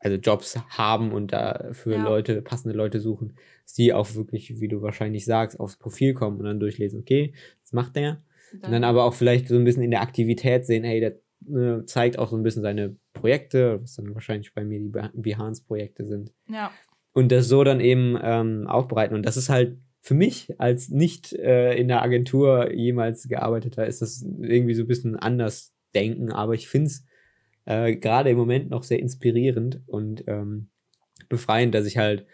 also 0.01 0.17
Jobs 0.17 0.59
haben 0.71 1.13
und 1.13 1.33
da 1.33 1.69
für 1.71 1.93
Ja. 1.93 2.05
Leute, 2.05 2.43
passende 2.43 2.77
Leute 2.77 2.99
suchen, 2.99 3.35
dass 3.63 3.75
die 3.75 3.93
auch 3.93 4.13
wirklich, 4.17 4.61
wie 4.61 4.67
du 4.67 4.83
wahrscheinlich 4.83 5.25
sagst, 5.25 5.61
aufs 5.61 5.77
Profil 5.77 6.15
kommen 6.15 6.39
und 6.39 6.47
dann 6.47 6.59
durchlesen, 6.59 6.99
okay, 6.99 7.33
was 7.63 7.73
macht 7.73 7.95
der? 7.95 8.25
Und 8.53 8.73
dann 8.73 8.83
aber 8.83 9.05
auch 9.05 9.15
vielleicht 9.15 9.47
so 9.47 9.55
ein 9.55 9.65
bisschen 9.65 9.85
in 9.85 9.93
der 9.93 10.03
Aktivität 10.03 10.67
sehen, 10.67 10.83
hey, 10.83 10.99
der 10.99 11.21
ne, 11.47 11.85
zeigt 11.87 12.19
auch 12.19 12.29
so 12.29 12.37
ein 12.37 12.43
bisschen 12.43 12.63
seine 12.63 12.97
Projekte, 13.19 13.81
was 13.83 13.95
dann 13.97 14.15
wahrscheinlich 14.15 14.55
bei 14.55 14.65
mir 14.65 14.79
die 14.79 14.91
Beh- 14.91 15.11
Behance-Projekte 15.15 16.05
sind. 16.07 16.33
ja. 16.49 16.71
und 17.13 17.33
das 17.33 17.49
so 17.49 17.65
dann 17.65 17.81
eben 17.81 18.17
ähm, 18.23 18.67
aufbereiten. 18.69 19.17
Und 19.17 19.27
das 19.27 19.37
ist 19.37 19.49
halt 19.49 19.79
für 20.01 20.15
mich 20.15 20.55
als 20.59 20.89
nicht 20.89 21.33
äh, 21.33 21.75
in 21.75 21.89
der 21.89 22.03
Agentur 22.03 22.73
jemals 22.73 23.29
gearbeiteter, 23.29 23.87
ist 23.87 24.01
das 24.03 24.25
irgendwie 24.41 24.75
so 24.75 24.83
ein 24.85 24.87
bisschen 24.89 25.17
anders 25.17 25.73
denken. 25.95 26.31
Aber 26.31 26.55
ich 26.55 26.69
finde 26.69 26.87
es 26.87 27.05
äh, 27.65 27.97
gerade 27.97 28.31
im 28.31 28.37
Moment 28.39 28.71
noch 28.71 28.85
sehr 28.85 29.01
inspirierend 29.01 29.81
und 29.87 30.25
ähm, 30.29 30.69
befreiend, 31.29 31.75
dass 31.75 31.87
ich 31.87 31.99
halt 31.99 32.25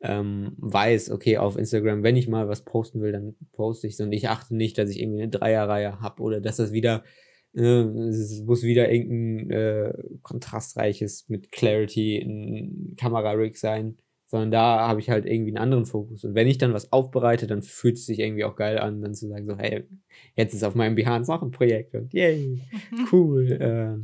ähm, 0.00 0.52
weiß, 0.58 1.10
okay, 1.10 1.38
auf 1.38 1.56
Instagram, 1.56 2.02
wenn 2.02 2.16
ich 2.16 2.28
mal 2.28 2.48
was 2.48 2.64
posten 2.64 3.00
will, 3.00 3.10
dann 3.12 3.34
poste 3.52 3.86
ich 3.86 3.94
es 3.94 4.00
und 4.00 4.12
ich 4.12 4.28
achte 4.28 4.54
nicht, 4.54 4.78
dass 4.78 4.90
ich 4.90 5.00
irgendwie 5.00 5.22
eine 5.22 5.30
Dreierreihe 5.30 6.00
habe 6.00 6.22
oder 6.22 6.40
dass 6.40 6.56
das 6.56 6.70
wieder, 6.72 7.02
es 7.54 8.42
muss 8.44 8.62
wieder 8.62 8.90
irgendein 8.90 9.50
äh, 9.50 9.92
kontrastreiches 10.22 11.28
mit 11.28 11.50
Clarity 11.50 12.18
ein 12.18 12.94
Kamera-Rig 12.96 13.56
sein, 13.56 13.98
sondern 14.26 14.50
da 14.50 14.86
habe 14.86 15.00
ich 15.00 15.08
halt 15.08 15.24
irgendwie 15.24 15.50
einen 15.50 15.62
anderen 15.62 15.86
Fokus. 15.86 16.24
Und 16.24 16.34
wenn 16.34 16.46
ich 16.46 16.58
dann 16.58 16.74
was 16.74 16.92
aufbereite, 16.92 17.46
dann 17.46 17.62
fühlt 17.62 17.96
es 17.96 18.04
sich 18.04 18.18
irgendwie 18.18 18.44
auch 18.44 18.56
geil 18.56 18.78
an, 18.78 19.00
dann 19.00 19.14
zu 19.14 19.28
sagen 19.28 19.46
so, 19.46 19.56
hey, 19.56 19.84
jetzt 20.36 20.52
ist 20.52 20.64
auf 20.64 20.74
meinem 20.74 20.94
Behance 20.94 21.30
noch 21.30 21.42
ein 21.42 21.50
Projekt 21.50 21.94
und 21.94 22.12
yay, 22.12 22.60
cool. 23.12 23.50
äh, 23.52 23.96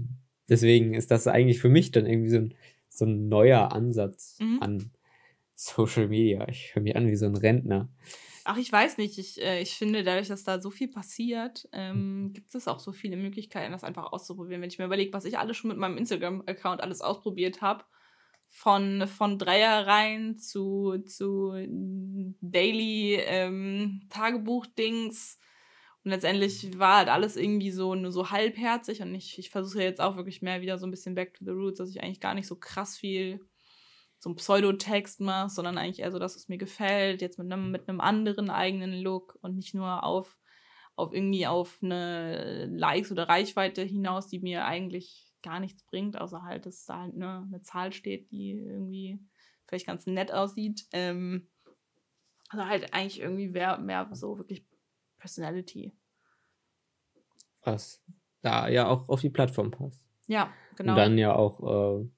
deswegen 0.48 0.94
ist 0.94 1.10
das 1.10 1.26
eigentlich 1.26 1.60
für 1.60 1.68
mich 1.68 1.90
dann 1.90 2.06
irgendwie 2.06 2.30
so 2.30 2.38
ein, 2.38 2.54
so 2.88 3.04
ein 3.04 3.28
neuer 3.28 3.72
Ansatz 3.72 4.38
mhm. 4.40 4.58
an 4.60 4.90
Social 5.54 6.08
Media. 6.08 6.48
Ich 6.48 6.74
höre 6.74 6.82
mich 6.82 6.96
an 6.96 7.08
wie 7.08 7.16
so 7.16 7.26
ein 7.26 7.36
Rentner. 7.36 7.90
Ach, 8.44 8.58
ich 8.58 8.70
weiß 8.70 8.98
nicht. 8.98 9.18
Ich, 9.18 9.40
äh, 9.40 9.60
ich 9.62 9.74
finde, 9.74 10.04
dadurch, 10.04 10.28
dass 10.28 10.44
da 10.44 10.60
so 10.60 10.70
viel 10.70 10.88
passiert, 10.88 11.66
ähm, 11.72 12.32
gibt 12.34 12.54
es 12.54 12.68
auch 12.68 12.78
so 12.78 12.92
viele 12.92 13.16
Möglichkeiten, 13.16 13.72
das 13.72 13.84
einfach 13.84 14.12
auszuprobieren. 14.12 14.60
Wenn 14.60 14.68
ich 14.68 14.78
mir 14.78 14.84
überlege, 14.84 15.14
was 15.14 15.24
ich 15.24 15.38
alles 15.38 15.56
schon 15.56 15.68
mit 15.68 15.78
meinem 15.78 15.96
Instagram-Account 15.96 16.82
alles 16.82 17.00
ausprobiert 17.00 17.62
habe, 17.62 17.84
von, 18.50 19.08
von 19.08 19.38
Dreierreihen 19.38 20.36
zu, 20.36 20.98
zu 21.06 21.52
Daily 22.40 23.14
ähm. 23.14 24.02
Und 26.04 26.10
letztendlich 26.10 26.78
war 26.78 26.98
halt 26.98 27.08
alles 27.08 27.36
irgendwie 27.36 27.70
so 27.70 27.94
nur 27.94 28.12
so 28.12 28.30
halbherzig. 28.30 29.00
Und 29.00 29.14
ich, 29.14 29.38
ich 29.38 29.48
versuche 29.48 29.82
jetzt 29.82 30.02
auch 30.02 30.16
wirklich 30.16 30.42
mehr 30.42 30.60
wieder 30.60 30.78
so 30.78 30.86
ein 30.86 30.90
bisschen 30.90 31.14
back 31.14 31.32
to 31.32 31.44
the 31.46 31.50
roots, 31.50 31.78
dass 31.78 31.88
ich 31.88 32.02
eigentlich 32.02 32.20
gar 32.20 32.34
nicht 32.34 32.46
so 32.46 32.56
krass 32.56 32.98
viel 32.98 33.40
so 34.24 34.30
einen 34.30 34.36
Pseudotext 34.36 35.20
mache, 35.20 35.50
sondern 35.50 35.76
eigentlich 35.76 35.98
eher 35.98 36.10
so, 36.10 36.18
dass 36.18 36.34
es 36.34 36.48
mir 36.48 36.56
gefällt, 36.56 37.20
jetzt 37.20 37.38
mit 37.38 37.52
einem, 37.52 37.70
mit 37.70 37.90
einem 37.90 38.00
anderen 38.00 38.48
eigenen 38.48 38.94
Look 38.94 39.38
und 39.42 39.54
nicht 39.54 39.74
nur 39.74 40.02
auf, 40.02 40.38
auf 40.96 41.12
irgendwie 41.12 41.46
auf 41.46 41.78
eine 41.82 42.64
Likes 42.64 43.12
oder 43.12 43.28
Reichweite 43.28 43.82
hinaus, 43.82 44.26
die 44.26 44.38
mir 44.38 44.64
eigentlich 44.64 45.30
gar 45.42 45.60
nichts 45.60 45.84
bringt, 45.84 46.18
außer 46.18 46.42
halt, 46.42 46.64
dass 46.64 46.86
da 46.86 47.00
halt 47.00 47.14
eine, 47.14 47.46
eine 47.46 47.60
Zahl 47.60 47.92
steht, 47.92 48.30
die 48.30 48.52
irgendwie 48.52 49.20
vielleicht 49.66 49.86
ganz 49.86 50.06
nett 50.06 50.32
aussieht. 50.32 50.86
Ähm, 50.92 51.50
also 52.48 52.64
halt 52.64 52.94
eigentlich 52.94 53.20
irgendwie 53.20 53.48
mehr, 53.48 53.76
mehr 53.76 54.08
so 54.12 54.38
wirklich 54.38 54.66
Personality. 55.18 55.94
Was 57.60 58.02
da 58.40 58.68
ja 58.68 58.88
auch 58.88 59.06
auf 59.10 59.20
die 59.20 59.28
Plattform 59.28 59.70
passt. 59.70 60.02
Ja, 60.28 60.50
genau. 60.76 60.92
Und 60.92 60.96
dann 60.96 61.18
ja 61.18 61.36
auch 61.36 62.00
äh, 62.00 62.08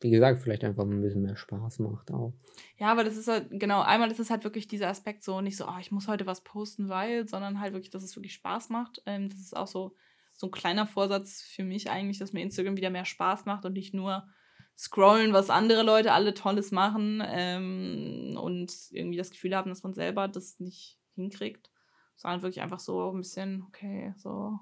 wie 0.00 0.10
gesagt, 0.10 0.40
vielleicht 0.40 0.64
einfach 0.64 0.84
ein 0.84 1.00
bisschen 1.00 1.22
mehr 1.22 1.36
Spaß 1.36 1.80
macht 1.80 2.12
auch. 2.12 2.32
Ja, 2.76 2.92
aber 2.92 3.02
das 3.02 3.16
ist 3.16 3.26
halt, 3.26 3.48
genau, 3.50 3.82
einmal 3.82 4.10
ist 4.10 4.20
es 4.20 4.30
halt 4.30 4.44
wirklich 4.44 4.68
dieser 4.68 4.88
Aspekt 4.88 5.24
so, 5.24 5.40
nicht 5.40 5.56
so, 5.56 5.66
oh, 5.66 5.78
ich 5.80 5.90
muss 5.90 6.06
heute 6.06 6.26
was 6.26 6.44
posten, 6.44 6.88
weil, 6.88 7.26
sondern 7.26 7.60
halt 7.60 7.72
wirklich, 7.72 7.90
dass 7.90 8.04
es 8.04 8.14
wirklich 8.14 8.34
Spaß 8.34 8.68
macht. 8.68 9.02
Ähm, 9.06 9.28
das 9.28 9.40
ist 9.40 9.56
auch 9.56 9.66
so, 9.66 9.96
so 10.32 10.46
ein 10.46 10.52
kleiner 10.52 10.86
Vorsatz 10.86 11.42
für 11.42 11.64
mich 11.64 11.90
eigentlich, 11.90 12.18
dass 12.18 12.32
mir 12.32 12.42
Instagram 12.42 12.76
wieder 12.76 12.90
mehr 12.90 13.04
Spaß 13.04 13.44
macht 13.44 13.64
und 13.64 13.72
nicht 13.72 13.92
nur 13.92 14.28
scrollen, 14.76 15.32
was 15.32 15.50
andere 15.50 15.82
Leute 15.82 16.12
alle 16.12 16.34
Tolles 16.34 16.70
machen 16.70 17.20
ähm, 17.26 18.38
und 18.40 18.72
irgendwie 18.92 19.18
das 19.18 19.30
Gefühl 19.30 19.56
haben, 19.56 19.68
dass 19.68 19.82
man 19.82 19.94
selber 19.94 20.28
das 20.28 20.60
nicht 20.60 21.00
hinkriegt, 21.16 21.70
sondern 22.14 22.42
wirklich 22.42 22.62
einfach 22.62 22.78
so 22.78 23.10
ein 23.10 23.18
bisschen, 23.18 23.64
okay, 23.66 24.14
so 24.16 24.56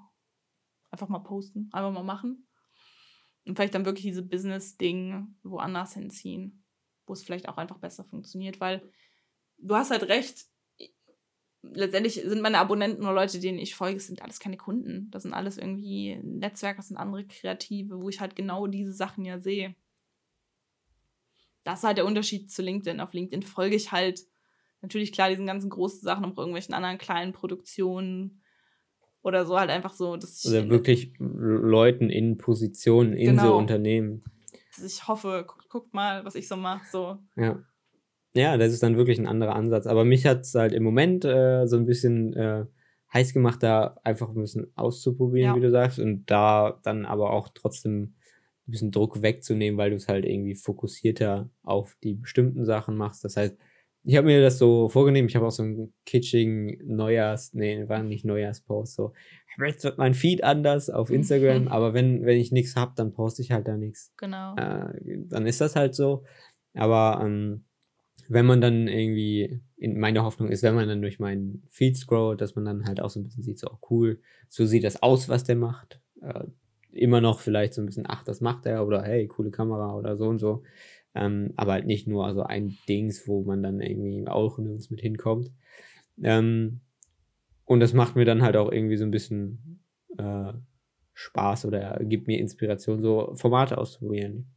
einfach 0.89 1.09
mal 1.09 1.19
posten, 1.19 1.69
einfach 1.71 1.91
mal 1.91 2.03
machen 2.03 2.46
und 3.47 3.55
vielleicht 3.55 3.75
dann 3.75 3.85
wirklich 3.85 4.05
diese 4.05 4.23
Business-Ding 4.23 5.35
woanders 5.43 5.93
hinziehen, 5.93 6.63
wo 7.05 7.13
es 7.13 7.23
vielleicht 7.23 7.49
auch 7.49 7.57
einfach 7.57 7.77
besser 7.77 8.03
funktioniert, 8.03 8.59
weil 8.59 8.81
du 9.57 9.75
hast 9.75 9.91
halt 9.91 10.03
recht, 10.03 10.45
letztendlich 11.61 12.15
sind 12.15 12.41
meine 12.41 12.59
Abonnenten 12.59 13.03
oder 13.03 13.13
Leute, 13.13 13.39
denen 13.39 13.59
ich 13.59 13.75
folge, 13.75 13.99
sind 13.99 14.21
alles 14.21 14.39
keine 14.39 14.57
Kunden. 14.57 15.09
Das 15.11 15.23
sind 15.23 15.33
alles 15.33 15.57
irgendwie 15.57 16.17
Netzwerke, 16.23 16.77
das 16.77 16.89
sind 16.89 16.97
andere 16.97 17.25
Kreative, 17.25 18.01
wo 18.01 18.09
ich 18.09 18.19
halt 18.19 18.35
genau 18.35 18.67
diese 18.67 18.93
Sachen 18.93 19.25
ja 19.25 19.39
sehe. 19.39 19.75
Das 21.63 21.79
ist 21.79 21.83
halt 21.85 21.97
der 21.97 22.05
Unterschied 22.05 22.49
zu 22.51 22.61
LinkedIn. 22.61 23.01
Auf 23.01 23.13
LinkedIn 23.13 23.43
folge 23.43 23.75
ich 23.75 23.91
halt 23.91 24.21
natürlich 24.81 25.11
klar 25.11 25.29
diesen 25.29 25.47
ganzen 25.47 25.69
großen 25.69 26.01
Sachen, 26.01 26.25
auch 26.25 26.37
irgendwelchen 26.37 26.73
anderen 26.73 26.97
kleinen 26.97 27.33
Produktionen, 27.33 28.41
oder 29.27 29.45
so 29.45 29.59
halt 29.59 29.69
einfach 29.69 29.93
so, 29.93 30.15
dass 30.15 30.43
ich. 30.43 30.49
Oder 30.49 30.69
wirklich 30.69 31.13
Leuten 31.19 32.09
in 32.09 32.37
Positionen 32.37 33.13
in 33.13 33.31
genau. 33.31 33.43
so 33.43 33.55
Unternehmen. 33.57 34.23
Ich 34.83 35.07
hoffe, 35.07 35.43
guckt, 35.47 35.69
guckt 35.69 35.93
mal, 35.93 36.23
was 36.23 36.35
ich 36.35 36.47
so 36.47 36.55
mache. 36.55 36.85
So. 36.89 37.17
Ja. 37.35 37.63
Ja, 38.33 38.57
das 38.57 38.71
ist 38.71 38.83
dann 38.83 38.97
wirklich 38.97 39.17
ein 39.17 39.27
anderer 39.27 39.55
Ansatz. 39.55 39.87
Aber 39.87 40.05
mich 40.05 40.25
hat 40.25 40.41
es 40.41 40.53
halt 40.53 40.73
im 40.73 40.83
Moment 40.83 41.25
äh, 41.25 41.65
so 41.65 41.75
ein 41.75 41.85
bisschen 41.85 42.33
äh, 42.33 42.65
heiß 43.13 43.33
gemacht, 43.33 43.63
da 43.63 43.97
einfach 44.03 44.29
ein 44.29 44.35
bisschen 44.41 44.71
auszuprobieren, 44.75 45.51
ja. 45.51 45.55
wie 45.55 45.65
du 45.65 45.71
sagst. 45.71 45.99
Und 45.99 46.29
da 46.29 46.79
dann 46.83 47.05
aber 47.05 47.31
auch 47.31 47.49
trotzdem 47.53 48.13
ein 48.67 48.71
bisschen 48.71 48.91
Druck 48.91 49.21
wegzunehmen, 49.21 49.77
weil 49.77 49.89
du 49.89 49.95
es 49.95 50.07
halt 50.07 50.25
irgendwie 50.25 50.55
fokussierter 50.55 51.49
auf 51.63 51.97
die 52.03 52.13
bestimmten 52.13 52.63
Sachen 52.65 52.95
machst. 52.95 53.23
Das 53.25 53.37
heißt, 53.37 53.57
ich 54.07 54.15
habe 54.15 54.27
mir 54.27 54.41
das 54.41 54.57
so 54.57 54.87
vorgenommen, 54.87 55.27
ich 55.27 55.35
habe 55.35 55.45
auch 55.45 55.51
so 55.51 55.63
einen 55.63 55.93
kitschigen 56.05 56.77
Neujahrs, 56.85 57.53
nee, 57.53 57.89
war 57.89 58.01
nicht 58.03 58.23
Neujahrspost, 58.23 58.95
so, 58.95 59.11
jetzt 59.59 59.83
wird 59.83 59.97
mein 59.97 60.13
Feed 60.13 60.45
anders 60.45 60.89
auf 60.89 61.09
Instagram, 61.09 61.63
mhm. 61.63 61.67
aber 61.67 61.93
wenn, 61.93 62.25
wenn 62.25 62.37
ich 62.37 62.53
nichts 62.53 62.77
habe, 62.77 62.93
dann 62.95 63.11
poste 63.11 63.41
ich 63.41 63.51
halt 63.51 63.67
da 63.67 63.75
nichts. 63.75 64.13
Genau. 64.15 64.55
Äh, 64.55 64.93
dann 65.27 65.45
ist 65.45 65.59
das 65.59 65.75
halt 65.75 65.93
so. 65.93 66.23
Aber 66.73 67.21
ähm, 67.21 67.65
wenn 68.29 68.45
man 68.45 68.61
dann 68.61 68.87
irgendwie, 68.87 69.59
in 69.75 69.99
meine 69.99 70.23
Hoffnung 70.23 70.49
ist, 70.49 70.63
wenn 70.63 70.75
man 70.75 70.87
dann 70.87 71.01
durch 71.01 71.19
meinen 71.19 71.63
Feed 71.69 71.97
scrollt, 71.97 72.39
dass 72.39 72.55
man 72.55 72.63
dann 72.63 72.85
halt 72.85 73.01
auch 73.01 73.09
so 73.09 73.19
ein 73.19 73.23
bisschen 73.23 73.43
sieht, 73.43 73.59
so 73.59 73.67
oh, 73.69 73.77
cool, 73.89 74.21
so 74.47 74.65
sieht 74.65 74.85
das 74.85 75.03
aus, 75.03 75.27
was 75.27 75.43
der 75.43 75.57
macht. 75.57 75.99
Äh, 76.21 76.45
immer 76.91 77.19
noch 77.19 77.41
vielleicht 77.41 77.73
so 77.73 77.81
ein 77.81 77.85
bisschen, 77.85 78.05
ach, 78.07 78.23
das 78.23 78.39
macht 78.39 78.65
er 78.65 78.87
oder 78.87 79.03
hey, 79.03 79.27
coole 79.27 79.51
Kamera 79.51 79.95
oder 79.95 80.15
so 80.15 80.27
und 80.27 80.39
so. 80.39 80.63
Ähm, 81.17 81.53
aber 81.55 81.73
halt 81.73 81.85
nicht 81.85 82.07
nur 82.07 82.25
also 82.25 82.43
ein 82.43 82.77
Dings, 82.87 83.27
wo 83.27 83.43
man 83.43 83.63
dann 83.63 83.81
irgendwie 83.81 84.27
auch 84.27 84.57
nirgends 84.59 84.91
mit 84.91 85.01
hinkommt. 85.01 85.51
Ähm, 86.21 86.81
und 87.65 87.79
das 87.79 87.93
macht 87.93 88.15
mir 88.15 88.25
dann 88.25 88.43
halt 88.43 88.55
auch 88.55 88.71
irgendwie 88.71 88.97
so 88.97 89.03
ein 89.03 89.11
bisschen 89.11 89.81
äh, 90.17 90.53
Spaß 91.13 91.65
oder 91.65 91.99
gibt 92.03 92.27
mir 92.27 92.39
Inspiration, 92.39 93.01
so 93.01 93.33
Formate 93.35 93.77
auszuprobieren. 93.77 94.53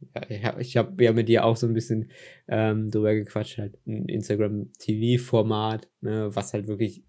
Ich 0.59 0.77
habe 0.77 1.03
ja 1.03 1.11
mit 1.11 1.27
dir 1.27 1.45
auch 1.45 1.57
so 1.57 1.65
ein 1.65 1.73
bisschen 1.73 2.11
ähm, 2.47 2.91
drüber 2.91 3.15
gequatscht, 3.15 3.57
halt 3.57 3.79
ein 3.87 4.05
Instagram-TV-Format, 4.05 5.89
ne, 6.01 6.29
was 6.33 6.53
halt 6.53 6.67
wirklich 6.67 7.03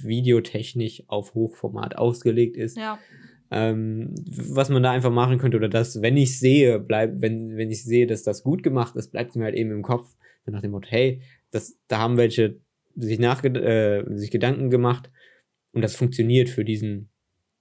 videotechnisch 0.00 1.04
auf 1.08 1.34
Hochformat 1.34 1.98
ausgelegt 1.98 2.56
ist. 2.56 2.78
Ja 2.78 2.98
ähm, 3.54 4.14
was 4.26 4.68
man 4.68 4.82
da 4.82 4.90
einfach 4.90 5.12
machen 5.12 5.38
könnte 5.38 5.56
oder 5.56 5.68
das, 5.68 6.02
wenn 6.02 6.16
ich 6.16 6.38
sehe, 6.38 6.80
bleibt, 6.80 7.22
wenn, 7.22 7.56
wenn 7.56 7.70
ich 7.70 7.84
sehe, 7.84 8.06
dass 8.06 8.24
das 8.24 8.42
gut 8.42 8.62
gemacht 8.62 8.96
ist, 8.96 9.12
bleibt 9.12 9.30
es 9.30 9.36
mir 9.36 9.44
halt 9.44 9.54
eben 9.54 9.70
im 9.70 9.82
Kopf, 9.82 10.14
nach 10.46 10.60
dem 10.60 10.72
Motto, 10.72 10.88
hey, 10.90 11.22
das, 11.50 11.78
da 11.88 11.98
haben 11.98 12.16
welche 12.16 12.60
sich, 12.96 13.20
äh, 13.20 14.04
sich 14.16 14.30
Gedanken 14.30 14.70
gemacht 14.70 15.10
und 15.72 15.82
das 15.82 15.96
funktioniert 15.96 16.48
für 16.48 16.64
diesen 16.64 17.10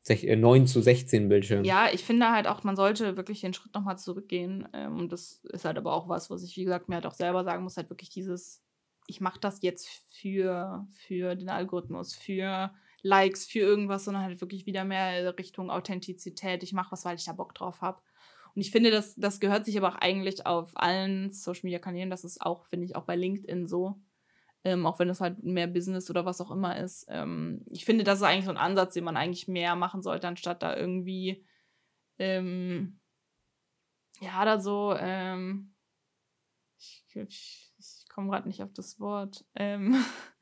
9 0.09 0.63
äh, 0.63 0.65
zu 0.65 0.81
16 0.81 1.29
Bildschirm. 1.29 1.63
Ja, 1.63 1.87
ich 1.93 2.03
finde 2.03 2.31
halt 2.31 2.47
auch, 2.47 2.63
man 2.63 2.75
sollte 2.75 3.15
wirklich 3.15 3.41
den 3.41 3.53
Schritt 3.53 3.73
nochmal 3.73 3.97
zurückgehen. 3.97 4.67
Ähm, 4.73 4.97
und 4.97 5.11
das 5.11 5.43
ist 5.53 5.63
halt 5.63 5.77
aber 5.77 5.93
auch 5.93 6.09
was, 6.09 6.29
was 6.29 6.43
ich, 6.43 6.57
wie 6.57 6.65
gesagt, 6.65 6.89
mir 6.89 6.95
halt 6.95 7.05
auch 7.05 7.13
selber 7.13 7.43
sagen 7.43 7.63
muss, 7.63 7.77
halt 7.77 7.89
wirklich 7.89 8.09
dieses, 8.09 8.61
ich 9.07 9.21
mache 9.21 9.39
das 9.39 9.61
jetzt 9.61 9.87
für, 10.11 10.85
für 10.91 11.35
den 11.35 11.49
Algorithmus, 11.49 12.15
für 12.15 12.71
Likes 13.03 13.45
für 13.45 13.59
irgendwas, 13.59 14.05
sondern 14.05 14.23
halt 14.23 14.41
wirklich 14.41 14.65
wieder 14.65 14.85
mehr 14.85 15.37
Richtung 15.37 15.69
Authentizität. 15.69 16.63
Ich 16.63 16.73
mache 16.73 16.93
was, 16.93 17.05
weil 17.05 17.17
ich 17.17 17.25
da 17.25 17.33
Bock 17.33 17.53
drauf 17.53 17.81
habe. 17.81 18.01
Und 18.55 18.61
ich 18.61 18.71
finde, 18.71 18.91
das, 18.91 19.15
das 19.15 19.39
gehört 19.39 19.65
sich 19.65 19.77
aber 19.77 19.89
auch 19.89 19.95
eigentlich 19.95 20.45
auf 20.45 20.71
allen 20.75 21.31
Social 21.31 21.61
Media 21.63 21.79
Kanälen. 21.79 22.09
Das 22.09 22.23
ist 22.23 22.41
auch, 22.41 22.65
finde 22.65 22.85
ich, 22.85 22.95
auch 22.95 23.03
bei 23.03 23.15
LinkedIn 23.15 23.67
so. 23.67 23.99
Ähm, 24.63 24.85
auch 24.85 24.99
wenn 24.99 25.09
das 25.09 25.19
halt 25.19 25.43
mehr 25.43 25.67
Business 25.67 26.09
oder 26.09 26.25
was 26.25 26.39
auch 26.39 26.49
immer 26.49 26.77
ist. 26.79 27.05
Ähm, 27.09 27.65
ich 27.69 27.83
finde, 27.83 28.05
das 28.05 28.19
ist 28.19 28.23
eigentlich 28.23 28.45
so 28.45 28.51
ein 28.51 28.57
Ansatz, 28.57 28.93
den 28.93 29.03
man 29.03 29.17
eigentlich 29.17 29.49
mehr 29.49 29.75
machen 29.75 30.01
sollte, 30.01 30.27
anstatt 30.27 30.63
da 30.63 30.77
irgendwie, 30.77 31.45
ähm, 32.17 33.01
ja, 34.21 34.45
da 34.45 34.61
so, 34.61 34.95
ähm, 34.97 35.73
ich, 36.77 37.03
ich, 37.13 37.73
ich 37.77 38.05
komme 38.07 38.29
gerade 38.29 38.47
nicht 38.47 38.63
auf 38.63 38.71
das 38.71 39.01
Wort. 39.01 39.43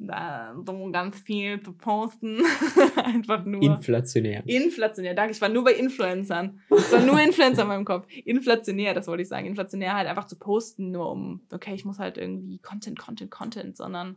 Da 0.00 0.54
so 0.64 0.90
ganz 0.92 1.18
viel 1.18 1.60
zu 1.60 1.72
posten. 1.72 2.38
Einfach 3.04 3.44
nur. 3.44 3.60
Inflationär. 3.60 4.44
Inflationär, 4.46 5.14
danke. 5.14 5.32
Ich 5.32 5.40
war 5.40 5.48
nur 5.48 5.64
bei 5.64 5.72
Influencern. 5.72 6.60
Ich 6.70 6.92
war 6.92 7.00
nur 7.00 7.20
Influencer 7.20 7.62
in 7.62 7.68
meinem 7.68 7.84
Kopf. 7.84 8.06
Inflationär, 8.24 8.94
das 8.94 9.08
wollte 9.08 9.22
ich 9.22 9.28
sagen. 9.28 9.46
Inflationär 9.46 9.94
halt 9.94 10.06
einfach 10.06 10.28
zu 10.28 10.38
posten, 10.38 10.92
nur 10.92 11.10
um, 11.10 11.40
okay, 11.52 11.74
ich 11.74 11.84
muss 11.84 11.98
halt 11.98 12.16
irgendwie 12.16 12.60
Content, 12.60 12.96
Content, 12.96 13.32
Content, 13.32 13.76
sondern. 13.76 14.16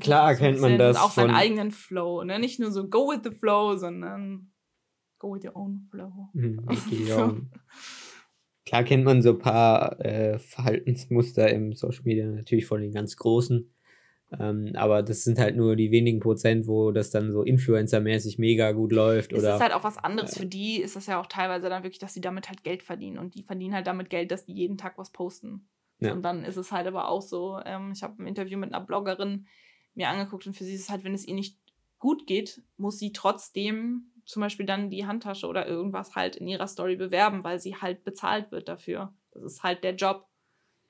Klar 0.00 0.34
so 0.34 0.40
kennt 0.40 0.60
man 0.60 0.78
das 0.78 0.96
Auch 0.96 1.12
seinen 1.12 1.34
eigenen 1.34 1.70
Flow, 1.70 2.24
ne? 2.24 2.40
Nicht 2.40 2.58
nur 2.58 2.72
so 2.72 2.88
go 2.88 3.10
with 3.10 3.20
the 3.22 3.30
flow, 3.30 3.76
sondern 3.76 4.50
go 5.18 5.32
with 5.32 5.44
your 5.44 5.56
own 5.56 5.86
flow. 5.90 6.28
Mhm, 6.32 6.66
ja. 7.06 7.36
Klar 8.66 8.82
kennt 8.82 9.04
man 9.04 9.22
so 9.22 9.30
ein 9.30 9.38
paar 9.38 10.04
äh, 10.04 10.38
Verhaltensmuster 10.38 11.48
im 11.50 11.72
Social 11.72 12.02
Media, 12.02 12.26
natürlich 12.26 12.66
von 12.66 12.80
den 12.80 12.92
ganz 12.92 13.16
Großen. 13.16 13.72
Ähm, 14.38 14.72
aber 14.74 15.02
das 15.02 15.24
sind 15.24 15.38
halt 15.38 15.56
nur 15.56 15.74
die 15.74 15.90
wenigen 15.90 16.20
Prozent, 16.20 16.66
wo 16.66 16.90
das 16.90 17.10
dann 17.10 17.32
so 17.32 17.42
Influencer-mäßig 17.42 18.38
mega 18.38 18.72
gut 18.72 18.92
läuft. 18.92 19.32
Es 19.32 19.38
Oder 19.38 19.54
ist 19.56 19.62
halt 19.62 19.72
auch 19.72 19.84
was 19.84 19.96
anderes. 19.96 20.36
Für 20.36 20.46
die 20.46 20.82
ist 20.82 20.96
das 20.96 21.06
ja 21.06 21.18
auch 21.20 21.26
teilweise 21.26 21.68
dann 21.70 21.82
wirklich, 21.82 21.98
dass 21.98 22.12
sie 22.12 22.20
damit 22.20 22.48
halt 22.48 22.62
Geld 22.62 22.82
verdienen. 22.82 23.18
Und 23.18 23.34
die 23.34 23.42
verdienen 23.42 23.74
halt 23.74 23.86
damit 23.86 24.10
Geld, 24.10 24.30
dass 24.30 24.44
die 24.44 24.52
jeden 24.52 24.76
Tag 24.76 24.98
was 24.98 25.10
posten. 25.10 25.66
Ja. 26.00 26.12
Und 26.12 26.22
dann 26.22 26.44
ist 26.44 26.56
es 26.56 26.72
halt 26.72 26.86
aber 26.86 27.08
auch 27.08 27.22
so, 27.22 27.58
ähm, 27.64 27.92
ich 27.92 28.02
habe 28.02 28.22
ein 28.22 28.26
Interview 28.26 28.58
mit 28.58 28.72
einer 28.72 28.84
Bloggerin 28.84 29.46
mir 29.94 30.08
angeguckt 30.08 30.46
und 30.46 30.54
für 30.54 30.64
sie 30.64 30.74
ist 30.74 30.82
es 30.82 30.90
halt, 30.90 31.04
wenn 31.04 31.14
es 31.14 31.26
ihr 31.26 31.34
nicht 31.34 31.58
gut 31.98 32.26
geht, 32.26 32.62
muss 32.76 32.98
sie 32.98 33.12
trotzdem 33.12 34.12
zum 34.24 34.40
Beispiel 34.42 34.66
dann 34.66 34.90
die 34.90 35.06
Handtasche 35.06 35.46
oder 35.46 35.66
irgendwas 35.66 36.14
halt 36.14 36.36
in 36.36 36.46
ihrer 36.46 36.68
Story 36.68 36.96
bewerben, 36.96 37.42
weil 37.44 37.58
sie 37.58 37.76
halt 37.76 38.04
bezahlt 38.04 38.52
wird 38.52 38.68
dafür. 38.68 39.14
Das 39.32 39.42
ist 39.42 39.62
halt 39.62 39.82
der 39.82 39.94
Job. 39.94 40.27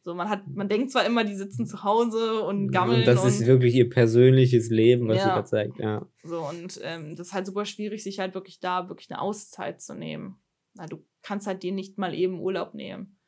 So, 0.09 0.15
man 0.15 0.31
hat, 0.31 0.47
man 0.49 0.71
denkt 0.71 0.91
zwar 0.91 1.05
immer, 1.05 1.23
die 1.23 1.35
sitzen 1.35 1.67
zu 1.67 1.85
Hause 1.85 2.41
und 2.41 2.71
gammeln 2.73 3.01
und 3.01 3.07
das 3.07 3.27
ist 3.27 3.45
wirklich 3.47 3.75
ihr 3.75 3.91
persönliches 3.91 4.71
Leben, 4.71 5.07
was 5.07 5.19
sie 5.19 5.29
Ja. 5.29 5.35
gerade 5.35 5.47
zeigt. 5.47 5.79
Ja. 5.79 6.07
so, 6.23 6.41
und 6.49 6.81
ähm, 6.83 7.15
das 7.15 7.27
ist 7.27 7.33
halt 7.35 7.45
super 7.45 7.67
schwierig, 7.67 8.03
sich 8.03 8.19
halt 8.19 8.33
wirklich 8.33 8.59
da 8.59 8.89
wirklich 8.89 9.11
eine 9.11 9.21
Auszeit 9.21 9.83
zu 9.83 9.95
nehmen. 9.95 10.41
Na, 10.73 10.87
du 10.87 11.05
kannst 11.21 11.47
halt 11.47 11.63
dir 11.63 11.73
nicht 11.73 11.99
mal 11.99 12.15
eben 12.15 12.41
Urlaub 12.41 12.73
nehmen. 12.73 13.19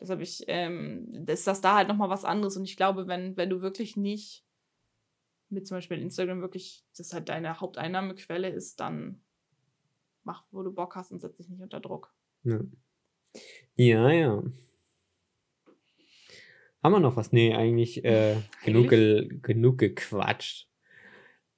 Deshalb 0.00 0.22
ich, 0.22 0.44
ähm, 0.46 1.26
ist 1.26 1.46
das 1.46 1.60
da 1.60 1.76
halt 1.76 1.88
nochmal 1.88 2.08
was 2.08 2.24
anderes. 2.24 2.56
Und 2.56 2.64
ich 2.64 2.78
glaube, 2.78 3.06
wenn, 3.08 3.36
wenn 3.36 3.50
du 3.50 3.60
wirklich 3.60 3.98
nicht 3.98 4.46
mit 5.50 5.66
zum 5.66 5.76
Beispiel 5.76 6.00
Instagram 6.00 6.40
wirklich, 6.40 6.86
das 6.96 7.12
halt 7.12 7.28
deine 7.28 7.60
Haupteinnahmequelle 7.60 8.48
ist, 8.48 8.80
dann 8.80 9.20
mach, 10.24 10.44
wo 10.50 10.62
du 10.62 10.72
Bock 10.72 10.96
hast 10.96 11.12
und 11.12 11.20
setz 11.20 11.36
dich 11.36 11.50
nicht 11.50 11.60
unter 11.60 11.80
Druck. 11.80 12.14
Ja. 12.42 12.60
ja, 13.74 14.10
ja. 14.10 14.42
Haben 16.82 16.92
wir 16.92 17.00
noch 17.00 17.16
was? 17.16 17.32
Nee, 17.32 17.54
eigentlich 17.54 18.04
äh, 18.04 18.36
genug, 18.64 18.88
ge 18.90 19.28
genug 19.40 19.78
gequatscht. 19.78 20.68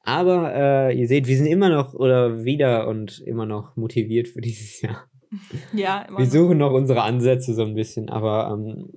Aber 0.00 0.52
äh, 0.54 0.98
ihr 0.98 1.08
seht, 1.08 1.26
wir 1.26 1.36
sind 1.36 1.46
immer 1.46 1.70
noch 1.70 1.94
oder 1.94 2.44
wieder 2.44 2.88
und 2.88 3.20
immer 3.20 3.46
noch 3.46 3.74
motiviert 3.76 4.28
für 4.28 4.40
dieses 4.40 4.80
Jahr. 4.82 5.08
Ja, 5.72 6.02
immer 6.02 6.18
Wir 6.18 6.26
noch. 6.26 6.32
suchen 6.32 6.58
noch 6.58 6.72
unsere 6.72 7.02
Ansätze 7.02 7.54
so 7.54 7.62
ein 7.64 7.74
bisschen, 7.74 8.08
aber 8.08 8.52
ähm, 8.52 8.88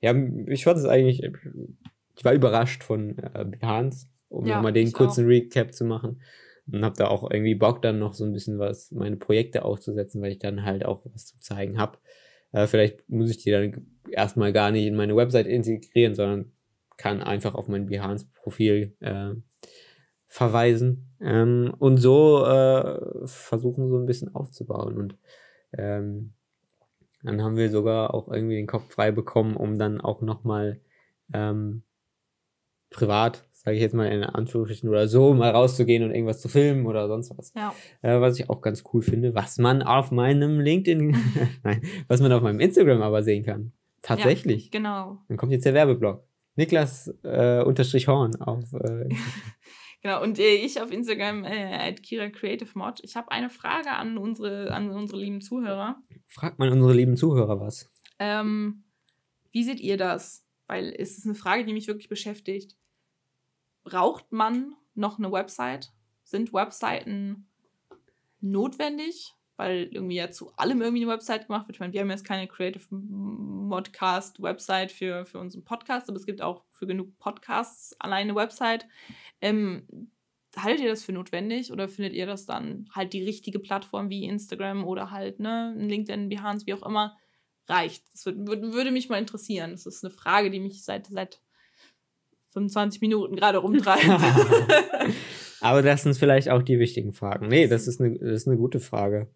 ja, 0.00 0.12
ich 0.48 0.64
fand 0.64 0.76
es 0.78 0.86
eigentlich, 0.86 1.22
ich 2.16 2.24
war 2.24 2.32
überrascht 2.32 2.82
von 2.82 3.16
äh, 3.18 3.44
Behance, 3.44 4.08
um 4.28 4.44
Ja, 4.44 4.56
nochmal 4.56 4.72
den 4.72 4.90
kurzen 4.92 5.26
Recap 5.26 5.72
zu 5.72 5.84
machen. 5.84 6.20
Und 6.66 6.84
habe 6.84 6.96
da 6.96 7.06
auch 7.08 7.30
irgendwie 7.30 7.54
Bock, 7.54 7.80
dann 7.82 8.00
noch 8.00 8.14
so 8.14 8.24
ein 8.24 8.32
bisschen 8.32 8.58
was, 8.58 8.90
meine 8.90 9.16
Projekte 9.16 9.64
aufzusetzen, 9.64 10.20
weil 10.20 10.32
ich 10.32 10.38
dann 10.40 10.64
halt 10.64 10.84
auch 10.84 11.04
was 11.12 11.26
zu 11.26 11.38
zeigen 11.38 11.78
habe. 11.78 11.98
Äh, 12.50 12.66
vielleicht 12.66 13.08
muss 13.08 13.30
ich 13.30 13.36
die 13.36 13.52
dann 13.52 13.86
erstmal 14.10 14.52
gar 14.52 14.70
nicht 14.70 14.86
in 14.86 14.96
meine 14.96 15.16
Website 15.16 15.46
integrieren, 15.46 16.14
sondern 16.14 16.52
kann 16.96 17.22
einfach 17.22 17.54
auf 17.54 17.68
mein 17.68 17.86
Behance-Profil 17.86 18.96
äh, 19.00 19.34
verweisen 20.26 21.14
ähm, 21.20 21.74
und 21.78 21.98
so 21.98 22.44
äh, 22.44 23.26
versuchen, 23.26 23.88
so 23.88 23.96
ein 23.96 24.06
bisschen 24.06 24.34
aufzubauen. 24.34 24.96
Und 24.96 25.16
ähm, 25.76 26.34
dann 27.22 27.42
haben 27.42 27.56
wir 27.56 27.70
sogar 27.70 28.14
auch 28.14 28.28
irgendwie 28.28 28.56
den 28.56 28.66
Kopf 28.66 28.92
frei 28.92 29.10
bekommen, 29.10 29.56
um 29.56 29.78
dann 29.78 30.00
auch 30.00 30.20
nochmal 30.20 30.80
ähm, 31.32 31.82
privat, 32.90 33.44
sage 33.52 33.76
ich 33.76 33.82
jetzt 33.82 33.94
mal 33.94 34.06
in 34.06 34.22
Anführungsstrichen 34.22 34.88
oder 34.88 35.08
so, 35.08 35.34
mal 35.34 35.50
rauszugehen 35.50 36.04
und 36.04 36.10
irgendwas 36.10 36.40
zu 36.40 36.48
filmen 36.48 36.86
oder 36.86 37.08
sonst 37.08 37.36
was. 37.36 37.52
Ja. 37.54 37.74
Äh, 38.02 38.20
was 38.20 38.38
ich 38.38 38.50
auch 38.50 38.60
ganz 38.60 38.84
cool 38.92 39.02
finde, 39.02 39.34
was 39.34 39.58
man 39.58 39.82
auf 39.82 40.10
meinem 40.10 40.60
LinkedIn, 40.60 41.16
nein, 41.62 41.82
was 42.08 42.20
man 42.20 42.32
auf 42.32 42.42
meinem 42.42 42.60
Instagram 42.60 43.02
aber 43.02 43.22
sehen 43.22 43.44
kann. 43.44 43.72
Tatsächlich. 44.04 44.70
Genau. 44.70 45.18
Dann 45.28 45.36
kommt 45.36 45.52
jetzt 45.52 45.64
der 45.64 45.74
Werbeblock. 45.74 46.24
Niklas 46.56 47.12
äh, 47.24 47.62
unterstrich 47.62 48.06
Horn 48.06 48.36
auf 48.36 48.72
äh, 48.74 49.08
Genau, 50.02 50.22
und 50.22 50.38
äh, 50.38 50.56
ich 50.56 50.82
auf 50.82 50.92
Instagram 50.92 51.44
äh, 51.44 51.88
at 51.88 52.02
Kira 52.02 52.28
Creative 52.28 52.68
Mod. 52.74 53.00
Ich 53.02 53.16
habe 53.16 53.30
eine 53.30 53.48
Frage 53.48 53.90
an 53.90 54.18
unsere, 54.18 54.70
an 54.70 54.90
unsere 54.90 55.18
lieben 55.18 55.40
Zuhörer. 55.40 55.96
Fragt 56.28 56.58
mal 56.58 56.68
unsere 56.68 56.92
lieben 56.92 57.16
Zuhörer 57.16 57.58
was. 57.58 57.90
Ähm, 58.18 58.84
wie 59.50 59.64
seht 59.64 59.80
ihr 59.80 59.96
das? 59.96 60.46
Weil 60.66 60.94
es 60.98 61.16
ist 61.16 61.24
eine 61.24 61.34
Frage, 61.34 61.64
die 61.64 61.72
mich 61.72 61.88
wirklich 61.88 62.10
beschäftigt. 62.10 62.76
Braucht 63.82 64.30
man 64.30 64.74
noch 64.94 65.18
eine 65.18 65.32
Website? 65.32 65.90
Sind 66.22 66.52
Webseiten 66.52 67.48
notwendig? 68.42 69.32
Weil 69.56 69.88
irgendwie 69.92 70.16
ja 70.16 70.30
zu 70.30 70.52
allem 70.56 70.82
irgendwie 70.82 71.02
eine 71.04 71.12
Website 71.12 71.46
gemacht 71.46 71.68
wird. 71.68 71.76
Ich 71.76 71.80
meine, 71.80 71.92
wir 71.92 72.00
haben 72.00 72.10
jetzt 72.10 72.24
keine 72.24 72.48
Creative 72.48 72.82
Modcast 72.90 74.42
Website 74.42 74.90
für, 74.90 75.24
für 75.26 75.38
unseren 75.38 75.64
Podcast, 75.64 76.08
aber 76.08 76.18
es 76.18 76.26
gibt 76.26 76.42
auch 76.42 76.64
für 76.72 76.86
genug 76.86 77.16
Podcasts 77.18 77.94
alleine 78.00 78.30
eine 78.30 78.34
Website. 78.34 78.86
Ähm, 79.40 80.10
haltet 80.56 80.82
ihr 80.82 80.90
das 80.90 81.04
für 81.04 81.12
notwendig 81.12 81.72
oder 81.72 81.88
findet 81.88 82.14
ihr 82.14 82.26
das 82.26 82.46
dann 82.46 82.88
halt 82.92 83.12
die 83.12 83.22
richtige 83.22 83.58
Plattform 83.58 84.10
wie 84.10 84.24
Instagram 84.24 84.84
oder 84.84 85.10
halt 85.10 85.40
ne, 85.40 85.74
LinkedIn, 85.76 86.28
Behance, 86.28 86.66
wie 86.66 86.74
auch 86.74 86.86
immer, 86.86 87.16
reicht? 87.66 88.04
Das 88.12 88.26
würd, 88.26 88.46
würd, 88.46 88.72
würde 88.72 88.90
mich 88.90 89.08
mal 89.08 89.18
interessieren. 89.18 89.72
Das 89.72 89.86
ist 89.86 90.04
eine 90.04 90.12
Frage, 90.12 90.50
die 90.50 90.60
mich 90.60 90.84
seit, 90.84 91.06
seit 91.06 91.40
25 92.50 93.00
Minuten 93.00 93.36
gerade 93.36 93.58
rumtreibt. 93.58 94.04
Aber 95.60 95.82
das 95.82 96.02
sind 96.02 96.16
vielleicht 96.16 96.50
auch 96.50 96.62
die 96.62 96.78
wichtigen 96.78 97.12
Fragen. 97.12 97.48
Nee, 97.48 97.66
das 97.66 97.86
ist 97.88 98.00
eine, 98.00 98.18
das 98.18 98.42
ist 98.42 98.48
eine 98.48 98.56
gute 98.56 98.80
Frage. 98.80 99.28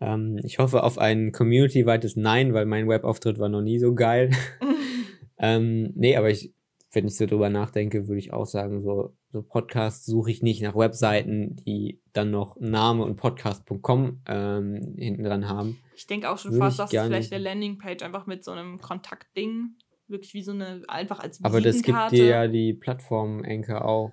Ähm, 0.00 0.38
ich 0.42 0.58
hoffe 0.58 0.82
auf 0.82 0.98
ein 0.98 1.32
community-weites 1.32 2.16
Nein, 2.16 2.54
weil 2.54 2.66
mein 2.66 2.88
Webauftritt 2.88 3.38
war 3.38 3.48
noch 3.48 3.62
nie 3.62 3.78
so 3.78 3.94
geil. 3.94 4.30
ähm, 5.38 5.92
nee, 5.94 6.16
aber 6.16 6.30
ich, 6.30 6.52
wenn 6.92 7.06
ich 7.06 7.16
so 7.16 7.26
drüber 7.26 7.50
nachdenke, 7.50 8.08
würde 8.08 8.18
ich 8.18 8.32
auch 8.32 8.46
sagen, 8.46 8.82
so, 8.82 9.14
so 9.32 9.42
Podcasts 9.42 10.06
suche 10.06 10.30
ich 10.30 10.42
nicht 10.42 10.62
nach 10.62 10.76
Webseiten, 10.76 11.56
die 11.56 12.00
dann 12.12 12.30
noch 12.30 12.58
Name 12.60 13.04
und 13.04 13.16
podcast.com 13.16 14.20
ähm, 14.26 14.94
hinten 14.96 15.24
dran 15.24 15.48
haben. 15.48 15.78
ich 15.96 16.06
denke 16.06 16.30
auch 16.30 16.38
schon 16.38 16.52
Würde 16.52 16.64
fast, 16.64 16.78
dass 16.78 16.90
vielleicht 16.90 17.32
eine 17.32 17.42
Landingpage 17.42 18.02
einfach 18.02 18.26
mit 18.26 18.44
so 18.44 18.52
einem 18.52 18.80
Kontaktding, 18.80 19.76
wirklich 20.06 20.34
wie 20.34 20.42
so 20.42 20.52
eine, 20.52 20.82
einfach 20.88 21.20
als 21.20 21.42
Aber 21.42 21.60
das 21.60 21.76
gibt 21.76 21.88
Visitenkarte. 21.88 22.16
dir 22.16 22.26
ja 22.26 22.48
die 22.48 22.74
Plattform 22.74 23.42
Enker 23.42 23.84
auch. 23.84 24.12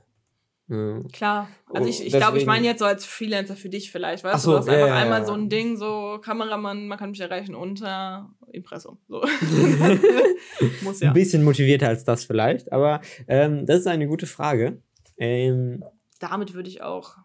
Ja. 0.72 1.02
Klar. 1.12 1.50
Also 1.74 1.90
ich, 1.90 2.06
ich 2.06 2.14
glaube, 2.14 2.38
ich 2.38 2.46
meine 2.46 2.66
jetzt 2.66 2.80
so 2.80 2.86
als 2.86 3.06
Freelancer 3.06 3.58
für 3.58 3.68
dich 3.68 3.92
vielleicht, 3.92 4.24
weißt 4.24 4.36
Ach 4.36 4.40
du, 4.40 4.46
so, 4.46 4.52
du 4.52 4.58
hast 4.60 4.68
ja, 4.68 4.74
einfach 4.74 4.88
ja, 4.88 4.96
einmal 4.96 5.20
ja. 5.20 5.26
so 5.26 5.34
ein 5.34 5.50
Ding, 5.50 5.76
so 5.76 6.18
Kameramann, 6.24 6.88
man 6.88 6.98
kann 6.98 7.10
mich 7.10 7.20
erreichen 7.20 7.56
unter 7.56 8.34
Impressum. 8.54 8.98
So. 9.10 9.22
Muss 10.82 11.02
ja. 11.02 11.10
Ein 11.10 11.14
bisschen 11.14 11.44
motivierter 11.44 11.90
als 11.90 12.06
das 12.06 12.24
vielleicht, 12.24 12.72
aber 12.72 13.02
ähm, 13.28 13.66
das 13.66 13.80
ist 13.80 13.88
eine 13.88 14.08
gute 14.08 14.28
Frage. 14.28 14.82
Ähm, 15.18 15.84
Damit 16.20 16.54
würde 16.54 16.70
ich 16.70 16.82
auch 16.82 17.18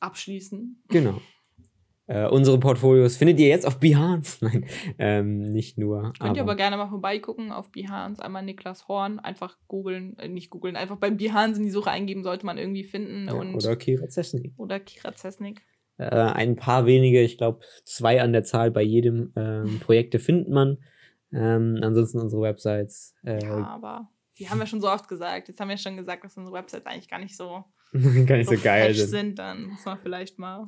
abschließen. 0.00 0.82
genau. 0.88 1.22
Äh, 2.12 2.28
unsere 2.28 2.60
Portfolios 2.60 3.16
findet 3.16 3.40
ihr 3.40 3.48
jetzt 3.48 3.66
auf 3.66 3.80
Behance. 3.80 4.44
Nein, 4.44 4.66
ähm, 4.98 5.44
nicht 5.44 5.78
nur. 5.78 6.12
Könnt 6.20 6.36
ihr 6.36 6.42
aber 6.42 6.56
gerne 6.56 6.76
mal 6.76 6.88
vorbeigucken 6.88 7.52
auf 7.52 7.70
Behance, 7.70 8.22
einmal 8.22 8.42
Niklas 8.42 8.86
Horn, 8.86 9.18
einfach 9.18 9.56
googeln, 9.66 10.18
äh, 10.18 10.28
nicht 10.28 10.50
googeln, 10.50 10.76
einfach 10.76 10.98
bei 10.98 11.08
Behance 11.10 11.58
in 11.58 11.64
die 11.64 11.70
Suche 11.70 11.90
eingeben, 11.90 12.22
sollte 12.22 12.44
man 12.44 12.58
irgendwie 12.58 12.84
finden. 12.84 13.28
ja, 13.28 13.32
und, 13.32 13.54
oder 13.54 13.76
Kira 13.76 14.08
Zesnik. 14.08 14.52
oder 14.58 14.78
Kira 14.78 15.14
Zesnik. 15.14 15.62
Äh, 15.96 16.10
ein 16.10 16.56
paar 16.56 16.84
wenige, 16.84 17.22
ich 17.22 17.38
glaube 17.38 17.60
zwei 17.84 18.20
an 18.20 18.34
der 18.34 18.44
Zahl 18.44 18.70
bei 18.70 18.82
jedem 18.82 19.32
ähm, 19.34 19.80
Projekte 19.80 20.18
findet 20.18 20.50
man. 20.50 20.76
Ähm, 21.32 21.78
ansonsten 21.80 22.18
unsere 22.18 22.42
Websites. 22.42 23.14
Äh, 23.24 23.42
Ja, 23.42 23.66
aber 23.68 24.10
die 24.38 24.50
haben 24.50 24.58
wir 24.58 24.66
schon 24.66 24.82
so 24.82 24.90
oft 24.90 25.08
gesagt. 25.08 25.48
Jetzt 25.48 25.58
haben 25.60 25.70
wir 25.70 25.78
schon 25.78 25.96
gesagt, 25.96 26.24
dass 26.24 26.36
unsere 26.36 26.54
Websites 26.54 26.84
eigentlich 26.84 27.08
gar 27.08 27.20
nicht 27.20 27.38
so, 27.38 27.64
gar 28.26 28.36
nicht 28.36 28.50
so, 28.50 28.56
geil 28.62 28.88
fresh 28.88 28.98
sind. 28.98 29.08
sind. 29.08 29.38
Dann 29.38 29.64
muss 29.68 29.84
man 29.86 29.98
vielleicht 29.98 30.38
mal 30.38 30.66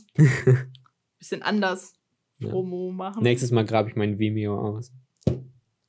bisschen 1.24 1.42
anders 1.42 1.94
Ja. 2.38 2.50
Promo 2.50 2.90
machen. 2.92 3.22
Nächstes 3.22 3.50
Mal 3.50 3.64
grabe 3.64 3.88
ich 3.88 3.96
mein 3.96 4.18
Vimeo 4.18 4.58
aus. 4.58 4.92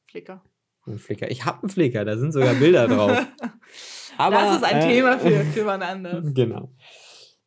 Flickr. 0.10 0.42
Ein 0.88 0.98
Flickr. 0.98 1.30
Ich 1.30 1.44
habe 1.44 1.64
einen 1.64 1.70
Flickr, 1.70 2.06
da 2.06 2.18
sind 2.18 2.32
sogar 2.32 2.54
Bilder 2.54 2.88
drauf. 2.88 3.28
Aber, 4.18 4.36
das 4.36 4.58
ist 4.58 4.64
ein 4.64 4.78
äh, 4.78 4.88
Thema 4.88 5.20
für, 5.20 5.44
für 5.54 5.66
wann 5.66 5.82
anders. 5.82 6.34
Genau. 6.34 6.72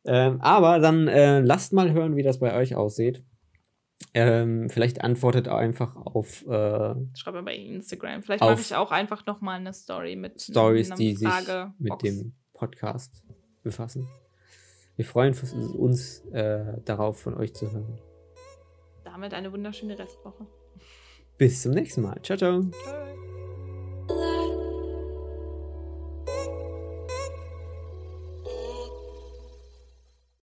Ähm, 0.05 0.39
aber 0.41 0.79
dann 0.79 1.07
äh, 1.07 1.39
lasst 1.39 1.73
mal 1.73 1.91
hören, 1.91 2.15
wie 2.15 2.23
das 2.23 2.39
bei 2.39 2.53
euch 2.55 2.75
aussieht. 2.75 3.23
Ähm, 4.13 4.69
vielleicht 4.69 5.01
antwortet 5.01 5.47
einfach 5.47 5.95
auf 5.95 6.45
äh, 6.47 6.95
Schreib 7.15 7.33
mal 7.33 7.43
bei 7.43 7.55
Instagram. 7.55 8.21
Vielleicht 8.21 8.43
mache 8.43 8.61
ich 8.61 8.75
auch 8.75 8.91
einfach 8.91 9.25
nochmal 9.25 9.59
eine 9.59 9.73
Story 9.73 10.15
mit 10.15 10.39
Stories, 10.41 10.89
die 10.91 11.15
sich 11.15 11.27
mit 11.79 12.01
dem 12.03 12.33
Podcast 12.53 13.23
befassen. 13.63 14.07
Wir 14.99 15.05
freuen 15.05 15.33
uns 15.77 16.25
äh, 16.33 16.73
darauf, 16.83 17.21
von 17.21 17.33
euch 17.35 17.53
zu 17.53 17.71
hören. 17.71 18.01
Damit 19.05 19.33
eine 19.33 19.49
wunderschöne 19.49 19.97
Restwoche. 19.97 20.45
Bis 21.37 21.61
zum 21.61 21.71
nächsten 21.71 22.01
Mal. 22.01 22.21
Ciao, 22.21 22.37
ciao. 22.37 22.63
Ciao. 22.83 23.28